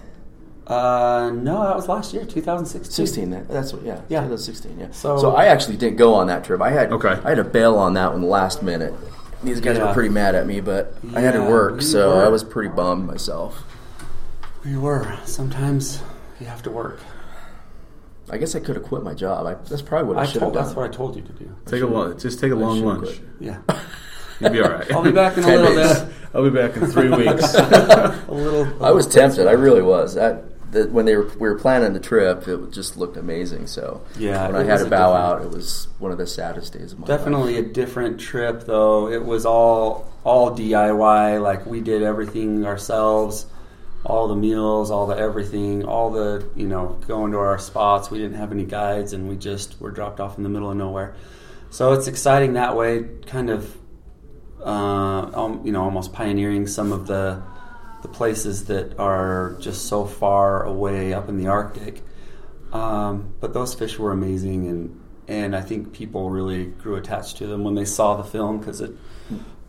Uh, 0.70 1.30
no, 1.35 1.64
that 1.64 1.74
was 1.74 1.88
last 1.88 2.14
year, 2.14 2.24
2016. 2.24 3.06
16. 3.06 3.30
that- 3.30 3.48
That's 3.48 3.72
what. 3.72 3.83
Yeah. 3.83 4.00
Yeah. 4.09 4.20
2016. 4.20 4.78
Yeah. 4.78 4.87
So- 4.92 5.18
So, 5.18 5.35
I 5.35 5.46
actually 5.46 5.76
didn't 5.76 5.96
go 5.96 6.14
on 6.14 6.28
that 6.28 6.44
trip. 6.44 6.62
I 6.62 6.70
had. 6.70 6.92
Okay. 6.92 7.09
I 7.24 7.28
had 7.30 7.37
to 7.38 7.44
bail 7.44 7.76
on 7.76 7.94
that 7.94 8.12
one 8.12 8.22
last 8.22 8.62
minute. 8.62 8.94
These 9.42 9.61
guys 9.61 9.78
Yeah. 9.78 9.88
were 9.88 9.94
pretty 9.94 10.11
mad 10.11 10.35
at 10.35 10.46
me, 10.46 10.61
but 10.61 10.94
I 11.14 11.20
had 11.22 11.33
to 11.33 11.42
work, 11.42 11.76
we 11.78 11.83
so 11.83 12.14
were. 12.16 12.24
I 12.24 12.28
was 12.28 12.44
pretty 12.44 12.68
bummed 12.68 13.06
myself. 13.06 13.62
We 14.64 14.76
were. 14.76 15.16
Sometimes 15.24 16.02
you 16.38 16.46
have 16.46 16.62
to 16.64 16.70
work. 16.70 16.98
I 18.30 18.37
guess 18.37 18.54
I 18.54 18.61
could 18.61 18.76
have 18.76 18.85
quit 18.85 19.02
my 19.02 19.14
job. 19.14 19.46
I, 19.46 19.54
that's 19.68 19.83
probably 19.83 20.06
what 20.09 20.18
I, 20.18 20.22
I 20.22 20.26
should 20.26 20.42
have 20.42 20.52
done. 20.52 20.62
That's 20.62 20.76
what 20.76 20.85
I 20.88 20.92
told 20.94 21.16
you 21.16 21.22
to 21.22 21.33
do. 21.33 21.50
Take 21.66 21.83
a 21.83 21.87
long, 21.87 22.16
just 22.16 22.38
take 22.38 22.52
a 22.52 22.54
I 22.54 22.59
long 22.59 22.85
lunch. 22.85 23.00
quit. 23.06 23.20
Yeah. 23.40 23.56
You'll 24.40 24.50
be 24.50 24.61
all 24.62 24.70
right. 24.70 24.92
I'll 24.92 25.02
be 25.02 25.11
back 25.11 25.37
in 25.37 25.44
a 25.44 25.46
little 25.56 25.74
days. 25.74 26.00
bit. 26.00 26.14
I'll 26.35 26.44
be 26.44 26.50
back 26.50 26.76
in 26.76 26.87
three 26.87 27.09
weeks. 27.16 27.54
A 27.54 28.24
little. 28.28 28.64
a 28.83 28.87
I 28.87 28.90
was 28.92 29.06
little 29.06 29.20
tempted. 29.22 29.48
I 29.48 29.52
really 29.52 29.83
was. 29.83 30.14
That, 30.14 30.44
that 30.72 30.90
when 30.90 31.04
they 31.04 31.16
were 31.16 31.24
we 31.38 31.48
were 31.48 31.59
planning 31.59 31.92
the 31.92 32.00
trip, 32.00 32.46
it 32.46 32.70
just 32.70 32.96
looked 32.96 33.16
amazing. 33.16 33.66
So 33.66 34.02
Yeah, 34.18 34.48
when 34.48 34.56
I 34.56 34.64
had 34.64 34.78
to 34.78 34.87
bow 34.87 35.12
out, 35.12 35.42
it 35.42 35.50
was 35.50 35.88
one 35.98 36.12
of 36.12 36.18
the 36.18 36.26
saddest 36.26 36.72
days 36.72 36.92
of 36.92 36.98
my 36.98 37.06
life. 37.06 37.18
Definitely 37.18 37.56
a 37.56 37.62
different 37.62 38.20
trip, 38.20 38.64
though. 38.64 39.09
It 39.09 39.24
was 39.24 39.46
all 39.46 40.12
all 40.24 40.56
DIY. 40.56 41.42
Like 41.42 41.66
we 41.66 41.80
did 41.80 42.02
everything 42.02 42.64
ourselves, 42.66 43.46
all 44.04 44.28
the 44.28 44.37
meals, 44.37 44.90
all 44.90 45.06
the 45.06 45.16
everything, 45.16 45.85
all 45.85 46.11
the 46.11 46.48
you 46.54 46.68
know 46.68 46.98
going 47.06 47.33
to 47.33 47.38
our 47.38 47.59
spots. 47.59 48.11
We 48.11 48.18
didn't 48.18 48.37
have 48.37 48.52
any 48.52 48.64
guides, 48.64 49.12
and 49.12 49.28
we 49.28 49.37
just 49.37 49.80
were 49.80 49.90
dropped 49.90 50.20
off 50.20 50.37
in 50.37 50.44
the 50.44 50.50
middle 50.50 50.70
of 50.70 50.76
nowhere. 50.76 51.14
So 51.70 51.92
it's 51.92 52.09
exciting 52.09 52.54
that 52.54 52.76
way, 52.76 53.04
kind 53.26 53.48
of, 53.48 53.76
uh, 54.61 55.30
um, 55.33 55.61
you 55.64 55.70
know, 55.70 55.85
almost 55.85 56.12
pioneering 56.12 56.66
some 56.66 56.90
of 56.90 57.06
the 57.06 57.40
the 58.02 58.08
places 58.08 58.64
that 58.66 58.98
are 58.98 59.56
just 59.60 59.86
so 59.86 60.04
far 60.04 60.64
away 60.64 61.12
up 61.12 61.28
in 61.28 61.36
the 61.36 61.48
Arctic. 61.48 62.02
Um, 62.72 63.34
but 63.40 63.52
those 63.52 63.74
fish 63.74 63.98
were 63.98 64.12
amazing, 64.12 64.66
and 64.68 65.00
and 65.28 65.56
I 65.56 65.60
think 65.60 65.92
people 65.92 66.30
really 66.30 66.66
grew 66.66 66.96
attached 66.96 67.36
to 67.38 67.46
them 67.46 67.64
when 67.64 67.74
they 67.74 67.84
saw 67.84 68.16
the 68.16 68.24
film 68.24 68.58
because 68.58 68.80
it 68.80 68.92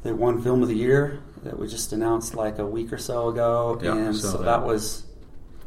they 0.03 0.11
won 0.11 0.41
Film 0.41 0.61
of 0.61 0.67
the 0.67 0.75
Year 0.75 1.21
that 1.43 1.57
we 1.57 1.67
just 1.67 1.93
announced 1.93 2.35
like 2.35 2.59
a 2.59 2.65
week 2.65 2.93
or 2.93 2.97
so 2.97 3.29
ago, 3.29 3.79
and 3.81 4.15
so 4.15 4.37
that. 4.37 4.43
that. 4.43 4.65
was 4.65 5.05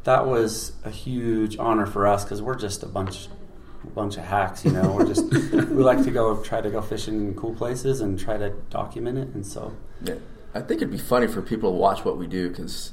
that 0.04 0.26
was 0.26 0.72
a 0.84 0.90
huge 0.90 1.58
honor 1.58 1.86
for 1.86 2.06
us 2.06 2.24
because 2.24 2.42
we're 2.42 2.54
just 2.54 2.82
a 2.82 2.86
bunch 2.86 3.28
a 3.82 3.86
bunch 3.88 4.16
of 4.16 4.24
hacks, 4.24 4.64
you 4.64 4.70
know. 4.70 4.92
We're 4.92 5.06
just 5.06 5.24
we 5.52 5.82
like 5.82 6.04
to 6.04 6.10
go 6.10 6.42
try 6.42 6.60
to 6.60 6.70
go 6.70 6.80
fishing 6.80 7.14
in 7.14 7.34
cool 7.34 7.54
places 7.54 8.00
and 8.00 8.18
try 8.18 8.36
to 8.36 8.50
document 8.70 9.18
it, 9.18 9.28
and 9.28 9.46
so 9.46 9.74
Yeah. 10.02 10.14
I 10.54 10.60
think 10.60 10.80
it'd 10.80 10.90
be 10.90 10.98
funny 10.98 11.26
for 11.26 11.42
people 11.42 11.70
to 11.72 11.76
watch 11.76 12.04
what 12.04 12.16
we 12.16 12.26
do 12.26 12.48
because, 12.48 12.92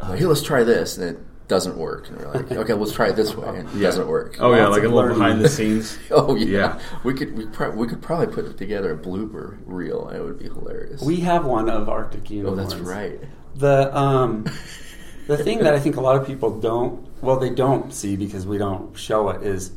hey, 0.00 0.24
let's 0.24 0.42
try 0.42 0.62
this, 0.62 0.96
and 0.96 1.16
it 1.16 1.48
doesn't 1.48 1.76
work. 1.76 2.08
And 2.08 2.18
we're 2.18 2.32
like, 2.32 2.52
okay, 2.52 2.72
let's 2.74 2.92
try 2.92 3.08
it 3.08 3.16
this 3.16 3.34
way, 3.34 3.48
and 3.48 3.68
it 3.68 3.80
doesn't 3.80 4.06
work. 4.06 4.36
Oh 4.40 4.54
yeah, 4.54 4.68
like 4.68 4.82
a 4.82 4.88
little 4.88 5.14
behind 5.14 5.40
the 5.44 5.48
scenes. 5.48 5.98
Oh 6.10 6.34
yeah. 6.36 6.46
Yeah. 6.46 6.80
we 7.04 7.14
could 7.14 7.36
we, 7.36 7.46
pro- 7.46 7.72
we 7.72 7.86
could 7.86 8.00
probably 8.02 8.28
put 8.28 8.56
together 8.56 8.92
a 8.92 8.96
blooper 8.96 9.58
reel, 9.66 10.08
and 10.08 10.16
it 10.16 10.22
would 10.24 10.38
be 10.38 10.44
hilarious. 10.46 11.02
we 11.02 11.16
have 11.20 11.44
one 11.44 11.68
of 11.68 11.88
Arctic 11.88 12.30
oh, 12.44 12.54
that's 12.54 12.74
right. 12.76 13.18
The 13.56 13.96
um, 13.96 14.44
the 15.26 15.36
thing 15.36 15.60
that 15.60 15.74
I 15.74 15.80
think 15.80 15.96
a 15.96 16.00
lot 16.00 16.16
of 16.16 16.26
people 16.26 16.60
don't 16.60 17.06
well 17.22 17.38
they 17.38 17.50
don't 17.50 17.92
see 17.92 18.16
because 18.16 18.46
we 18.46 18.58
don't 18.58 18.96
show 18.96 19.28
it 19.30 19.42
is 19.42 19.72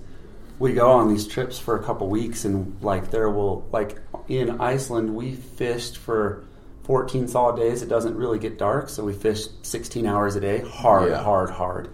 we 0.59 0.73
go 0.73 0.91
on 0.91 1.07
these 1.07 1.25
trips 1.27 1.57
for 1.57 1.79
a 1.79 1.83
couple 1.83 2.09
weeks 2.09 2.45
and 2.45 2.81
like 2.83 3.11
there 3.11 3.29
will 3.29 3.67
like 3.71 3.97
in 4.27 4.59
Iceland 4.61 5.15
we 5.15 5.33
fished 5.33 5.97
for 5.97 6.45
14 6.89 7.27
solid 7.27 7.55
days 7.55 7.83
it 7.83 7.87
doesn't 7.87 8.15
really 8.15 8.39
get 8.39 8.57
dark 8.57 8.89
so 8.89 9.03
we 9.03 9.13
fished 9.13 9.63
16 9.63 10.07
hours 10.07 10.35
a 10.35 10.39
day 10.39 10.57
hard 10.67 11.11
Yeah. 11.11 11.21
hard 11.21 11.51
hard 11.51 11.89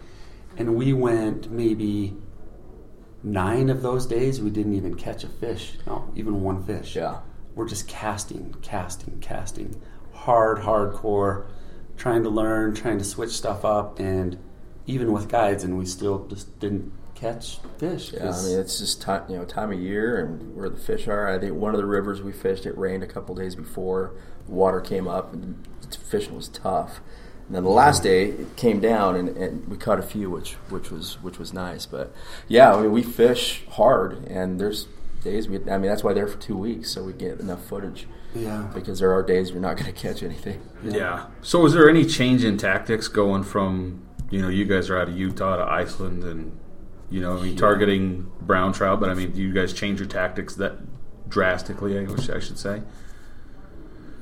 and 0.55 0.73
we 0.77 0.93
went 0.93 1.51
maybe 1.51 2.15
nine 3.21 3.69
of 3.69 3.81
those 3.81 4.05
days 4.05 4.39
we 4.39 4.49
didn't 4.49 4.73
even 4.73 4.95
catch 4.95 5.25
a 5.25 5.27
fish 5.27 5.77
no 5.85 6.07
even 6.15 6.41
one 6.41 6.63
fish 6.63 6.95
Yeah. 6.95 7.17
we're 7.55 7.67
just 7.67 7.89
casting, 7.89 8.55
casting, 8.61 9.19
casting, 9.19 9.81
hard, 10.13 10.59
hardcore, 10.59 11.45
trying 11.97 12.23
to 12.23 12.29
learn, 12.29 12.73
trying 12.73 12.97
to 12.97 13.03
switch 13.05 13.31
stuff 13.31 13.63
up, 13.65 13.99
and 13.99 14.37
even 14.87 15.11
with 15.13 15.27
guides, 15.29 15.63
and 15.65 15.77
we 15.77 15.85
still 15.85 16.25
just 16.27 16.57
didn't 16.59 16.91
catch 17.15 17.59
fish. 17.77 18.11
Yeah, 18.13 18.31
I 18.31 18.43
mean 18.43 18.59
it's 18.59 18.79
just 18.79 19.01
time, 19.01 19.23
you 19.29 19.37
know 19.37 19.45
time 19.45 19.71
of 19.71 19.79
year 19.79 20.17
and 20.19 20.53
where 20.55 20.67
the 20.69 20.77
fish 20.77 21.07
are. 21.07 21.27
I 21.29 21.37
think 21.39 21.53
one 21.55 21.73
of 21.73 21.79
the 21.79 21.85
rivers 21.85 22.21
we 22.21 22.31
fished, 22.33 22.65
it 22.65 22.77
rained 22.77 23.03
a 23.03 23.07
couple 23.07 23.35
days 23.35 23.55
before. 23.55 24.15
Water 24.47 24.81
came 24.81 25.07
up 25.07 25.33
and 25.33 25.67
fishing 26.09 26.35
was 26.35 26.47
tough. 26.47 26.99
And 27.47 27.55
then 27.55 27.63
the 27.63 27.69
last 27.69 28.03
day 28.03 28.29
it 28.29 28.55
came 28.55 28.79
down 28.79 29.15
and, 29.15 29.29
and 29.29 29.67
we 29.67 29.77
caught 29.77 29.99
a 29.99 30.03
few, 30.03 30.29
which 30.29 30.53
which 30.69 30.91
was 30.91 31.21
which 31.21 31.37
was 31.37 31.53
nice. 31.53 31.85
But 31.85 32.13
yeah, 32.47 32.73
I 32.73 32.81
mean 32.81 32.91
we 32.91 33.03
fish 33.03 33.63
hard 33.69 34.25
and 34.27 34.59
there's 34.59 34.87
days 35.23 35.47
we. 35.47 35.57
I 35.69 35.77
mean 35.77 35.89
that's 35.89 36.03
why 36.03 36.13
they're 36.13 36.27
for 36.27 36.39
two 36.39 36.57
weeks 36.57 36.91
so 36.91 37.03
we 37.03 37.13
get 37.13 37.39
enough 37.39 37.63
footage. 37.65 38.07
Yeah. 38.35 38.69
Because 38.73 38.99
there 38.99 39.13
are 39.13 39.23
days 39.23 39.51
you're 39.51 39.61
not 39.61 39.77
going 39.77 39.91
to 39.91 39.99
catch 39.99 40.21
anything. 40.21 40.61
Yeah. 40.83 41.27
So, 41.41 41.59
was 41.61 41.73
there 41.73 41.89
any 41.89 42.05
change 42.05 42.43
in 42.43 42.57
tactics 42.57 43.07
going 43.07 43.43
from 43.43 44.03
you 44.29 44.41
know 44.41 44.49
you 44.49 44.65
guys 44.65 44.89
are 44.89 44.97
out 44.97 45.07
of 45.07 45.17
Utah 45.17 45.57
to 45.57 45.63
Iceland 45.63 46.23
and 46.23 46.57
you 47.09 47.21
know 47.21 47.37
I 47.37 47.41
mean, 47.41 47.55
targeting 47.55 48.31
brown 48.41 48.73
trout, 48.73 48.99
but 48.99 49.09
I 49.09 49.13
mean, 49.13 49.31
do 49.31 49.41
you 49.41 49.53
guys 49.53 49.73
change 49.73 49.99
your 49.99 50.09
tactics 50.09 50.55
that 50.55 50.73
drastically? 51.29 51.97
I 51.97 52.39
should 52.39 52.59
say. 52.59 52.81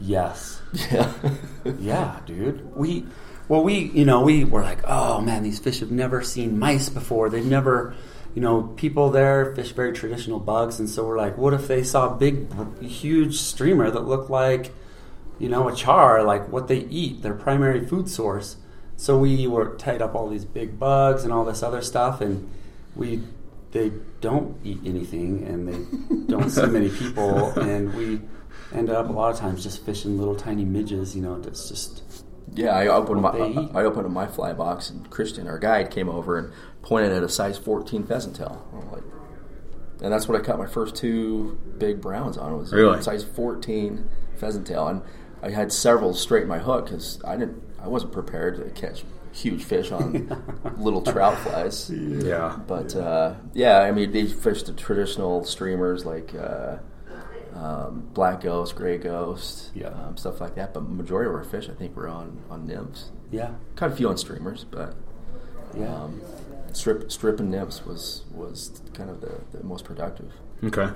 Yes. 0.04 0.62
Yeah. 0.92 1.12
Yeah, 1.80 2.20
dude. 2.26 2.76
We, 2.76 3.06
well, 3.48 3.64
we, 3.64 3.76
you 3.76 4.06
know, 4.06 4.22
we 4.22 4.44
were 4.44 4.62
like, 4.62 4.80
oh 4.86 5.22
man, 5.22 5.44
these 5.44 5.60
fish 5.60 5.80
have 5.80 5.92
never 5.92 6.22
seen 6.22 6.60
mice 6.60 6.90
before. 6.90 7.30
They've 7.30 7.46
never, 7.46 7.96
you 8.36 8.42
know, 8.42 8.64
people 8.76 9.10
there 9.10 9.54
fish 9.56 9.72
very 9.72 9.94
traditional 9.94 10.40
bugs, 10.40 10.80
and 10.80 10.90
so 10.90 11.06
we're 11.06 11.18
like, 11.18 11.38
what 11.38 11.54
if 11.54 11.68
they 11.68 11.84
saw 11.84 12.14
a 12.14 12.18
big, 12.18 12.48
huge 12.82 13.38
streamer 13.38 13.90
that 13.92 14.02
looked 14.02 14.30
like, 14.30 14.74
you 15.40 15.50
know, 15.50 15.68
a 15.68 15.76
char, 15.76 16.24
like 16.24 16.50
what 16.50 16.68
they 16.68 16.80
eat, 16.80 17.22
their 17.22 17.34
primary 17.34 17.86
food 17.86 18.10
source. 18.10 18.58
So 18.96 19.18
we 19.18 19.48
were 19.48 19.76
tied 19.76 20.02
up 20.02 20.16
all 20.16 20.30
these 20.30 20.46
big 20.46 20.80
bugs 20.80 21.24
and 21.24 21.34
all 21.34 21.46
this 21.46 21.64
other 21.64 21.82
stuff, 21.82 22.22
and 22.22 22.50
we, 22.96 23.22
they 23.72 23.92
don't 24.22 24.58
eat 24.64 24.80
anything, 24.86 25.44
and 25.46 25.68
they 25.68 26.28
don't 26.28 26.50
see 26.50 26.66
many 26.68 26.90
people, 26.90 27.52
and 27.60 27.94
we 27.94 28.22
ended 28.74 28.96
up 28.96 29.10
a 29.10 29.14
lot 29.14 29.32
of 29.34 29.40
times 29.40 29.64
just 29.64 29.86
fishing 29.86 30.18
little 30.18 30.36
tiny 30.36 30.66
midges. 30.66 31.16
You 31.16 31.22
know, 31.22 31.40
that's 31.40 31.70
just 31.70 32.04
Yeah, 32.54 32.72
I 32.76 32.88
opened 32.88 33.22
my 33.22 33.48
eat. 33.48 33.70
I 33.74 33.84
opened 33.84 34.12
my 34.14 34.28
fly 34.28 34.54
box 34.54 34.90
and 34.90 35.10
Christian, 35.10 35.48
our 35.48 35.60
guide, 35.60 35.92
came 35.92 36.10
over 36.10 36.38
and 36.38 36.52
pointed 36.82 37.12
at 37.12 37.24
a 37.24 37.30
size 37.30 37.58
14 37.58 38.04
pheasant 38.06 38.36
tail. 38.36 38.68
I'm 38.74 38.92
like, 38.92 39.04
and 40.02 40.12
that's 40.12 40.28
what 40.28 40.40
I 40.40 40.44
caught 40.44 40.58
my 40.60 40.68
first 40.68 40.96
two 40.96 41.58
big 41.78 42.02
browns 42.02 42.38
on. 42.38 42.58
Was 42.58 42.74
a 42.74 42.76
Really? 42.76 43.02
size 43.02 43.24
14 43.24 44.10
pheasant 44.38 44.68
tail, 44.68 44.88
and 44.88 45.02
I 45.42 45.50
had 45.52 45.72
several 45.72 46.14
straight 46.14 46.46
my 46.48 46.60
hook 46.60 46.86
because 46.86 47.22
I 47.24 47.38
didn't 47.38 47.62
I 47.82 47.88
wasn't 47.88 48.12
prepared 48.14 48.58
to 48.58 48.70
catch 48.80 49.04
huge 49.34 49.64
fish 49.64 49.92
on 49.92 50.30
little 50.78 51.02
trout 51.02 51.38
flies. 51.40 51.90
Yeah. 51.90 52.60
But 52.68 52.96
uh, 52.96 53.36
yeah, 53.54 53.80
I 53.80 53.92
mean, 53.92 54.12
they 54.12 54.26
fish 54.28 54.64
the 54.64 54.74
traditional 54.74 55.44
streamers 55.44 56.06
like 56.06 56.34
uh, 56.36 56.78
um, 57.54 58.08
black 58.14 58.42
ghost, 58.42 58.76
gray 58.76 58.98
ghost, 58.98 59.72
Yeah. 59.76 59.90
um, 59.90 60.18
stuff 60.18 60.42
like 60.42 60.56
that. 60.56 60.74
But 60.74 60.90
majority 60.90 61.30
of 61.30 61.36
our 61.36 61.44
fish, 61.44 61.70
I 61.70 61.74
think, 61.74 61.96
were 61.96 62.08
on 62.08 62.40
on 62.50 62.66
nymphs. 62.66 63.12
yeah, 63.32 63.52
Caught 63.76 63.92
a 63.92 63.96
few 63.96 64.10
on 64.10 64.18
streamers, 64.18 64.66
but 64.70 64.96
yeah. 65.78 65.94
um, 65.94 66.22
strip 66.72 67.12
strip 67.12 67.40
and 67.40 67.52
nymphs 67.52 67.86
was 67.86 68.24
was 68.34 68.82
kind 68.94 69.10
of 69.10 69.22
the, 69.22 69.42
the 69.58 69.64
most 69.64 69.86
productive. 69.86 70.32
Okay. 70.64 70.90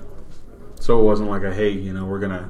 So 0.79 0.99
it 0.99 1.03
wasn't 1.03 1.29
like 1.29 1.43
a 1.43 1.53
hey, 1.53 1.69
you 1.69 1.93
know, 1.93 2.05
we're 2.05 2.19
gonna. 2.19 2.49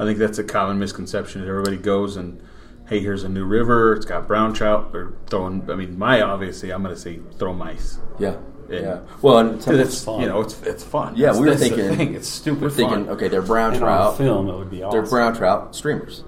I 0.00 0.04
think 0.04 0.18
that's 0.18 0.38
a 0.38 0.44
common 0.44 0.78
misconception. 0.78 1.46
Everybody 1.46 1.76
goes 1.76 2.16
and 2.16 2.40
hey, 2.88 3.00
here's 3.00 3.24
a 3.24 3.28
new 3.28 3.44
river. 3.44 3.94
It's 3.94 4.06
got 4.06 4.26
brown 4.28 4.52
trout. 4.54 4.92
They're 4.92 5.12
throwing. 5.26 5.68
I 5.70 5.74
mean, 5.74 5.98
my 5.98 6.20
obviously, 6.22 6.70
I'm 6.72 6.82
gonna 6.82 6.96
say 6.96 7.20
throw 7.38 7.52
mice. 7.52 7.98
Yeah, 8.18 8.36
Yeah. 8.68 8.80
yeah. 8.80 9.00
Well, 9.22 9.38
and 9.38 9.62
some, 9.62 9.74
It's 9.76 10.04
fun. 10.04 10.20
you 10.20 10.26
know, 10.28 10.40
it's 10.40 10.60
it's 10.62 10.84
fun. 10.84 11.14
Yeah, 11.16 11.26
That's- 11.32 11.40
we 11.40 11.46
were 11.48 11.54
that's 11.54 11.62
the 11.70 11.76
thinking- 11.76 11.96
thing. 11.96 12.14
it's 12.14 12.28
stupid. 12.28 12.62
we're 12.62 12.70
thinking, 12.70 13.04
fun. 13.06 13.14
okay, 13.14 13.28
they're 13.28 13.42
brown 13.42 13.74
And 13.74 13.82
on 13.84 13.88
trout. 13.88 14.18
film, 14.18 14.48
it 14.48 14.56
would 14.56 14.70
be 14.70 14.82
awesome. 14.82 15.00
They're 15.00 15.08
brown 15.10 15.34
trout 15.34 15.74
streamers, 15.74 16.22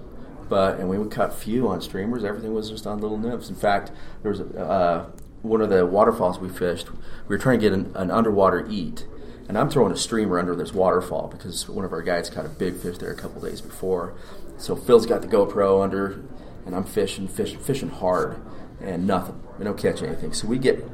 but 0.48 0.78
and 0.78 0.88
we 0.88 0.98
would 0.98 1.10
cut 1.10 1.34
few 1.34 1.68
on 1.68 1.80
streamers. 1.80 2.24
Everything 2.24 2.54
was 2.54 2.70
just 2.70 2.86
on 2.86 2.98
little 3.00 3.18
nymphs. 3.18 3.48
In 3.50 3.56
fact, 3.56 3.90
there 4.22 4.30
was 4.30 4.40
a, 4.40 4.58
uh, 4.58 5.04
one 5.42 5.60
of 5.60 5.70
the 5.70 5.84
waterfalls 5.86 6.38
we 6.38 6.48
fished. 6.48 6.90
We 7.28 7.34
were 7.36 7.38
trying 7.38 7.58
to 7.60 7.62
get 7.62 7.72
an, 7.72 7.92
an 7.94 8.10
underwater 8.10 8.66
eat, 8.70 9.06
and 9.48 9.58
I'm 9.58 9.68
throwing 9.70 9.92
a 9.92 9.96
streamer 9.96 10.38
under 10.38 10.54
this 10.56 10.72
waterfall 10.72 11.28
because 11.28 11.68
one 11.68 11.84
of 11.84 11.92
our 11.92 12.02
guides 12.02 12.30
caught 12.30 12.46
a 12.46 12.50
big 12.50 12.76
fish 12.76 12.98
there 12.98 13.10
a 13.10 13.16
couple 13.16 13.40
days 13.42 13.60
before. 13.60 14.14
So 14.58 14.76
Phil's 14.76 15.06
got 15.06 15.22
the 15.22 15.28
GoPro 15.28 15.82
under, 15.82 16.20
and 16.66 16.74
I'm 16.76 16.84
fishing, 16.84 17.26
fishing, 17.28 17.58
fishing 17.58 17.88
hard, 17.88 18.36
and 18.82 19.06
nothing. 19.06 19.40
We 19.58 19.64
don't 19.64 19.78
catch 19.78 20.02
anything. 20.02 20.32
So 20.34 20.46
we 20.46 20.58
get, 20.58 20.86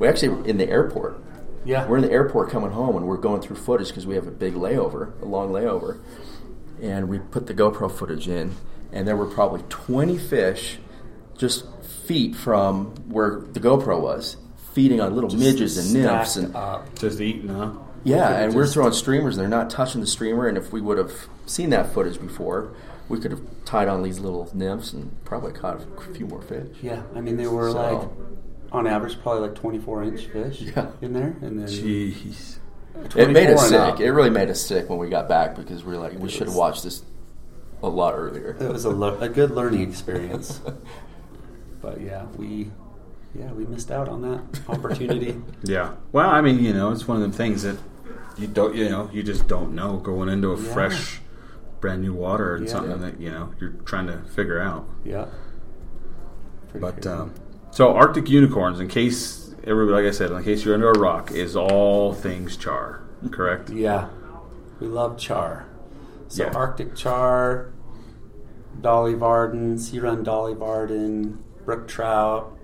we 0.00 0.08
actually 0.08 0.48
in 0.50 0.58
the 0.58 0.68
airport. 0.68 1.22
Yeah. 1.64 1.86
We're 1.86 1.98
in 1.98 2.02
the 2.02 2.10
airport 2.10 2.50
coming 2.50 2.70
home, 2.72 2.96
and 2.96 3.06
we're 3.06 3.18
going 3.18 3.42
through 3.42 3.56
footage 3.56 3.88
because 3.88 4.06
we 4.06 4.16
have 4.16 4.26
a 4.26 4.30
big 4.32 4.54
layover, 4.54 5.20
a 5.22 5.26
long 5.26 5.52
layover 5.52 6.00
and 6.82 7.08
we 7.08 7.18
put 7.18 7.46
the 7.46 7.54
GoPro 7.54 7.90
footage 7.90 8.28
in, 8.28 8.54
and 8.92 9.06
there 9.06 9.16
were 9.16 9.26
probably 9.26 9.62
20 9.68 10.18
fish 10.18 10.78
just 11.36 11.66
feet 11.84 12.34
from 12.34 12.86
where 13.08 13.40
the 13.52 13.60
GoPro 13.60 14.00
was, 14.00 14.36
feeding 14.72 15.00
on 15.00 15.14
little 15.14 15.30
midges 15.30 15.76
and 15.76 15.92
nymphs. 15.92 16.36
And, 16.36 16.54
up. 16.54 16.98
just 16.98 17.20
eating, 17.20 17.48
huh? 17.48 17.72
yeah, 18.04 18.40
and 18.40 18.54
we're 18.54 18.66
throwing 18.66 18.92
streamers, 18.92 19.36
and 19.36 19.42
they're 19.42 19.58
not 19.58 19.70
touching 19.70 20.00
the 20.00 20.06
streamer. 20.06 20.46
And 20.46 20.56
if 20.56 20.72
we 20.72 20.80
would 20.80 20.98
have 20.98 21.12
seen 21.46 21.70
that 21.70 21.92
footage 21.92 22.20
before, 22.20 22.74
we 23.08 23.18
could 23.18 23.30
have 23.32 23.40
tied 23.64 23.88
on 23.88 24.02
these 24.02 24.18
little 24.20 24.50
nymphs 24.54 24.92
and 24.92 25.12
probably 25.24 25.52
caught 25.52 25.80
a 25.82 26.14
few 26.14 26.26
more 26.26 26.42
fish. 26.42 26.76
Yeah, 26.82 27.02
I 27.14 27.20
mean 27.20 27.36
they 27.36 27.46
were 27.46 27.70
So- 27.70 27.76
like 27.78 28.08
on 28.72 28.86
average 28.86 29.20
probably 29.22 29.48
like 29.48 29.54
24 29.56 30.02
inch 30.04 30.26
fish 30.26 30.60
Yeah. 30.62 30.90
in 31.00 31.12
there, 31.12 31.36
and 31.42 31.58
then 31.58 31.66
Jeez. 31.66 32.58
It 33.16 33.30
made 33.30 33.48
us 33.50 33.68
sick. 33.68 33.78
up. 33.78 34.00
It 34.00 34.10
really 34.12 34.30
made 34.30 34.50
us 34.50 34.60
sick 34.60 34.88
when 34.90 34.98
we 34.98 35.08
got 35.08 35.28
back 35.28 35.54
because 35.56 35.84
we 35.84 35.94
were 35.94 36.00
like, 36.00 36.18
we 36.18 36.28
should 36.28 36.46
have 36.48 36.56
watched 36.56 36.82
this 36.84 37.02
a 37.82 37.88
lot 37.88 38.14
earlier. 38.14 38.56
It 38.60 38.70
was 38.70 38.84
a, 38.84 38.90
le- 38.90 39.18
a 39.20 39.28
good 39.28 39.50
learning 39.52 39.82
experience. 39.82 40.60
but 41.80 42.00
yeah, 42.00 42.26
we 42.36 42.70
yeah 43.34 43.52
we 43.52 43.64
missed 43.66 43.90
out 43.90 44.08
on 44.08 44.22
that 44.22 44.40
opportunity. 44.68 45.40
Yeah. 45.62 45.94
Well, 46.12 46.28
I 46.28 46.40
mean, 46.40 46.62
you 46.62 46.72
know, 46.74 46.90
it's 46.90 47.06
one 47.08 47.16
of 47.16 47.22
them 47.22 47.32
things 47.32 47.62
that 47.62 47.78
you 48.36 48.46
don't, 48.48 48.74
you 48.74 48.88
know, 48.88 49.08
you 49.12 49.22
just 49.22 49.46
don't 49.48 49.74
know 49.74 49.96
going 49.98 50.28
into 50.28 50.52
a 50.52 50.60
Yeah. 50.60 50.72
fresh, 50.72 51.20
brand 51.80 52.02
new 52.02 52.12
water 52.12 52.56
and 52.56 52.66
Yeah. 52.66 52.72
something 52.72 53.00
that 53.00 53.20
you 53.20 53.30
know 53.30 53.50
you're 53.60 53.70
trying 53.84 54.08
to 54.08 54.18
figure 54.34 54.60
out. 54.60 54.86
yeah. 55.04 55.26
Pretty 56.68 56.80
But 56.82 56.94
crazy. 57.02 57.08
um, 57.08 57.32
so 57.70 57.94
Arctic 57.94 58.28
unicorns, 58.28 58.80
in 58.80 58.88
case 58.88 59.54
everybody, 59.64 60.04
like 60.04 60.12
I 60.12 60.16
said, 60.16 60.30
in 60.30 60.42
case 60.42 60.64
you're 60.64 60.74
under 60.74 60.90
a 60.90 60.98
rock, 60.98 61.30
is 61.30 61.56
all 61.56 62.12
things 62.12 62.56
char, 62.56 63.02
correct? 63.30 63.70
yeah, 63.70 64.08
we 64.80 64.86
love 64.86 65.18
char. 65.18 65.66
So 66.28 66.44
Yeah. 66.44 66.52
Arctic 66.52 66.94
char, 66.94 67.72
Dolly 68.80 69.14
Varden, 69.14 69.78
Sea 69.78 69.98
Run 70.00 70.22
Dolly 70.22 70.54
Varden, 70.54 71.42
brook 71.64 71.88
trout, 71.88 72.56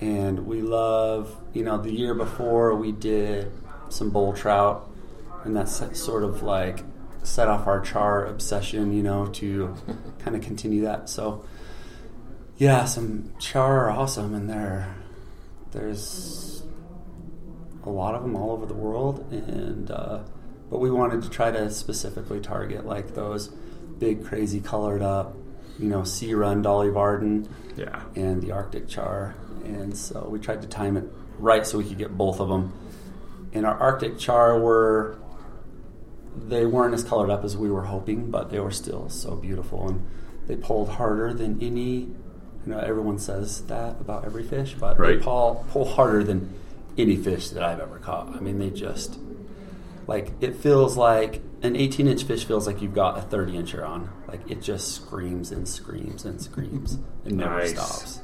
and 0.00 0.46
we 0.46 0.60
love. 0.60 1.36
You 1.52 1.64
know, 1.64 1.78
the 1.78 1.92
year 1.92 2.14
before 2.14 2.74
we 2.74 2.92
did 2.92 3.50
some 3.88 4.10
bull 4.10 4.32
trout, 4.32 4.90
and 5.44 5.56
that's 5.56 5.80
sort 5.98 6.24
of 6.24 6.42
like 6.42 6.82
set 7.22 7.48
off 7.48 7.66
our 7.66 7.80
char 7.80 8.26
obsession. 8.26 8.92
You 8.92 9.02
know, 9.02 9.26
to 9.26 9.74
kind 10.18 10.36
of 10.36 10.42
continue 10.42 10.82
that. 10.82 11.08
So 11.08 11.44
yeah, 12.58 12.84
some 12.84 13.32
char 13.38 13.86
are 13.86 13.90
awesome, 13.90 14.34
and 14.34 14.48
there, 14.48 14.94
there's 15.72 16.62
a 17.84 17.90
lot 17.90 18.14
of 18.14 18.22
them 18.22 18.34
all 18.36 18.50
over 18.52 18.66
the 18.66 18.74
world, 18.74 19.30
and 19.32 19.90
uh, 19.90 20.20
but 20.70 20.78
we 20.78 20.90
wanted 20.90 21.22
to 21.22 21.30
try 21.30 21.50
to 21.50 21.70
specifically 21.70 22.40
target 22.40 22.86
like 22.86 23.14
those 23.14 23.48
big, 23.98 24.24
crazy, 24.24 24.60
colored 24.60 25.02
up, 25.02 25.36
you 25.78 25.88
know, 25.88 26.02
sea 26.04 26.34
run 26.34 26.62
Dolly 26.62 26.88
Varden 26.90 27.48
Yeah. 27.76 28.02
and 28.14 28.42
the 28.42 28.52
Arctic 28.52 28.88
char, 28.88 29.34
and 29.64 29.96
so 29.96 30.26
we 30.28 30.38
tried 30.38 30.62
to 30.62 30.68
time 30.68 30.96
it 30.96 31.04
right 31.38 31.66
so 31.66 31.78
we 31.78 31.84
could 31.84 31.98
get 31.98 32.16
both 32.16 32.40
of 32.40 32.48
them. 32.48 32.72
And 33.52 33.64
our 33.66 33.76
Arctic 33.78 34.18
char 34.18 34.58
were 34.58 35.18
they 36.36 36.66
weren't 36.66 36.92
as 36.92 37.02
colored 37.02 37.30
up 37.30 37.44
as 37.44 37.56
we 37.56 37.70
were 37.70 37.84
hoping, 37.84 38.30
but 38.30 38.50
they 38.50 38.60
were 38.60 38.70
still 38.70 39.08
so 39.08 39.36
beautiful, 39.36 39.88
and 39.88 40.06
they 40.46 40.56
pulled 40.56 40.88
harder 40.88 41.32
than 41.34 41.62
any. 41.62 42.14
You 42.66 42.72
know, 42.72 42.78
everyone 42.78 43.18
says 43.18 43.60
that 43.66 44.00
about 44.00 44.24
every 44.24 44.42
fish, 44.42 44.74
but 44.78 44.98
Right. 44.98 45.18
they 45.18 45.24
pull 45.24 45.64
pull 45.70 45.84
harder 45.84 46.24
than 46.24 46.52
any 46.98 47.16
fish 47.16 47.50
that 47.50 47.62
I've 47.62 47.78
ever 47.80 47.98
caught. 47.98 48.34
I 48.36 48.40
mean, 48.40 48.58
they 48.58 48.70
just 48.70 49.18
like 50.08 50.32
it 50.40 50.56
feels 50.56 50.96
like 50.96 51.42
an 51.62 51.76
18 51.76 52.06
inch 52.08 52.24
fish 52.24 52.44
feels 52.44 52.66
like 52.66 52.82
you've 52.82 52.94
got 52.94 53.18
a 53.18 53.22
30 53.22 53.52
incher 53.54 53.86
on. 53.86 54.08
Like 54.28 54.40
it 54.50 54.60
just 54.62 54.92
screams 54.94 55.52
and 55.52 55.68
screams 55.68 56.24
and 56.24 56.40
screams 56.40 56.98
and 57.24 57.36
never 57.38 57.58
Nice. 57.58 57.70
stops. 57.70 58.20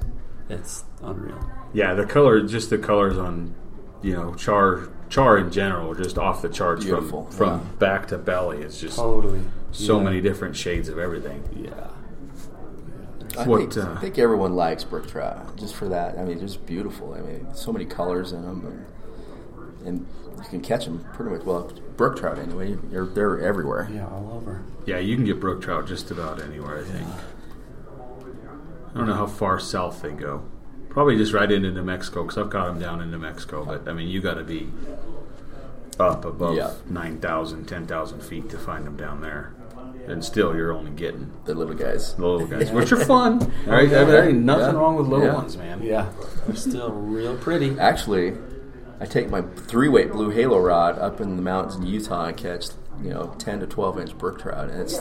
It's 0.48 0.84
unreal. 1.02 1.38
Yeah, 1.72 1.94
the 1.94 2.04
color, 2.04 2.42
just 2.42 2.68
the 2.70 2.78
colors 2.78 3.16
on, 3.16 3.54
you 4.02 4.12
know, 4.12 4.34
char, 4.34 4.88
char 5.08 5.38
in 5.38 5.50
general, 5.50 5.94
just 5.94 6.18
off 6.18 6.42
the 6.42 6.48
charts 6.48 6.84
Beautiful, 6.84 7.24
from 7.26 7.32
from 7.36 7.48
yeah. 7.60 7.66
back 7.78 8.08
to 8.08 8.18
belly. 8.18 8.58
It's 8.58 8.78
just 8.80 8.96
Totally. 8.96 9.40
so 9.70 9.98
Yeah. 9.98 10.04
many 10.04 10.20
different 10.20 10.56
shades 10.56 10.88
of 10.88 10.98
everything. 10.98 11.42
Yeah. 11.56 11.88
I, 13.38 13.46
What, 13.46 13.72
think, 13.72 13.76
uh, 13.86 13.92
I 13.92 14.00
think 14.00 14.18
everyone 14.18 14.54
likes 14.54 14.84
brook 14.84 15.08
trout 15.08 15.56
just 15.56 15.74
for 15.74 15.88
that. 15.88 16.18
I 16.18 16.24
mean, 16.24 16.38
they're 16.38 16.46
just 16.46 16.66
beautiful. 16.66 17.14
I 17.14 17.20
mean, 17.20 17.46
so 17.54 17.72
many 17.72 17.84
colors 17.84 18.32
in 18.32 18.42
them, 18.42 18.86
and, 19.84 19.88
and 19.88 20.06
you 20.38 20.48
can 20.50 20.60
catch 20.60 20.84
them 20.84 21.04
pretty 21.14 21.30
much. 21.36 21.44
Well, 21.44 21.72
brook 21.96 22.16
trout 22.18 22.38
anyway. 22.38 22.76
They're, 22.84 23.06
they're 23.06 23.40
everywhere. 23.40 23.88
Yeah, 23.92 24.06
all 24.06 24.32
over. 24.34 24.64
Yeah, 24.86 24.98
you 24.98 25.16
can 25.16 25.24
get 25.24 25.40
brook 25.40 25.62
trout 25.62 25.86
just 25.86 26.10
about 26.10 26.42
anywhere. 26.42 26.78
I 26.80 26.84
think. 26.84 27.08
I 28.94 28.98
don't 28.98 29.06
know 29.06 29.14
how 29.14 29.26
far 29.26 29.58
south 29.58 30.02
they 30.02 30.10
go. 30.10 30.42
Probably 30.90 31.16
just 31.16 31.32
right 31.32 31.50
into 31.50 31.70
New 31.70 31.82
Mexico 31.82 32.22
because 32.24 32.36
I've 32.36 32.50
caught 32.50 32.66
them 32.66 32.78
down 32.78 33.00
in 33.00 33.10
New 33.10 33.18
Mexico. 33.18 33.64
But 33.64 33.88
I 33.88 33.94
mean, 33.94 34.08
you 34.08 34.20
got 34.20 34.34
to 34.34 34.44
be 34.44 34.68
up 35.98 36.24
above 36.26 36.56
Yeah. 36.56 36.72
9,000, 36.90 37.64
10,000 37.66 38.20
feet 38.22 38.50
to 38.50 38.58
find 38.58 38.84
them 38.86 38.96
down 38.96 39.20
there, 39.22 39.54
and 40.06 40.24
still 40.24 40.54
you're 40.56 40.72
only 40.72 40.90
getting 40.90 41.30
The 41.44 41.54
little 41.54 41.74
guys. 41.74 42.14
the 42.14 42.26
little 42.26 42.46
guys, 42.46 42.70
which 42.70 42.92
are 42.92 43.04
fun. 43.04 43.40
Right? 43.66 43.88
I 43.92 43.98
mean, 44.00 44.08
there 44.08 44.28
ain't 44.28 44.44
nothing 44.44 44.74
Yeah. 44.74 44.80
wrong 44.80 44.96
with 44.96 45.06
little 45.06 45.26
Yeah. 45.26 45.34
ones, 45.34 45.56
man. 45.56 45.82
Yeah. 45.82 46.06
They're 46.46 46.56
still 46.56 46.90
real 46.90 47.36
pretty. 47.36 47.78
Actually, 47.78 48.34
I 49.00 49.06
take 49.06 49.30
my 49.30 49.42
three 49.42 49.88
weight 49.88 50.12
blue 50.12 50.30
halo 50.30 50.58
rod 50.60 50.98
up 50.98 51.20
in 51.20 51.36
the 51.36 51.42
mountains 51.42 51.76
in 51.76 51.86
Utah 51.86 52.26
and 52.26 52.36
catch 52.36 52.66
you 53.02 53.10
know 53.10 53.34
ten 53.38 53.58
to 53.60 53.66
twelve 53.66 53.98
inch 53.98 54.16
brook 54.18 54.40
trout, 54.40 54.68
and 54.70 54.80
it's. 54.80 55.00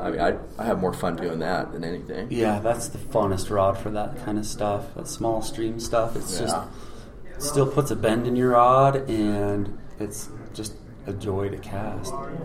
I 0.00 0.10
mean, 0.10 0.20
I, 0.20 0.36
I 0.58 0.64
have 0.64 0.80
more 0.80 0.92
fun 0.94 1.16
doing 1.16 1.40
that 1.40 1.72
than 1.72 1.84
anything. 1.84 2.28
Yeah, 2.30 2.58
that's 2.60 2.88
the 2.88 2.98
funnest 2.98 3.50
rod 3.50 3.76
for 3.76 3.90
that 3.90 4.24
kind 4.24 4.38
of 4.38 4.46
stuff. 4.46 4.94
That 4.94 5.08
small 5.08 5.42
stream 5.42 5.78
stuff. 5.80 6.16
It's 6.16 6.38
just 6.38 6.54
Yeah. 6.56 7.34
it 7.36 7.42
still 7.42 7.66
puts 7.66 7.90
a 7.90 7.96
bend 7.96 8.26
in 8.26 8.36
your 8.36 8.50
rod, 8.50 9.08
and 9.10 9.76
it's 9.98 10.28
just 10.54 10.74
a 11.06 11.12
joy 11.12 11.48
to 11.50 11.58
cast. 11.58 12.12
Fun, 12.12 12.38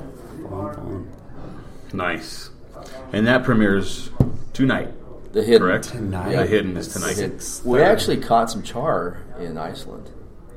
fun. 0.49 1.07
Nice. 1.93 2.49
And 3.13 3.25
that 3.27 3.43
premieres 3.43 4.09
tonight. 4.53 4.93
The 5.33 5.43
hidden. 5.43 5.67
Correct. 5.67 5.85
Tonight. 5.89 6.35
The 6.35 6.45
hidden 6.45 6.75
is 6.77 6.87
It's 6.87 6.95
tonight. 6.95 7.13
six 7.15 7.61
We 7.63 7.79
thirty. 7.79 7.91
actually 7.91 8.17
caught 8.17 8.49
some 8.49 8.63
char 8.63 9.17
in 9.39 9.57
Iceland. 9.57 10.09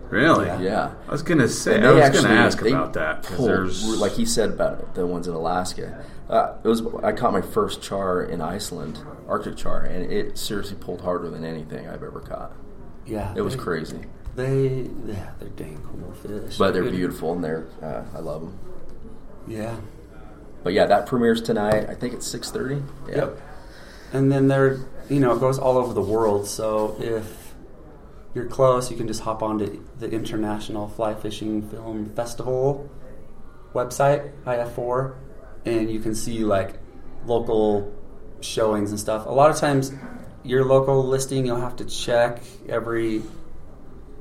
Really? 0.09 0.47
Yeah. 0.47 0.61
Yeah. 0.61 0.91
I 1.09 1.13
was 1.13 1.23
gonna 1.23 1.49
say. 1.49 1.83
I 1.83 1.91
was 1.91 2.03
actually- 2.05 2.23
gonna 2.23 2.35
ask 2.35 2.61
they 2.61 2.71
about 2.73 2.93
that 2.95 3.23
pulled- 3.23 3.49
there's 3.49 3.85
like 3.99 4.13
he 4.13 4.25
said 4.27 4.51
about 4.51 4.95
the 4.95 5.07
ones 5.07 5.27
in 5.27 5.35
Alaska. 5.35 6.05
Uh, 6.29 6.53
it 6.65 6.69
was 6.69 6.83
I 7.03 7.13
caught 7.13 7.33
my 7.33 7.41
first 7.43 7.83
char 7.83 8.23
in 8.23 8.41
Iceland, 8.41 8.99
Arctic 9.29 9.57
char, 9.57 9.81
and 9.83 10.11
it 10.11 10.39
seriously 10.39 10.77
pulled 10.81 11.01
harder 11.03 11.29
than 11.29 11.45
anything 11.45 11.89
I've 11.89 12.03
ever 12.03 12.21
caught. 12.21 12.53
Yeah, 13.07 13.33
It 13.37 13.43
was 13.43 13.55
they- 13.57 13.63
crazy, 13.63 14.01
They, 14.37 14.87
yeah, 15.07 15.31
they're 15.41 15.49
dang 15.57 15.79
cool 15.85 16.13
fish. 16.13 16.57
but 16.57 16.73
they're 16.73 16.83
Good- 16.85 16.93
beautiful 16.93 17.33
and 17.33 17.43
they're 17.45 17.65
uh, 17.83 18.03
I 18.17 18.21
love 18.21 18.43
them. 18.43 18.59
Yeah. 19.47 19.75
But 20.63 20.73
yeah, 20.73 20.87
that 20.87 21.07
premieres 21.07 21.43
tonight. 21.43 21.89
I 21.89 21.95
think 21.95 22.15
it's 22.15 22.27
six 22.27 22.51
thirty. 22.51 22.83
Yep. 23.09 23.41
And 24.13 24.31
then 24.31 24.49
there, 24.49 24.79
you 25.09 25.21
know, 25.21 25.35
it 25.35 25.41
goes 25.41 25.59
all 25.59 25.79
over 25.79 25.93
the 25.95 26.03
world. 26.03 26.47
So 26.47 26.97
if 27.01 27.55
you're 28.35 28.47
close, 28.47 28.91
you 28.91 28.97
can 28.97 29.07
just 29.07 29.23
hop 29.23 29.43
onto 29.43 29.83
the 29.99 30.11
International 30.11 30.89
Fly 30.89 31.15
Fishing 31.15 31.69
Film 31.69 32.11
Festival 32.15 32.89
website, 33.75 34.33
IF4, 34.45 35.15
and 35.65 35.91
you 35.91 36.01
can 36.01 36.15
see 36.15 36.45
like 36.45 36.75
local 37.27 37.93
showings 38.41 38.91
and 38.91 39.01
stuff. 39.01 39.27
A 39.27 39.31
lot 39.31 39.51
of 39.51 39.57
times, 39.57 39.93
your 40.43 40.65
local 40.65 41.05
listing 41.05 41.47
you'll 41.47 41.61
have 41.61 41.77
to 41.77 41.85
check 41.85 42.43
every, 42.69 43.23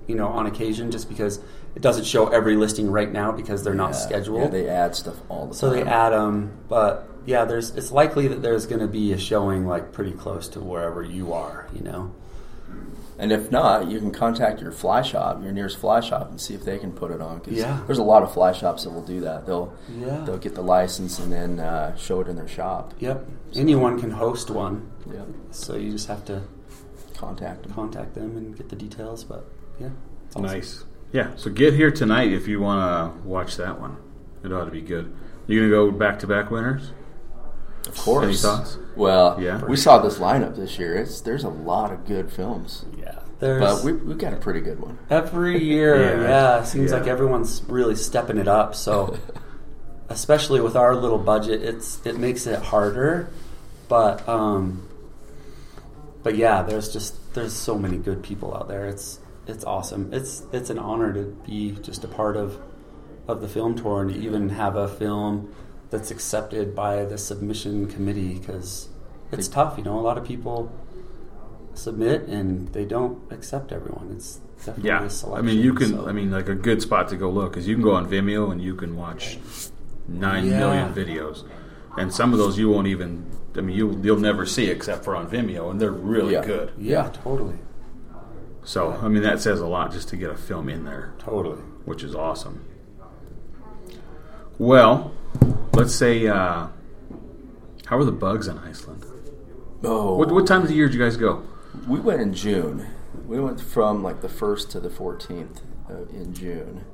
you 0.08 0.16
know, 0.16 0.28
on 0.28 0.46
occasion, 0.46 0.92
just 0.92 1.10
because 1.10 1.40
it 1.76 1.82
doesn't 1.82 2.06
show 2.06 2.28
every 2.28 2.56
listing 2.56 2.92
right 2.92 3.12
now 3.12 3.32
because 3.32 3.64
they're 3.64 3.74
not 3.74 3.92
Yeah. 3.92 3.98
scheduled. 3.98 4.42
Yeah, 4.42 4.48
they 4.50 4.68
add 4.70 4.96
stuff 4.96 5.16
all 5.30 5.48
the 5.48 5.54
So 5.56 5.70
time. 5.70 5.80
So 5.80 5.84
they 5.86 5.90
add 5.90 6.10
them, 6.12 6.52
but 6.68 7.08
yeah, 7.26 7.46
there's 7.46 7.72
it's 7.78 7.92
likely 7.92 8.28
that 8.28 8.42
there's 8.42 8.66
going 8.66 8.82
to 8.82 8.88
be 8.88 9.14
a 9.14 9.18
showing 9.18 9.66
like 9.68 9.92
pretty 9.92 10.12
close 10.12 10.48
to 10.50 10.60
wherever 10.60 11.02
you 11.04 11.34
are. 11.34 11.68
You 11.74 11.82
know. 11.84 12.12
And 13.20 13.32
if 13.32 13.52
not, 13.52 13.88
you 13.88 14.00
can 14.00 14.10
contact 14.10 14.62
your 14.62 14.72
fly 14.72 15.04
shop, 15.04 15.44
your 15.44 15.52
nearest 15.52 15.78
fly 15.78 16.00
shop, 16.00 16.32
and 16.32 16.42
see 16.42 16.56
if 16.56 16.66
they 16.66 16.80
can 16.80 16.92
put 16.92 17.12
it 17.12 17.22
on. 17.22 17.40
'cause 17.42 17.54
Yeah. 17.54 17.78
there's 17.86 18.00
a 18.00 18.04
lot 18.04 18.24
of 18.24 18.32
fly 18.34 18.52
shops 18.52 18.84
that 18.84 18.90
will 18.90 19.04
do 19.04 19.20
that. 19.22 19.46
They'll 19.46 19.74
Yeah. 20.00 20.24
they'll 20.26 20.40
get 20.40 20.56
the 20.56 20.64
license 20.64 21.20
and 21.20 21.32
then 21.32 21.60
uh, 21.60 21.96
show 21.96 22.20
it 22.22 22.28
in 22.28 22.36
their 22.36 22.48
shop. 22.48 22.96
Yep. 23.00 23.24
Anyone 23.54 24.00
can 24.00 24.10
host 24.12 24.50
one, 24.50 24.88
Yeah, 25.06 25.20
so 25.52 25.76
you 25.76 25.92
just 25.92 26.08
have 26.08 26.26
to 26.26 26.42
contact 27.16 27.64
them. 27.64 27.74
contact 27.74 28.16
them 28.16 28.36
and 28.38 28.58
get 28.58 28.70
the 28.70 28.76
details. 28.76 29.24
But 29.24 29.46
yeah, 29.80 29.90
it's 30.26 30.36
awesome. 30.36 30.46
nice. 30.48 30.84
Yeah. 31.12 31.32
So 31.36 31.50
get 31.50 31.74
here 31.74 31.92
tonight 31.92 32.32
if 32.32 32.48
you 32.48 32.60
want 32.62 32.80
to 33.22 33.28
watch 33.28 33.58
that 33.58 33.80
one. 33.80 33.98
It 34.44 34.52
ought 34.52 34.66
to 34.66 34.72
be 34.72 34.82
good. 34.82 35.14
You 35.48 35.60
gonna 35.60 35.70
go 35.70 35.92
back 35.92 36.20
to 36.20 36.28
back 36.28 36.50
winners? 36.52 36.92
Of 37.88 37.98
course. 37.98 38.24
Any 38.26 38.36
thoughts? 38.38 38.78
Well, 38.96 39.42
Yeah. 39.42 39.64
we 39.66 39.76
saw 39.76 40.00
this 40.00 40.20
lineup 40.20 40.56
this 40.56 40.78
year. 40.80 40.96
It's 40.96 41.22
there's 41.22 41.44
a 41.44 41.50
lot 41.50 41.92
of 41.92 42.06
good 42.06 42.32
films, 42.32 42.86
Yeah. 42.98 43.16
There's 43.40 43.60
but 43.62 43.84
we 43.84 43.94
we 43.94 44.14
got 44.16 44.34
a 44.34 44.38
pretty 44.38 44.62
good 44.62 44.80
one. 44.80 45.00
every 45.10 45.62
year. 45.64 46.22
Yeah. 46.22 46.22
Yeah, 46.58 46.64
seems 46.64 46.92
Yeah. 46.92 46.98
like 47.00 47.08
everyone's 47.08 47.64
really 47.68 47.96
stepping 47.96 48.38
it 48.38 48.48
up. 48.48 48.76
So, 48.76 49.18
especially 50.10 50.62
with 50.62 50.76
our 50.76 50.96
little 50.96 51.18
budget, 51.18 51.62
it's 51.64 52.00
it 52.06 52.18
makes 52.20 52.46
it 52.48 52.62
harder. 52.62 53.30
But 53.90 54.28
um, 54.30 54.88
but 56.24 56.36
yeah, 56.36 56.62
there's 56.62 56.94
just 56.94 57.34
there's 57.34 57.54
so 57.54 57.78
many 57.78 57.98
good 57.98 58.22
people 58.24 58.56
out 58.56 58.68
there. 58.68 58.86
It's 58.86 59.20
it's 59.48 59.64
awesome. 59.66 60.14
It's 60.14 60.44
it's 60.52 60.70
an 60.70 60.80
honor 60.80 61.14
to 61.14 61.24
be 61.46 61.72
just 61.82 62.04
a 62.04 62.08
part 62.08 62.38
of 62.38 62.58
of 63.28 63.42
the 63.42 63.48
film 63.48 63.76
tour 63.76 64.02
and 64.02 64.14
to 64.14 64.20
even 64.20 64.50
have 64.50 64.76
a 64.76 64.88
film 64.88 65.54
that's 65.90 66.12
accepted 66.12 66.76
by 66.76 67.06
the 67.06 67.18
submission 67.18 67.88
committee 67.88 68.40
because 68.40 68.90
it's 69.32 69.48
tough. 69.48 69.78
You 69.78 69.84
know, 69.84 70.00
a 70.00 70.02
lot 70.02 70.18
of 70.18 70.26
people 70.26 70.72
submit 71.74 72.24
and 72.24 72.68
they 72.70 72.86
don't 72.86 73.20
accept 73.32 73.72
everyone. 73.72 74.12
It's 74.16 74.40
definitely 74.66 74.90
Yeah. 74.90 75.08
a 75.08 75.34
I 75.34 75.42
mean, 75.42 75.60
you 75.60 75.74
can. 75.74 75.90
so- 75.90 76.08
I 76.08 76.12
mean, 76.12 76.32
like 76.32 76.50
a 76.50 76.56
good 76.56 76.82
spot 76.82 77.08
to 77.10 77.16
go 77.16 77.30
look 77.30 77.58
is 77.58 77.68
you 77.68 77.76
can 77.76 77.84
go 77.84 77.92
on 77.94 78.08
Vimeo 78.10 78.52
and 78.52 78.62
you 78.62 78.76
can 78.76 78.96
watch 78.98 79.40
nine 80.08 80.50
million 80.50 80.92
Yeah. 80.96 81.04
videos, 81.04 81.44
and 81.98 82.14
some 82.14 82.34
of 82.34 82.40
those 82.40 82.58
you 82.58 82.70
won't 82.70 82.88
even 82.88 83.26
I 83.56 83.60
mean, 83.60 83.76
you 83.76 84.00
you'll 84.02 84.18
never 84.20 84.46
see 84.46 84.68
except 84.70 85.04
for 85.04 85.14
on 85.16 85.28
Vimeo, 85.30 85.70
and 85.72 85.80
they're 85.82 85.92
really 85.92 86.34
Yeah. 86.34 86.46
good. 86.46 86.72
Yeah, 86.78 87.10
totally, 87.24 87.56
So 88.64 88.92
I 89.02 89.08
mean, 89.08 89.24
that 89.24 89.40
says 89.42 89.60
a 89.60 89.68
lot 89.68 89.92
just 89.92 90.10
to 90.10 90.18
get 90.18 90.30
a 90.30 90.38
film 90.38 90.70
in 90.70 90.86
there, 90.86 91.14
totally. 91.20 91.58
which 91.86 92.04
is 92.04 92.14
awesome. 92.16 92.66
Well, 94.58 95.14
let's 95.74 95.96
say, 95.96 96.28
uh, 96.28 96.68
how 97.88 97.98
are 97.98 98.04
the 98.04 98.12
bugs 98.12 98.48
in 98.48 98.58
Iceland? 98.60 99.06
Oh, 99.84 100.16
What, 100.16 100.32
what 100.32 100.46
time 100.46 100.62
of 100.62 100.68
the 100.68 100.76
year 100.76 100.88
did 100.88 100.96
you 100.96 101.04
guys 101.04 101.18
go? 101.18 101.44
we 101.88 102.00
went 102.00 102.22
in 102.22 102.34
June. 102.34 102.86
We 103.26 103.40
went 103.40 103.60
from 103.60 104.04
like 104.04 104.22
the 104.22 104.30
first 104.30 104.70
to 104.72 104.80
the 104.80 104.90
fourteenth 104.90 105.62
uh, 105.90 106.04
in 106.14 106.34
June. 106.34 106.86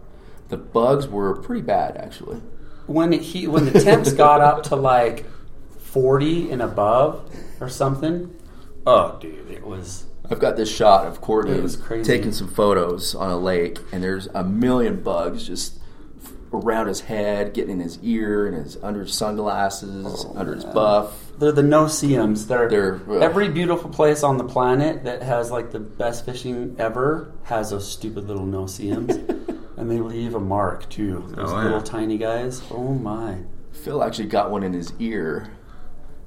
The 0.50 0.58
bugs 0.58 1.08
were 1.08 1.36
pretty 1.36 1.62
bad, 1.64 1.98
actually. 1.98 2.42
When 2.86 3.12
it 3.12 3.22
he 3.22 3.48
when 3.48 3.66
the 3.66 3.80
temps 3.82 4.14
got 4.14 4.40
up 4.40 4.64
to 4.64 4.76
like 4.78 5.26
forty 5.80 6.50
and 6.52 6.62
above 6.62 7.30
or 7.60 7.68
something. 7.70 8.34
Oh, 8.86 9.18
dude, 9.20 9.52
it 9.52 9.66
was. 9.66 10.06
I've 10.30 10.40
got 10.40 10.56
this 10.58 10.74
shot 10.74 11.06
of 11.06 11.22
Cortney 11.22 11.62
was 11.62 11.76
crazy. 11.76 12.04
taking 12.04 12.32
some 12.32 12.48
photos 12.48 13.16
on 13.16 13.30
a 13.32 13.38
lake, 13.38 13.80
and 13.92 14.04
there's 14.04 14.28
a 14.28 14.44
million 14.44 15.02
bugs 15.02 15.48
just 15.48 15.80
around 16.54 16.88
his 16.88 17.02
head, 17.02 17.54
getting 17.54 17.72
in 17.74 17.80
his 17.80 18.00
ear, 18.04 18.48
and 18.48 18.56
his 18.56 18.78
under 18.84 19.02
his 19.02 19.14
sunglasses, 19.14 20.06
oh, 20.28 20.34
under 20.38 20.54
his 20.56 20.64
buff. 20.66 21.24
They're 21.38 21.52
the 21.52 21.62
no-see-ums. 21.64 22.48
They're, 22.48 22.68
They're- 22.70 23.02
ugh. 23.10 23.22
every 23.22 23.50
beautiful 23.50 23.90
place 23.90 24.24
on 24.24 24.38
the 24.38 24.44
planet 24.44 25.04
that 25.04 25.22
has 25.22 25.52
like 25.52 25.72
the 25.72 25.80
best 25.80 26.26
fishing 26.26 26.76
ever 26.80 27.32
has 27.44 27.70
those 27.70 27.90
stupid 27.92 28.28
little 28.28 28.46
no-see-ums, 28.46 29.16
and 29.78 29.92
they 29.92 30.00
leave 30.00 30.36
a 30.36 30.40
mark 30.40 30.90
too. 30.90 31.24
Oh, 31.26 31.30
those 31.36 31.52
Oh, 31.52 31.58
yeah. 31.58 31.64
little 31.64 31.82
tiny 31.82 32.18
guys. 32.18 32.62
Oh 32.72 32.94
my. 32.94 33.40
Phil 33.72 34.02
actually 34.04 34.28
got 34.28 34.50
one 34.50 34.64
in 34.64 34.74
his 34.74 34.92
ear, 35.00 35.52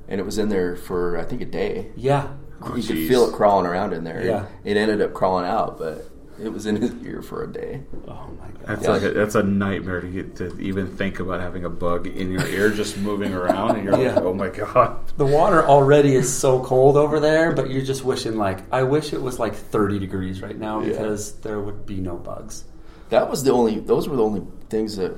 and 0.08 0.20
it 0.20 0.24
was 0.24 0.38
in 0.38 0.48
there 0.48 0.76
for 0.76 1.18
I 1.18 1.24
think 1.24 1.40
a 1.42 1.46
day. 1.46 1.90
Yeah. 1.96 2.28
Oh, 2.62 2.76
you 2.76 2.82
could 2.82 2.96
jeez. 2.96 3.08
feel 3.08 3.28
it 3.28 3.32
crawling 3.34 3.66
around 3.66 3.92
in 3.92 4.04
there. 4.04 4.24
Yeah. 4.24 4.46
It 4.64 4.76
ended 4.76 5.00
up 5.02 5.12
crawling 5.14 5.46
out, 5.46 5.78
but 5.78 6.06
it 6.42 6.48
was 6.52 6.66
in 6.66 6.76
his 6.76 6.92
ear 7.06 7.22
for 7.22 7.42
a 7.44 7.52
day. 7.52 7.82
Oh 8.08 8.28
my 8.38 8.46
god. 8.48 8.60
That's 8.66 8.82
Yeah. 8.84 8.90
like 8.90 9.02
a, 9.02 9.10
that's 9.12 9.34
a 9.34 9.42
nightmare 9.42 10.00
to 10.00 10.06
get 10.08 10.36
to 10.36 10.58
even 10.60 10.86
think 10.96 11.20
about 11.20 11.40
having 11.40 11.64
a 11.64 11.70
bug 11.70 12.06
in 12.06 12.30
your 12.32 12.46
ear 12.46 12.70
just 12.70 12.96
moving 12.98 13.32
around, 13.34 13.76
and 13.76 13.84
you're 13.84 13.98
Yeah. 13.98 14.14
like, 14.14 14.24
oh 14.24 14.34
my 14.34 14.48
god. 14.48 14.96
The 15.16 15.26
water 15.26 15.66
already 15.66 16.14
is 16.14 16.32
so 16.32 16.62
cold 16.62 16.96
over 16.96 17.18
there, 17.20 17.52
but 17.52 17.70
you're 17.70 17.84
just 17.84 18.04
wishing 18.04 18.36
like 18.36 18.60
I 18.72 18.82
wish 18.82 19.12
it 19.12 19.20
was 19.22 19.38
like 19.38 19.54
30 19.54 19.98
degrees 19.98 20.42
right 20.42 20.58
now 20.58 20.80
Yeah. 20.80 20.88
because 20.92 21.32
there 21.40 21.60
would 21.60 21.86
be 21.86 21.96
no 21.96 22.16
bugs. 22.16 22.64
That 23.10 23.28
was 23.30 23.42
the 23.42 23.52
only. 23.52 23.80
Those 23.80 24.08
were 24.08 24.16
the 24.16 24.22
only 24.24 24.42
things 24.68 24.96
that, 24.98 25.12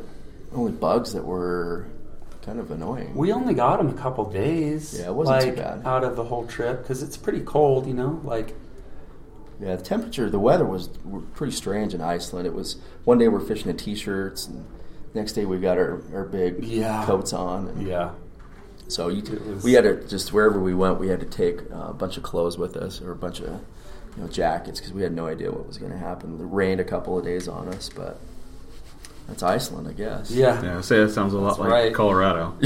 only 0.54 0.72
bugs 0.72 1.12
that 1.12 1.24
were 1.24 1.86
kind 2.42 2.58
of 2.58 2.70
annoying. 2.70 3.14
We 3.14 3.32
only 3.32 3.54
got 3.54 3.78
them 3.78 3.88
a 3.88 3.94
couple 3.94 4.30
days. 4.30 4.98
Yeah, 4.98 5.06
it 5.06 5.14
wasn't 5.14 5.42
too 5.42 5.52
bad. 5.62 5.82
Out 5.86 6.04
of 6.04 6.16
the 6.16 6.24
whole 6.24 6.46
trip 6.46 6.82
because 6.82 7.02
it's 7.02 7.16
pretty 7.16 7.40
cold, 7.40 7.86
you 7.86 7.94
know. 7.94 8.20
Like 8.24 8.54
Yeah, 9.60 9.76
the 9.76 9.82
temperature, 9.82 10.28
the 10.28 10.38
weather 10.40 10.64
was 10.64 10.88
pretty 11.34 11.52
strange 11.52 11.94
in 11.94 12.00
Iceland. 12.00 12.46
It 12.46 12.54
was 12.54 12.76
one 13.04 13.18
day 13.18 13.28
we're 13.28 13.40
fishing 13.40 13.70
in 13.70 13.76
t-shirts, 13.76 14.48
and 14.48 14.64
next 15.14 15.32
day 15.34 15.44
we 15.44 15.58
got 15.58 15.78
our, 15.78 16.02
our 16.12 16.24
big 16.24 16.64
Yeah. 16.64 17.04
coats 17.06 17.32
on. 17.32 17.68
And 17.68 17.86
yeah, 17.86 18.10
So 18.88 19.08
you, 19.08 19.22
was- 19.54 19.62
we 19.62 19.74
had 19.74 19.84
to 19.84 20.04
just 20.08 20.32
wherever 20.32 20.58
we 20.58 20.74
went, 20.74 20.98
we 20.98 21.08
had 21.08 21.20
to 21.20 21.26
take 21.26 21.60
uh, 21.72 21.88
a 21.90 21.94
bunch 21.94 22.16
of 22.16 22.22
clothes 22.24 22.58
with 22.58 22.76
us 22.76 23.00
or 23.00 23.12
a 23.12 23.16
bunch 23.16 23.38
of 23.40 23.60
you 24.16 24.22
know 24.22 24.28
jackets 24.28 24.80
because 24.80 24.92
we 24.92 25.02
had 25.02 25.12
no 25.14 25.26
idea 25.28 25.50
what 25.52 25.66
was 25.68 25.78
going 25.78 25.92
to 25.92 25.98
happen. 25.98 26.34
It 26.40 26.44
rained 26.44 26.80
a 26.80 26.84
couple 26.84 27.16
of 27.16 27.24
days 27.24 27.46
on 27.46 27.68
us, 27.68 27.88
but 27.88 28.18
that's 29.28 29.42
Iceland, 29.42 29.88
I 29.88 29.92
guess. 29.92 30.30
yeah, 30.30 30.62
Yeah, 30.62 30.80
say 30.80 30.98
that 31.00 31.10
sounds 31.10 31.32
a 31.34 31.38
lot 31.38 31.48
That's 31.50 31.58
like 31.60 31.70
right. 31.70 31.94
Colorado. 31.94 32.54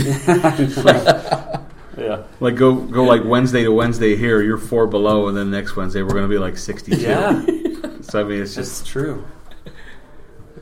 yeah, 1.97 2.25
like 2.40 2.57
go 2.57 2.75
go 2.75 3.05
like 3.05 3.25
Wednesday 3.25 3.64
to 3.64 3.73
Wednesday 3.73 4.16
here, 4.16 4.42
you're 4.42 4.59
four 4.59 4.87
below, 4.87 5.29
and 5.29 5.37
then 5.37 5.51
next 5.51 5.77
Wednesday 5.77 6.03
we're 6.03 6.11
going 6.11 6.23
to 6.25 6.29
be 6.29 6.38
like 6.38 6.57
62. 6.59 6.97
yeah. 7.01 7.45
So 8.03 8.21
I 8.21 8.25
mean, 8.25 8.40
it's 8.40 8.55
just 8.55 8.83
It's 8.83 8.88
true. 8.88 9.27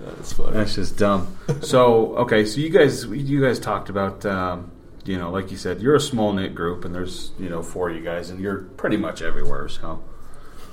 that's 0.00 0.32
funny. 0.32 0.52
That's 0.52 0.74
just 0.76 0.96
dumb. 0.96 1.36
So 1.60 2.16
okay, 2.18 2.46
so 2.46 2.58
you 2.60 2.70
guys 2.70 3.04
you 3.04 3.42
guys 3.42 3.58
talked 3.58 3.90
about 3.90 4.24
um, 4.24 4.70
you 5.04 5.18
know 5.18 5.30
like 5.30 5.50
you 5.50 5.58
said 5.58 5.82
you're 5.82 5.94
a 5.96 6.00
small 6.00 6.32
knit 6.32 6.54
group 6.54 6.86
and 6.86 6.94
there's 6.94 7.32
you 7.38 7.50
know 7.50 7.62
four 7.62 7.90
of 7.90 7.96
you 7.96 8.02
guys 8.02 8.30
and 8.30 8.40
you're 8.40 8.62
pretty 8.78 8.96
much 8.96 9.20
everywhere. 9.20 9.68
So 9.68 10.02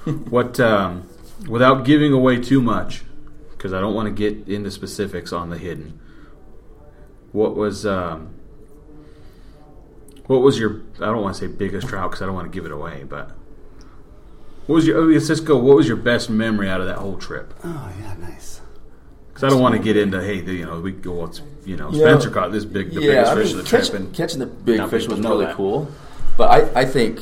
what 0.29 0.59
um, 0.61 1.09
without 1.49 1.83
giving 1.83 2.13
away 2.13 2.37
too 2.39 2.61
much 2.61 3.03
because 3.61 3.73
I 3.73 3.79
don't 3.79 3.93
want 3.93 4.07
to 4.07 4.11
get 4.11 4.51
into 4.51 4.71
specifics 4.71 5.31
on 5.31 5.51
the 5.51 5.57
hidden. 5.59 5.99
What 7.31 7.55
was 7.55 7.85
um, 7.85 8.33
what 10.25 10.41
was 10.41 10.57
your 10.57 10.81
I 10.95 11.05
don't 11.05 11.21
want 11.21 11.35
to 11.35 11.41
say 11.41 11.45
biggest 11.47 11.87
trout 11.87 12.09
because 12.09 12.23
I 12.23 12.25
don't 12.25 12.33
want 12.33 12.51
to 12.51 12.55
give 12.55 12.65
it 12.65 12.71
away, 12.71 13.03
but. 13.07 13.29
What 14.65 14.75
was 14.75 14.87
your? 14.87 14.97
oh, 14.97 15.03
Let's 15.05 15.27
just 15.27 15.45
go. 15.45 15.57
What 15.57 15.75
was 15.75 15.87
your 15.87 15.97
best 15.97 16.27
memory 16.29 16.69
out 16.69 16.81
of 16.81 16.87
that 16.87 16.97
whole 16.97 17.17
trip? 17.17 17.53
Oh 17.63 17.93
yeah, 17.99 18.15
nice. 18.19 18.61
Because 19.29 19.43
I 19.43 19.49
don't 19.49 19.61
want 19.61 19.75
to 19.75 19.81
get 19.81 19.95
into 19.95 20.23
hey, 20.23 20.41
the, 20.41 20.53
you 20.53 20.65
know, 20.65 20.79
we 20.79 20.91
go. 20.91 21.11
What's 21.13 21.41
you 21.63 21.77
know, 21.77 21.91
Yeah. 21.91 22.07
Spencer 22.07 22.31
caught 22.31 22.51
this 22.51 22.65
big, 22.65 22.91
the 22.91 22.99
biggest 23.01 23.31
I 23.31 23.35
fish 23.35 23.49
mean, 23.49 23.59
of 23.59 23.63
the 23.63 23.69
trip, 23.69 23.83
catch- 23.83 23.93
and 23.93 24.15
catching 24.15 24.39
the 24.39 24.45
big 24.47 24.89
fish 24.89 25.07
was 25.07 25.19
really 25.19 25.45
that. 25.45 25.55
cool. 25.55 25.87
But 26.37 26.49
I, 26.75 26.81
I 26.81 26.85
think 26.85 27.19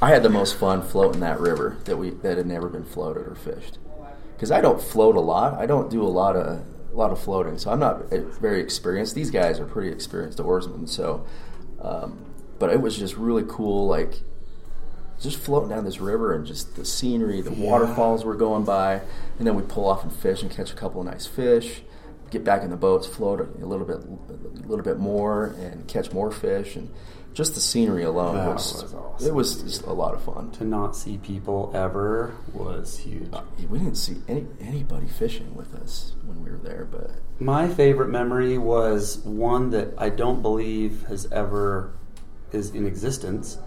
I 0.00 0.10
had 0.10 0.22
the 0.22 0.28
most 0.30 0.56
fun 0.56 0.82
floating 0.82 1.20
that 1.20 1.40
river 1.40 1.78
that 1.84 1.96
we 1.96 2.10
that 2.10 2.36
had 2.36 2.46
never 2.46 2.68
been 2.68 2.84
floated 2.84 3.26
or 3.26 3.34
fished. 3.34 3.78
Because 4.34 4.50
I 4.50 4.60
don't 4.60 4.80
float 4.80 5.16
a 5.16 5.20
lot. 5.20 5.54
I 5.54 5.66
don't 5.66 5.90
do 5.90 6.02
a 6.02 6.08
lot 6.08 6.36
of 6.36 6.64
a 6.92 6.96
lot 6.96 7.10
of 7.10 7.20
floating, 7.20 7.58
so 7.58 7.70
I'm 7.70 7.80
not 7.80 8.12
uh, 8.12 8.20
very 8.40 8.60
experienced. 8.60 9.14
These 9.14 9.30
guys 9.30 9.58
are 9.58 9.64
pretty 9.64 9.90
experienced 9.90 10.38
oarsmen, 10.38 10.86
so. 10.86 11.26
Um, 11.80 12.24
but 12.58 12.70
it 12.70 12.80
was 12.80 12.96
just 12.96 13.16
really 13.16 13.44
cool, 13.46 13.86
like 13.86 14.22
just 15.20 15.38
floating 15.38 15.68
down 15.70 15.84
this 15.84 16.00
river 16.00 16.34
and 16.34 16.46
just 16.46 16.76
the 16.76 16.84
scenery, 16.84 17.40
the 17.40 17.52
waterfalls 17.52 18.24
were 18.24 18.34
going 18.34 18.64
by, 18.64 19.00
and 19.38 19.46
then 19.46 19.54
we 19.54 19.62
pull 19.62 19.86
off 19.86 20.02
and 20.02 20.12
fish 20.12 20.42
and 20.42 20.50
catch 20.50 20.72
a 20.72 20.74
couple 20.74 21.00
of 21.00 21.06
nice 21.06 21.26
fish. 21.26 21.82
Get 22.30 22.44
back 22.44 22.62
in 22.62 22.70
the 22.70 22.76
boats, 22.76 23.06
float 23.06 23.40
a 23.40 23.66
little 23.66 23.86
bit, 23.86 23.98
a 23.98 24.66
little 24.66 24.84
bit 24.84 24.98
more, 24.98 25.54
and 25.58 25.86
catch 25.86 26.12
more 26.12 26.30
fish. 26.30 26.74
And 26.74 26.90
just 27.34 27.54
the 27.54 27.60
scenery 27.60 28.04
alone 28.04 28.36
That 28.36 28.54
was, 28.54 28.82
was 28.82 28.94
awesome. 28.94 29.26
it 29.28 29.34
was 29.34 29.62
just 29.62 29.82
a 29.82 29.92
lot 29.92 30.14
of 30.14 30.22
fun. 30.22 30.50
To 30.52 30.64
not 30.64 30.96
see 30.96 31.18
people 31.18 31.70
ever 31.74 32.34
was 32.52 32.98
huge. 32.98 33.30
We 33.68 33.78
didn't 33.78 33.96
see 33.96 34.16
any 34.28 34.46
anybody 34.60 35.06
fishing 35.06 35.54
with 35.54 35.74
us 35.74 36.12
when 36.24 36.42
we 36.42 36.50
were 36.50 36.58
there, 36.58 36.86
but 36.90 37.10
My 37.40 37.68
favorite 37.68 38.08
memory 38.08 38.56
was 38.56 39.18
one 39.18 39.70
that 39.70 39.94
I 39.98 40.08
don't 40.10 40.40
believe 40.42 41.02
has 41.08 41.30
ever 41.32 41.92
is 42.52 42.70
in 42.70 42.86
existence. 42.86 43.58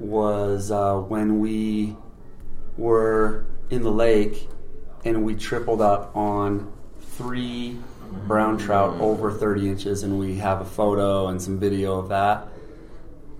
Was 0.00 0.70
uh, 0.70 0.96
when 0.96 1.38
we 1.40 1.96
were 2.76 3.46
in 3.70 3.82
the 3.82 3.92
lake 3.92 4.48
and 5.04 5.24
we 5.24 5.34
tripled 5.36 5.80
up 5.80 6.16
on 6.16 6.72
three 7.00 7.78
brown 8.26 8.58
trout 8.58 8.98
over 9.00 9.30
30 9.30 9.68
inches, 9.68 10.02
and 10.02 10.18
we 10.18 10.36
have 10.36 10.60
a 10.60 10.64
photo 10.64 11.28
and 11.28 11.40
some 11.40 11.58
video 11.60 11.98
of 11.98 12.08
that. 12.08 12.48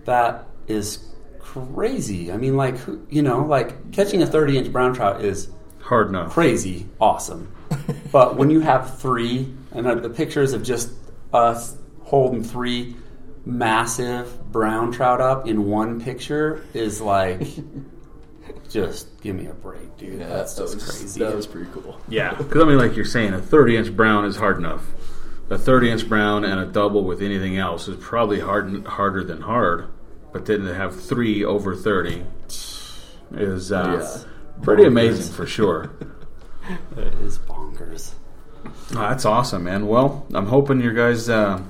That 0.05 0.47
is 0.67 1.05
crazy. 1.41 2.33
I 2.33 2.37
mean, 2.37 2.57
like 2.57 2.77
you 3.11 3.23
know, 3.23 3.45
like 3.45 3.93
catching 3.93 4.23
a 4.23 4.27
30 4.27 4.59
inch 4.59 4.73
brown 4.73 4.95
trout 4.95 5.25
is 5.25 5.49
hard 5.81 6.09
enough. 6.09 6.33
crazy 6.33 6.87
awesome. 7.01 7.53
but 8.13 8.37
when 8.37 8.51
you 8.51 8.61
have 8.61 8.99
three, 8.99 9.53
and 9.73 9.87
uh, 9.87 9.95
the 9.97 10.11
pictures 10.11 10.53
of 10.53 10.63
just 10.63 10.91
us 11.33 11.77
holding 12.03 12.43
three 12.45 12.97
massive 13.47 14.51
brown 14.53 14.93
trout 14.93 15.21
up 15.21 15.47
in 15.47 15.65
one 15.67 16.01
picture 16.01 16.65
is 16.73 17.01
like, 17.01 17.43
just 18.71 19.21
give 19.21 19.37
me 19.37 19.47
a 19.47 19.55
break, 19.55 19.97
dude. 19.97 20.21
yeah, 20.21 20.29
That's 20.29 20.55
that 20.55 20.63
just 20.63 20.75
was 20.77 20.85
crazy. 20.99 21.21
that 21.21 21.35
was 21.35 21.47
pretty 21.47 21.71
cool. 21.73 21.99
Yeah, 22.09 22.35
because 22.35 22.63
I 22.63 22.67
mean, 22.67 22.79
like 22.79 22.97
you're 22.97 23.05
saying, 23.05 23.35
a 23.35 23.41
30 23.41 23.77
inch 23.77 23.97
brown 23.97 24.25
is 24.25 24.37
hard 24.37 24.59
enough. 24.59 24.85
A 25.51 25.59
30 25.59 25.91
inch 25.91 26.09
brown 26.09 26.45
and 26.45 26.59
a 26.61 26.65
double 26.67 27.05
with 27.05 27.21
anything 27.21 27.59
else 27.59 27.87
is 27.89 27.97
probably 28.03 28.41
hard 28.41 28.87
harder 28.87 29.23
than 29.25 29.43
hard. 29.43 29.89
But 30.35 30.47
then 30.47 30.65
to 30.65 30.75
have 30.75 31.01
three 31.01 31.45
over 31.45 31.75
30 31.77 32.25
is 33.37 33.73
uh, 33.73 34.01
Yeah. 34.01 34.63
pretty 34.63 34.83
Bonkers. 34.83 34.87
amazing 34.89 35.33
for 35.35 35.47
sure. 35.47 35.91
It 36.97 37.13
is 37.23 37.39
bonkers. 37.39 38.13
Oh, 38.93 38.95
that's 38.95 39.27
awesome, 39.27 39.65
man. 39.65 39.87
Well, 39.87 40.27
I'm 40.33 40.47
hoping 40.47 40.81
your 40.81 40.95
guys. 40.95 41.29
Uh, 41.29 41.61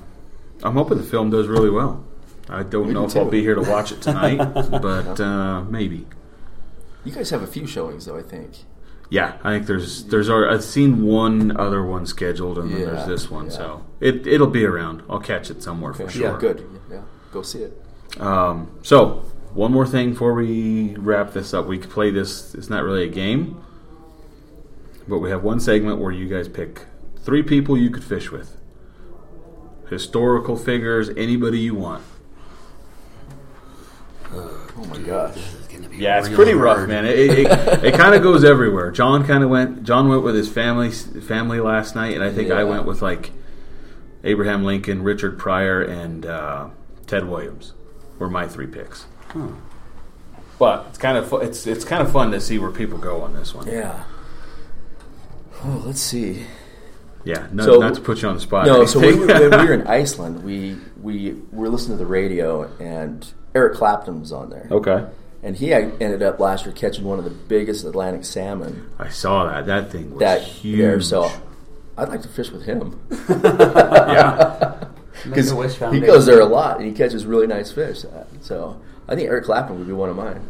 I'm 0.63 0.73
hoping 0.73 0.97
the 0.97 1.03
film 1.03 1.29
does 1.29 1.47
really 1.47 1.69
well. 1.69 2.01
I 2.47 2.63
don't 2.63 2.87
Me 2.87 2.93
know 2.93 3.03
if 3.03 3.11
too. 3.11 3.19
I'll 3.19 3.29
be 3.29 3.41
here 3.41 3.55
to 3.55 3.61
watch 3.69 3.91
it 3.91 4.01
tonight, 4.01 4.37
but 4.71 5.19
uh, 5.19 5.63
maybe. 5.65 6.07
You 7.03 7.11
guys 7.11 7.29
have 7.31 7.43
a 7.43 7.47
few 7.47 7.67
showings 7.67 8.05
though, 8.05 8.17
I 8.17 8.21
think. 8.21 8.51
Yeah, 9.09 9.35
I 9.43 9.51
think 9.55 9.67
there's 9.67 10.05
there's 10.05 10.29
I've 10.29 10.63
seen 10.63 11.03
one 11.03 11.57
other 11.57 11.83
one 11.83 12.05
scheduled, 12.05 12.57
and 12.57 12.71
then 12.71 12.79
Yeah, 12.79 12.85
there's 12.91 13.05
this 13.07 13.29
one, 13.29 13.47
yeah. 13.47 13.51
so 13.51 13.85
it 13.99 14.25
it'll 14.25 14.47
be 14.47 14.63
around. 14.63 15.03
I'll 15.09 15.19
catch 15.19 15.49
it 15.51 15.61
somewhere 15.61 15.93
for 15.93 16.09
sure. 16.09 16.31
Yeah. 16.31 16.37
Good. 16.39 16.65
Yeah, 16.89 17.01
go 17.33 17.41
see 17.41 17.59
it. 17.63 17.83
Um, 18.19 18.79
so 18.81 19.25
one 19.55 19.71
more 19.71 19.87
thing 19.87 20.11
before 20.11 20.33
we 20.33 20.95
wrap 20.97 21.31
this 21.31 21.53
up, 21.53 21.65
we 21.65 21.77
could 21.77 21.89
play 21.89 22.11
this. 22.11 22.53
It's 22.53 22.69
not 22.69 22.83
really 22.83 23.03
a 23.03 23.09
game, 23.09 23.63
but 25.07 25.19
we 25.19 25.29
have 25.29 25.43
one 25.43 25.61
segment 25.61 25.99
where 25.99 26.11
you 26.11 26.27
guys 26.27 26.49
pick 26.49 26.85
three 27.19 27.41
people 27.41 27.77
you 27.77 27.89
could 27.89 28.03
fish 28.03 28.31
with, 28.31 28.57
historical 29.89 30.57
figures, 30.57 31.09
anybody 31.09 31.59
you 31.59 31.73
want. 31.73 32.03
Oh 34.33 34.85
my 34.89 34.99
gosh. 34.99 35.37
It's 35.37 35.67
gonna 35.67 35.87
be 35.87 35.97
Yeah, 35.97 36.19
it's 36.19 36.27
real 36.27 36.35
pretty 36.35 36.53
rough, 36.53 36.85
man. 36.89 37.05
It, 37.05 37.17
it, 37.17 37.39
it, 37.39 37.83
it 37.85 37.93
kind 37.93 38.13
of 38.13 38.21
goes 38.21 38.43
everywhere. 38.43 38.91
John 38.91 39.25
kind 39.25 39.41
of 39.41 39.49
went. 39.49 39.83
John 39.83 40.09
went 40.09 40.23
with 40.23 40.35
his 40.35 40.49
family 40.49 40.91
family 40.91 41.61
last 41.61 41.95
night, 41.95 42.13
and 42.13 42.23
I 42.23 42.31
think 42.31 42.51
I 42.51 42.65
went 42.65 42.85
with 42.85 43.01
like 43.01 43.31
Abraham 44.25 44.65
Lincoln, 44.65 45.01
Richard 45.01 45.39
Pryor, 45.39 45.81
and 45.81 46.25
uh, 46.25 46.69
Ted 47.07 47.29
Williams 47.29 47.71
were 48.19 48.29
my 48.29 48.47
three 48.47 48.67
picks. 48.67 49.05
But 50.57 50.85
it's 50.89 50.97
kind 50.97 51.17
of 51.17 51.27
fu- 51.27 51.37
it's 51.37 51.67
it's 51.67 51.83
kind 51.83 52.01
of 52.01 52.11
fun 52.11 52.31
to 52.31 52.39
see 52.39 52.57
where 52.59 52.71
people 52.71 52.97
go 52.97 53.21
on 53.21 53.33
this 53.33 53.53
one. 53.53 53.67
Yeah. 53.67 54.03
Oh, 55.63 55.83
let's 55.85 56.01
see. 56.01 56.45
Yeah, 57.23 57.47
no, 57.51 57.65
So- 57.65 57.79
not 57.79 57.95
to 57.95 58.01
put 58.01 58.21
you 58.21 58.27
on 58.29 58.35
the 58.35 58.41
spot. 58.41 58.67
No, 58.67 58.85
so 58.85 58.99
we, 58.99 59.15
when 59.15 59.27
we 59.27 59.49
were 59.49 59.73
in 59.73 59.87
Iceland, 59.87 60.43
we 60.43 60.77
we 61.01 61.35
were 61.51 61.69
listening 61.69 61.97
to 61.97 62.03
the 62.03 62.09
radio, 62.09 62.69
and 62.79 63.25
Eric 63.55 63.73
Clapton 63.75 64.19
was 64.21 64.31
on 64.31 64.49
there, 64.51 64.67
okay, 64.71 65.05
and 65.43 65.55
he 65.57 65.73
ended 65.73 66.21
up 66.21 66.39
last 66.39 66.65
year 66.65 66.73
catching 66.73 67.03
one 67.03 67.17
of 67.19 67.25
the 67.25 67.31
biggest 67.31 67.83
Atlantic 67.83 68.25
salmon 68.25 68.89
I 68.99 69.09
saw 69.09 69.45
that. 69.51 69.65
That 69.65 69.91
thing 69.91 70.11
was 70.11 70.19
that 70.19 70.41
huge. 70.43 71.03
So 71.03 71.29
I'd 71.97 72.09
like 72.09 72.21
to 72.21 72.27
fish 72.29 72.51
with 72.51 72.63
him 72.65 72.99
yeah, 73.29 74.84
because 75.29 75.51
he 75.51 75.77
Foundation. 75.79 76.05
goes 76.05 76.25
there 76.25 76.39
a 76.39 76.45
lot 76.45 76.77
and 76.77 76.85
he 76.85 76.91
catches 76.93 77.25
really 77.25 77.47
nice 77.47 77.71
fish. 77.71 78.05
Uh, 78.05 78.23
so 78.41 78.79
I 79.07 79.15
think 79.15 79.29
Eric 79.29 79.45
Clapton 79.45 79.77
would 79.77 79.87
be 79.87 79.93
one 79.93 80.09
of 80.09 80.15
mine. 80.15 80.41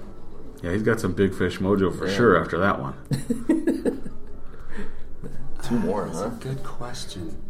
yeah, 0.63 0.71
he's 0.71 0.83
got 0.83 0.99
some 0.99 1.13
big 1.13 1.33
fish 1.33 1.59
mojo 1.59 1.97
for 1.97 2.07
Yeah. 2.07 2.15
sure 2.15 2.39
after 2.41 2.57
that 2.59 2.79
one. 2.81 2.93
Two 5.63 5.79
more, 5.79 6.05
That's 6.05 6.19
huh? 6.19 6.25
a 6.27 6.29
good 6.43 6.63
question. 6.63 7.41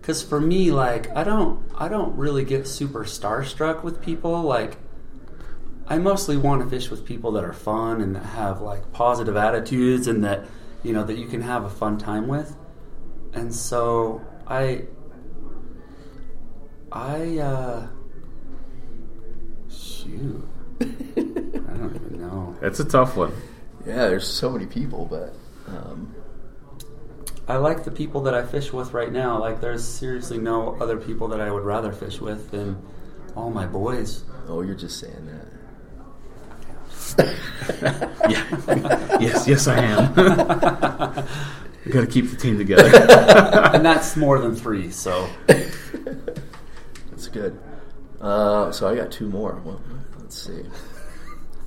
Because 0.00 0.22
for 0.22 0.40
me, 0.40 0.70
like, 0.70 1.14
I 1.16 1.24
don't, 1.24 1.60
I 1.76 1.88
don't 1.88 2.16
really 2.16 2.44
get 2.44 2.66
super 2.68 3.04
starstruck 3.04 3.82
with 3.82 4.02
people. 4.02 4.42
Like, 4.42 4.76
I 5.88 5.98
mostly 5.98 6.36
want 6.36 6.62
to 6.62 6.68
fish 6.68 6.90
with 6.90 7.04
people 7.04 7.32
that 7.32 7.44
are 7.44 7.52
fun 7.54 8.00
and 8.00 8.14
that 8.14 8.24
have 8.24 8.60
like 8.60 8.92
positive 8.92 9.36
attitudes 9.36 10.06
and 10.06 10.22
that 10.24 10.44
you 10.82 10.92
know 10.92 11.04
that 11.04 11.16
you 11.16 11.26
can 11.28 11.40
have 11.42 11.64
a 11.64 11.70
fun 11.70 11.96
time 11.96 12.26
with. 12.28 12.56
And 13.32 13.54
so 13.54 14.20
I, 14.46 14.84
I, 16.96 17.38
uh, 17.38 17.86
shoot, 19.68 20.42
I 20.80 20.84
don't 20.84 21.92
even 21.94 22.18
know. 22.18 22.56
It's 22.62 22.80
a 22.80 22.86
tough 22.86 23.16
one. 23.16 23.34
Yeah, 23.86 24.08
there's 24.08 24.26
so 24.26 24.48
many 24.48 24.64
people, 24.64 25.04
but 25.04 25.34
um, 25.68 26.14
I 27.46 27.56
like 27.58 27.84
the 27.84 27.90
people 27.90 28.22
that 28.22 28.32
I 28.32 28.44
fish 28.46 28.72
with 28.72 28.94
right 28.94 29.12
now. 29.12 29.38
Like, 29.38 29.60
there's 29.60 29.84
seriously 29.84 30.38
no 30.38 30.74
other 30.80 30.96
people 30.96 31.28
that 31.28 31.40
I 31.40 31.50
would 31.50 31.64
rather 31.64 31.92
fish 31.92 32.18
with 32.18 32.50
than 32.50 32.82
all 33.36 33.50
my 33.50 33.66
boys. 33.66 34.24
oh, 34.48 34.62
you're 34.62 34.74
just 34.74 34.98
saying 34.98 35.26
that. 35.26 35.46
Yeah. 38.28 38.44
yes, 39.20 39.46
yes, 39.46 39.68
I 39.68 39.78
am. 39.78 40.14
we 41.84 41.92
got 41.92 42.00
to 42.00 42.06
keep 42.06 42.30
the 42.30 42.36
team 42.36 42.58
together. 42.58 42.88
and 43.74 43.84
that's 43.84 44.16
more 44.16 44.38
than 44.40 44.56
three. 44.56 44.90
So 44.90 45.28
That's 45.46 45.85
good. 47.36 47.58
Uh, 48.20 48.72
so 48.72 48.88
I 48.88 48.96
got 48.96 49.10
two 49.12 49.28
more. 49.28 49.60
Well, 49.64 49.80
let's 50.18 50.38
see. 50.42 50.62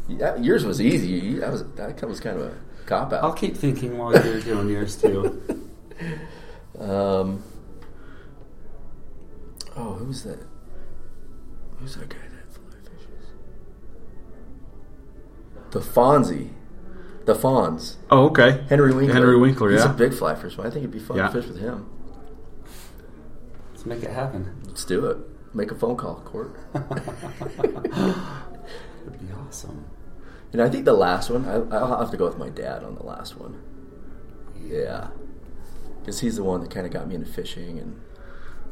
Yeah, 0.08 0.36
yours 0.38 0.66
was 0.66 0.82
easy. 0.82 1.36
That 1.40 1.52
was 1.52 1.64
that 1.74 2.02
was 2.08 2.20
kind 2.20 2.40
of 2.40 2.46
a 2.48 2.58
cop 2.88 3.14
out. 3.14 3.24
I'll 3.24 3.34
keep 3.34 3.56
thinking 3.56 3.98
while 3.98 4.12
you're 4.14 4.42
doing 4.42 4.70
yours 4.70 4.96
too. 5.02 5.42
Um, 6.80 7.44
oh, 9.76 9.96
who's 9.96 10.24
that? 10.24 10.40
Who's 11.78 11.96
that 11.98 12.08
guy 12.08 12.16
that 12.16 12.54
fly 12.54 12.72
fishes? 12.84 13.28
The 15.72 15.82
Fonzie, 15.82 16.52
the 17.26 17.34
Fonz, 17.36 17.98
oh, 18.10 18.28
okay. 18.28 18.64
Henry 18.70 18.94
Winkler. 18.94 19.14
Henry 19.14 19.38
Winkler, 19.38 19.72
He's 19.72 19.82
yeah. 19.84 19.92
a 19.92 19.94
big 19.94 20.14
fly 20.14 20.36
fisherman. 20.36 20.68
I 20.68 20.70
think 20.70 20.84
it'd 20.84 20.92
be 20.92 21.00
fun 21.00 21.18
Yeah. 21.18 21.28
to 21.28 21.42
fish 21.42 21.50
with 21.52 21.60
him. 21.60 21.90
Let's 23.74 23.86
make 23.86 24.02
it 24.04 24.12
happen. 24.12 24.56
Let's 24.66 24.86
do 24.86 25.06
it. 25.08 25.18
Make 25.54 25.72
a 25.72 25.76
phone 25.76 25.98
call, 25.98 26.16
Court. 26.22 26.56
It'd 26.76 26.86
be 29.20 29.34
awesome. 29.34 29.86
And 30.52 30.62
I 30.62 30.70
think 30.70 30.86
the 30.86 30.94
last 30.94 31.30
one, 31.30 31.46
I, 31.46 31.56
I'll 31.76 32.00
have 32.00 32.12
to 32.12 32.18
go 32.18 32.26
with 32.28 32.38
my 32.38 32.50
dad 32.50 32.84
on 32.84 32.96
the 32.96 33.04
last 33.04 33.38
one. 33.38 33.62
Yeah. 34.64 35.08
Because 36.00 36.20
he's 36.20 36.36
the 36.36 36.44
one 36.44 36.62
that 36.62 36.72
kind 36.72 36.86
of 36.86 36.94
got 36.94 37.08
me 37.08 37.16
into 37.16 37.32
fishing, 37.32 37.80
and 37.80 38.00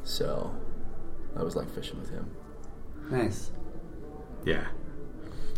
so 0.03 0.55
I 1.35 1.43
was 1.43 1.55
like 1.55 1.69
fishing 1.73 1.99
with 1.99 2.09
him. 2.09 2.31
Nice. 3.09 3.51
Yeah. 4.45 4.67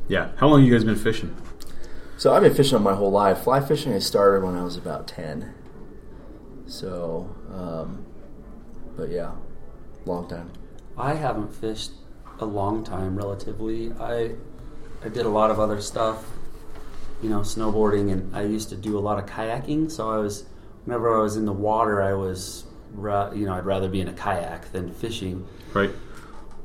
Yeah. 0.07 0.31
How 0.37 0.47
long 0.47 0.63
you 0.63 0.71
guys 0.71 0.83
been 0.83 0.95
fishing? 0.95 1.35
So 2.17 2.33
I've 2.33 2.41
been 2.43 2.53
fishing 2.53 2.81
my 2.81 2.95
whole 2.95 3.11
life. 3.11 3.43
Fly 3.43 3.61
fishing 3.61 3.93
I 3.93 3.99
started 3.99 4.43
when 4.43 4.55
I 4.55 4.63
was 4.63 4.75
about 4.75 5.07
10. 5.07 5.53
So, 6.65 7.33
um, 7.51 8.05
but 8.97 9.09
yeah, 9.09 9.31
long 10.05 10.27
time. 10.27 10.51
I 10.99 11.13
haven't 11.13 11.53
fished 11.55 11.91
a 12.39 12.45
long 12.45 12.83
time, 12.83 13.15
relatively. 13.15 13.93
I 13.93 14.35
I 15.03 15.07
did 15.07 15.25
a 15.25 15.29
lot 15.29 15.49
of 15.49 15.59
other 15.59 15.79
stuff, 15.79 16.25
you 17.21 17.29
know, 17.29 17.39
snowboarding, 17.39 18.11
and 18.11 18.35
I 18.35 18.43
used 18.43 18.69
to 18.69 18.75
do 18.75 18.97
a 18.97 18.99
lot 18.99 19.17
of 19.17 19.25
kayaking. 19.25 19.89
So 19.89 20.09
I 20.09 20.17
was, 20.17 20.43
whenever 20.83 21.17
I 21.17 21.21
was 21.21 21.37
in 21.37 21.45
the 21.45 21.53
water, 21.53 22.01
I 22.01 22.13
was, 22.13 22.65
you 22.95 23.45
know, 23.45 23.53
I'd 23.53 23.65
rather 23.65 23.87
be 23.87 24.01
in 24.01 24.09
a 24.09 24.13
kayak 24.13 24.73
than 24.73 24.91
fishing. 24.91 25.47
Right. 25.73 25.91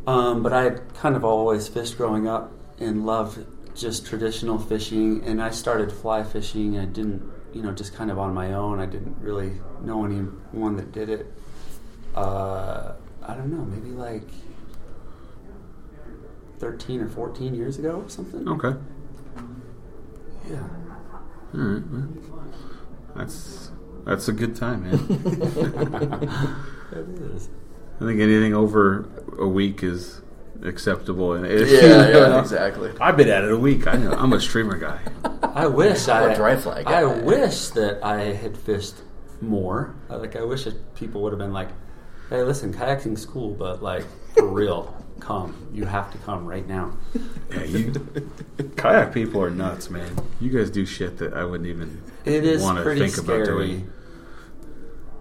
Um, 0.07 0.43
but 0.43 0.53
I 0.53 0.71
kind 0.99 1.15
of 1.15 1.25
always 1.25 1.69
fished 1.69 1.97
growing 1.97 2.27
up 2.27 2.53
and 2.81 3.07
loved 3.07 3.47
just 3.77 4.05
traditional 4.05 4.59
fishing. 4.59 5.23
And 5.25 5.41
I 5.41 5.51
started 5.51 5.93
fly 5.93 6.25
fishing. 6.25 6.77
I 6.79 6.87
didn't, 6.87 7.23
you 7.53 7.63
know, 7.63 7.73
just 7.73 7.95
kind 7.95 8.11
of 8.11 8.19
on 8.19 8.35
my 8.35 8.55
own. 8.55 8.81
I 8.81 8.87
didn't 8.87 9.17
really 9.21 9.53
know 9.81 10.05
anyone 10.05 10.77
that 10.77 10.91
did 10.91 11.09
it. 11.09 11.33
Uh, 12.17 12.95
I 13.25 13.35
don't 13.35 13.51
know, 13.51 13.65
maybe 13.65 13.91
like 13.91 14.29
13 16.59 17.01
or 17.01 17.09
14 17.09 17.55
years 17.55 17.79
ago 17.79 18.03
or 18.05 18.09
something. 18.09 18.49
Okay. 18.49 18.79
Yeah. 20.51 20.57
All 21.55 21.61
right. 21.61 21.83
well, 21.91 22.09
That's 23.17 23.71
that's 24.05 24.29
a 24.29 24.33
good 24.33 24.55
time, 24.57 24.83
man. 24.85 24.99
It 26.93 27.09
is. 27.35 27.49
I 28.01 28.05
think 28.05 28.21
anything 28.21 28.55
over 28.55 29.09
a 29.39 29.49
week 29.49 29.83
is 29.83 30.21
acceptable. 30.63 31.33
And 31.33 31.45
if 31.47 31.69
Yeah, 31.69 32.07
you- 32.09 32.15
yeah, 32.19 32.39
exactly. 32.41 32.93
I've 33.01 33.17
been 33.17 33.29
at 33.31 33.43
it 33.45 33.51
a 33.51 33.57
week. 33.59 33.87
I 33.89 33.95
know. 33.95 34.13
I'm 34.13 34.33
a 34.33 34.41
streamer 34.41 34.77
guy. 34.79 35.01
I 35.43 35.67
wish 35.67 36.07
I 36.09 36.33
a 36.33 36.37
dry 36.37 36.57
fly 36.57 36.83
guy. 36.85 37.01
I 37.01 37.05
wish 37.05 37.69
that 37.71 38.05
I 38.05 38.33
had 38.35 38.57
fished 38.57 38.97
more. 39.41 39.95
Like 40.09 40.37
I 40.37 40.43
wish 40.45 40.65
that 40.65 40.95
people 40.95 41.23
would 41.23 41.33
have 41.33 41.39
been 41.39 41.53
like, 41.53 41.71
"Hey, 42.35 42.43
listen, 42.43 42.73
kayaking's 42.73 43.25
cool, 43.25 43.55
but 43.55 43.83
like 43.83 44.05
for 44.37 44.47
real, 44.47 44.95
come. 45.21 45.69
You 45.73 45.85
have 45.85 46.11
to 46.13 46.19
come 46.19 46.47
right 46.47 46.67
now." 46.67 46.97
Yeah, 47.51 47.65
you 47.65 47.93
kayak 48.77 49.13
people 49.13 49.41
are 49.43 49.51
nuts, 49.51 49.91
man. 49.91 50.19
You 50.41 50.51
guys 50.51 50.71
do 50.71 50.85
shit 50.85 51.19
that 51.19 51.35
I 51.35 51.45
wouldn't 51.45 51.69
even 51.69 52.03
It 52.25 52.45
is 52.45 52.63
want 52.63 52.79
to 52.79 52.83
pretty 52.83 53.09
think 53.09 53.19
about 53.19 53.45
doing. 53.45 53.91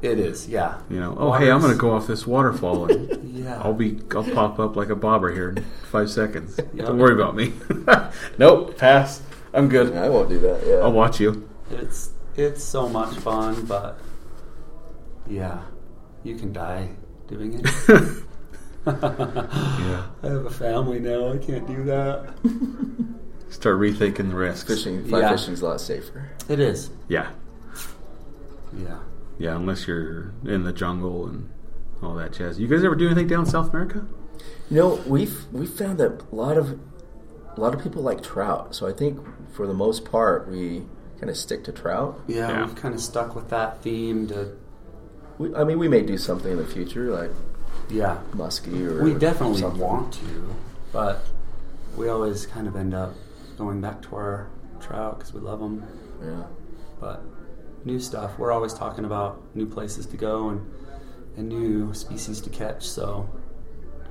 It 0.02 0.20
is, 0.20 0.50
yeah. 0.50 0.82
You 0.90 1.00
know, 1.00 1.16
oh 1.18 1.32
hey, 1.32 1.50
I'm 1.50 1.62
going 1.62 1.72
to 1.72 1.78
go 1.78 1.92
off 1.92 2.08
this 2.08 2.28
waterfall 2.28 2.92
and 2.92 3.24
Yeah. 3.34 3.62
I'll 3.62 3.74
be 3.74 4.00
I'll 4.12 4.24
pop 4.24 4.60
up 4.60 4.76
like 4.76 4.90
a 4.90 4.96
bobber 4.96 5.34
here 5.34 5.50
in 5.50 5.64
five 5.92 6.10
seconds. 6.10 6.60
Yep. 6.74 6.88
Don't 6.88 6.98
worry 6.98 7.14
about 7.14 7.36
me. 7.36 7.54
nope, 8.38 8.78
pass. 8.78 9.22
I'm 9.54 9.70
good. 9.70 9.96
I 9.96 10.10
won't 10.10 10.28
do 10.28 10.40
that. 10.40 10.66
Yeah. 10.66 10.76
I'll 10.78 10.92
watch 10.92 11.20
you. 11.20 11.48
It's 11.70 12.12
it's 12.36 12.64
so 12.64 12.90
much 12.90 13.16
fun, 13.18 13.66
but 13.66 14.00
yeah, 15.28 15.62
you 16.24 16.36
can 16.36 16.52
die 16.52 16.90
doing 17.34 17.62
it. 17.64 18.24
Yeah. 18.86 20.08
I 20.22 20.28
have 20.28 20.46
a 20.46 20.50
family 20.50 21.00
now. 21.00 21.32
I 21.32 21.38
can't 21.38 21.66
do 21.66 21.86
that. 21.86 22.34
Start 23.50 23.78
rethinking 23.80 24.30
the 24.30 24.36
risks. 24.36 24.68
Fishing, 24.68 25.06
fly 25.06 25.20
Yeah. 25.22 25.32
fishing's 25.32 25.62
a 25.62 25.68
lot 25.68 25.80
safer. 25.80 26.30
It 26.50 26.60
is. 26.60 26.90
Yeah. 27.08 27.30
Yeah. 28.78 28.98
Yeah, 29.40 29.56
unless 29.56 29.88
you're 29.88 30.34
in 30.44 30.64
the 30.64 30.74
jungle 30.74 31.28
and 31.28 31.50
all 32.02 32.14
that 32.16 32.34
jazz. 32.34 32.60
You 32.60 32.68
guys 32.68 32.84
ever 32.84 32.96
do 32.96 33.06
anything 33.06 33.28
down 33.28 33.42
in 33.42 33.46
South 33.46 33.70
America? 33.70 34.06
You 34.70 34.78
know, 34.78 34.96
we've 35.08 35.46
we 35.54 35.66
found 35.66 35.98
that 36.00 36.22
a 36.32 36.36
lot 36.36 36.58
of 36.58 36.78
a 37.56 37.62
lot 37.62 37.74
of 37.74 37.82
people 37.82 38.02
like 38.02 38.22
trout. 38.22 38.76
So 38.76 38.86
I 38.88 38.92
think 38.92 39.18
for 39.54 39.66
the 39.66 39.74
most 39.74 40.04
part, 40.04 40.50
we 40.50 40.84
kind 41.20 41.30
of 41.30 41.38
stick 41.38 41.64
to 41.66 41.72
trout. 41.72 42.20
Yeah, 42.28 42.50
Yeah. 42.50 42.66
we've 42.66 42.76
kind 42.76 42.94
of 42.94 43.00
stuck 43.00 43.34
with 43.34 43.50
that 43.50 43.82
theme 43.82 44.28
to 44.28 44.58
We, 45.38 45.54
I 45.56 45.64
mean, 45.64 45.80
we 45.80 45.88
may 45.88 46.02
do 46.04 46.18
something 46.18 46.52
in 46.52 46.58
the 46.58 46.66
future, 46.66 47.10
like 47.12 47.32
yeah. 47.90 48.20
muskie 48.32 48.88
or 48.88 49.04
We 49.04 49.14
definitely 49.14 49.60
something. 49.62 49.80
want 49.82 50.14
to, 50.16 50.56
but 50.92 51.26
we 51.98 52.10
always 52.10 52.46
kind 52.46 52.68
of 52.68 52.76
end 52.76 52.94
up 52.94 53.14
going 53.58 53.82
back 53.82 54.02
to 54.04 54.16
our 54.16 54.50
trout 54.80 55.18
because 55.20 55.34
we 55.34 55.40
love 55.42 55.60
them. 55.60 55.84
Yeah. 56.24 56.44
But 57.00 57.24
new 57.86 58.00
stuff. 58.00 58.38
We're 58.38 58.52
always 58.52 58.74
talking 58.74 59.06
about 59.06 59.42
new 59.56 59.66
places 59.66 60.06
to 60.08 60.18
go 60.18 60.50
and 60.50 60.72
and 61.36 61.50
new 61.50 61.94
species 61.96 62.40
to 62.42 62.50
catch. 62.50 62.86
So 62.88 63.28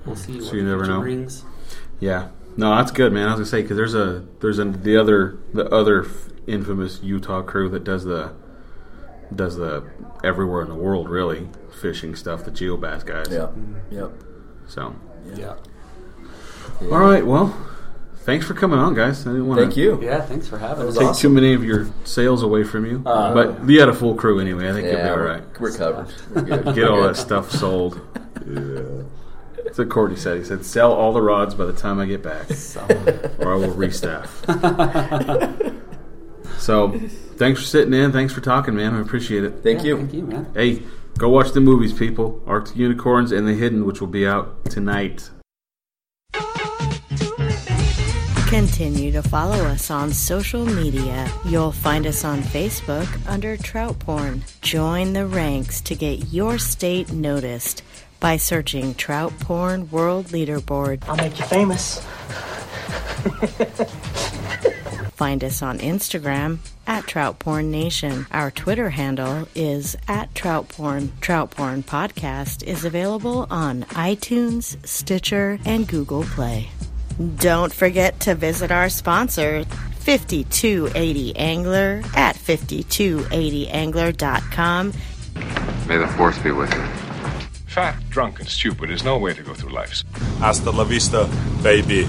we'll 0.05 0.17
see 0.17 0.41
So 0.41 0.47
what 0.47 0.55
you 0.55 0.65
never 0.65 0.87
know. 0.87 1.01
brings. 1.01 1.45
Yeah. 2.01 2.29
No, 2.57 2.75
that's 2.77 2.91
good, 2.91 3.13
man. 3.13 3.29
I 3.29 3.31
was 3.31 3.39
gonna 3.39 3.47
say 3.47 3.63
because 3.63 3.77
there's 3.77 3.95
a 3.95 4.27
there's 4.41 4.59
a, 4.59 4.65
the 4.65 4.97
other 4.97 5.39
the 5.55 5.67
other 5.71 6.07
infamous 6.47 7.01
Utah 7.03 7.43
crew 7.43 7.69
that 7.71 7.85
does 7.85 8.05
the 8.05 8.33
does 9.37 9.57
the 9.57 9.85
everywhere 10.25 10.63
in 10.63 10.69
the 10.69 10.75
world 10.75 11.09
really 11.09 11.49
fishing 11.81 12.15
stuff. 12.15 12.45
The 12.45 12.51
geobass 12.51 13.05
guys. 13.05 13.29
Yeah. 13.31 13.39
Mm-hmm. 13.49 13.95
Yep. 13.95 14.11
So, 14.69 14.95
Yeah. 15.35 15.55
all 16.83 16.99
right. 16.99 17.27
Well, 17.27 17.55
thanks 18.19 18.47
for 18.47 18.55
coming 18.55 18.79
on, 18.79 18.95
guys. 18.95 19.27
I 19.27 19.31
didn't 19.31 19.47
want 19.49 19.61
Thank 19.61 19.75
to 19.75 19.81
you. 19.81 20.01
Yeah, 20.03 20.21
thanks 20.21 20.49
for 20.49 20.59
having 20.59 20.87
us. 20.87 20.97
take 20.97 21.09
awesome. 21.09 21.21
too 21.21 21.29
many 21.35 21.55
of 21.55 21.65
your 21.65 21.89
sales 22.05 22.43
away 22.43 22.63
from 22.65 22.87
you, 22.87 23.03
uh, 23.05 23.35
but 23.35 23.69
you 23.69 23.81
had 23.81 23.89
a 23.89 23.95
full 23.95 24.15
crew 24.15 24.39
anyway. 24.41 24.69
I 24.71 24.73
think 24.73 24.87
Yeah, 24.87 24.93
you'll 24.93 25.03
be 25.03 25.09
all 25.11 25.17
we're, 25.17 25.27
right. 25.27 25.61
we're 25.61 25.73
covered. 25.77 26.07
We're 26.35 26.43
good. 26.63 26.75
Get 26.75 26.89
all 26.89 27.03
that 27.03 27.17
stuff 27.29 27.51
sold. 27.51 28.01
That's 29.65 29.79
what 29.79 29.89
Cortney 29.89 30.19
said. 30.19 30.39
He 30.39 30.45
said, 30.45 30.65
"Sell 30.65 30.93
all 30.93 31.13
the 31.13 31.23
rods 31.23 31.55
by 31.55 31.65
the 31.65 31.73
time 31.73 31.99
I 31.99 32.07
get 32.07 32.23
back, 32.23 32.51
or 33.39 33.53
I 33.53 33.57
will 33.57 33.73
restaff." 33.75 34.29
so, 36.59 37.01
thanks 37.43 37.59
for 37.61 37.67
sitting 37.67 37.93
in. 37.93 38.13
Thanks 38.13 38.33
for 38.33 38.41
talking, 38.41 38.77
man. 38.77 38.95
I 38.95 39.01
appreciate 39.01 39.43
it. 39.43 39.65
Thank 39.65 39.81
Yeah, 39.81 39.85
you. 39.87 39.97
Thank 39.97 40.15
you, 40.15 40.23
man. 40.23 40.47
Hey, 40.55 40.83
go 41.19 41.29
watch 41.29 41.51
the 41.51 41.61
movies, 41.61 41.93
people. 41.93 42.41
Arctic 42.47 42.77
Unicorns 42.77 43.33
and 43.33 43.49
The 43.49 43.55
Hidden, 43.55 43.85
which 43.85 44.01
will 44.01 44.09
be 44.09 44.27
out 44.29 44.65
tonight. 44.67 45.29
Continue 48.49 49.11
to 49.13 49.23
follow 49.23 49.57
us 49.65 49.91
on 49.91 50.13
social 50.13 50.65
media. 50.65 51.29
You'll 51.45 51.73
find 51.73 52.07
us 52.07 52.25
on 52.25 52.43
Facebook 52.43 53.09
under 53.27 53.57
Trout 53.57 53.99
Porn. 53.99 54.45
Join 54.61 55.13
the 55.15 55.27
ranks 55.27 55.81
to 55.81 55.97
get 55.97 56.33
your 56.33 56.59
state 56.59 57.11
noticed 57.13 57.83
by 58.21 58.37
searching 58.37 58.95
Trout 58.95 59.33
Porn 59.41 59.91
World 59.91 60.27
Leaderboard. 60.27 61.03
I'll 61.09 61.17
make 61.17 61.37
you 61.41 61.47
famous. 61.47 62.07
Find 65.23 65.45
us 65.45 65.63
on 65.63 65.79
Instagram 65.79 66.59
at 66.85 67.07
Trout 67.07 67.39
Porn 67.39 67.71
Nation. 67.71 68.27
Our 68.33 68.51
Twitter 68.51 68.91
handle 68.91 69.47
is 69.55 69.97
at 70.09 70.35
Trout 70.35 70.69
Porn. 70.69 71.13
Trout 71.21 71.53
Porn 71.53 71.85
Podcast 71.85 72.65
is 72.65 72.85
available 72.85 73.47
on 73.49 73.85
iTunes, 73.85 74.85
Stitcher, 74.85 75.61
and 75.65 75.87
Google 75.87 76.25
Play. 76.25 76.71
Don't 77.37 77.73
forget 77.73 78.19
to 78.23 78.35
visit 78.35 78.73
our 78.73 78.89
sponsor, 78.89 79.63
5280 80.01 81.37
Angler 81.37 82.03
at 82.17 82.35
5280angler.com. 82.35 84.93
May 85.87 85.99
the 85.99 86.09
force 86.09 86.39
be 86.41 86.51
with 86.51 86.75
you. 86.75 86.83
Fat, 87.69 87.97
drunk, 88.11 88.41
and 88.41 88.49
stupid 88.49 88.91
is 88.91 89.05
no 89.05 89.19
way 89.19 89.35
to 89.35 89.43
go 89.45 89.55
through 89.55 89.71
life. 89.71 90.03
Hasta 90.41 90.73
la 90.73 90.83
vista, 90.83 91.31
baby. 91.63 92.09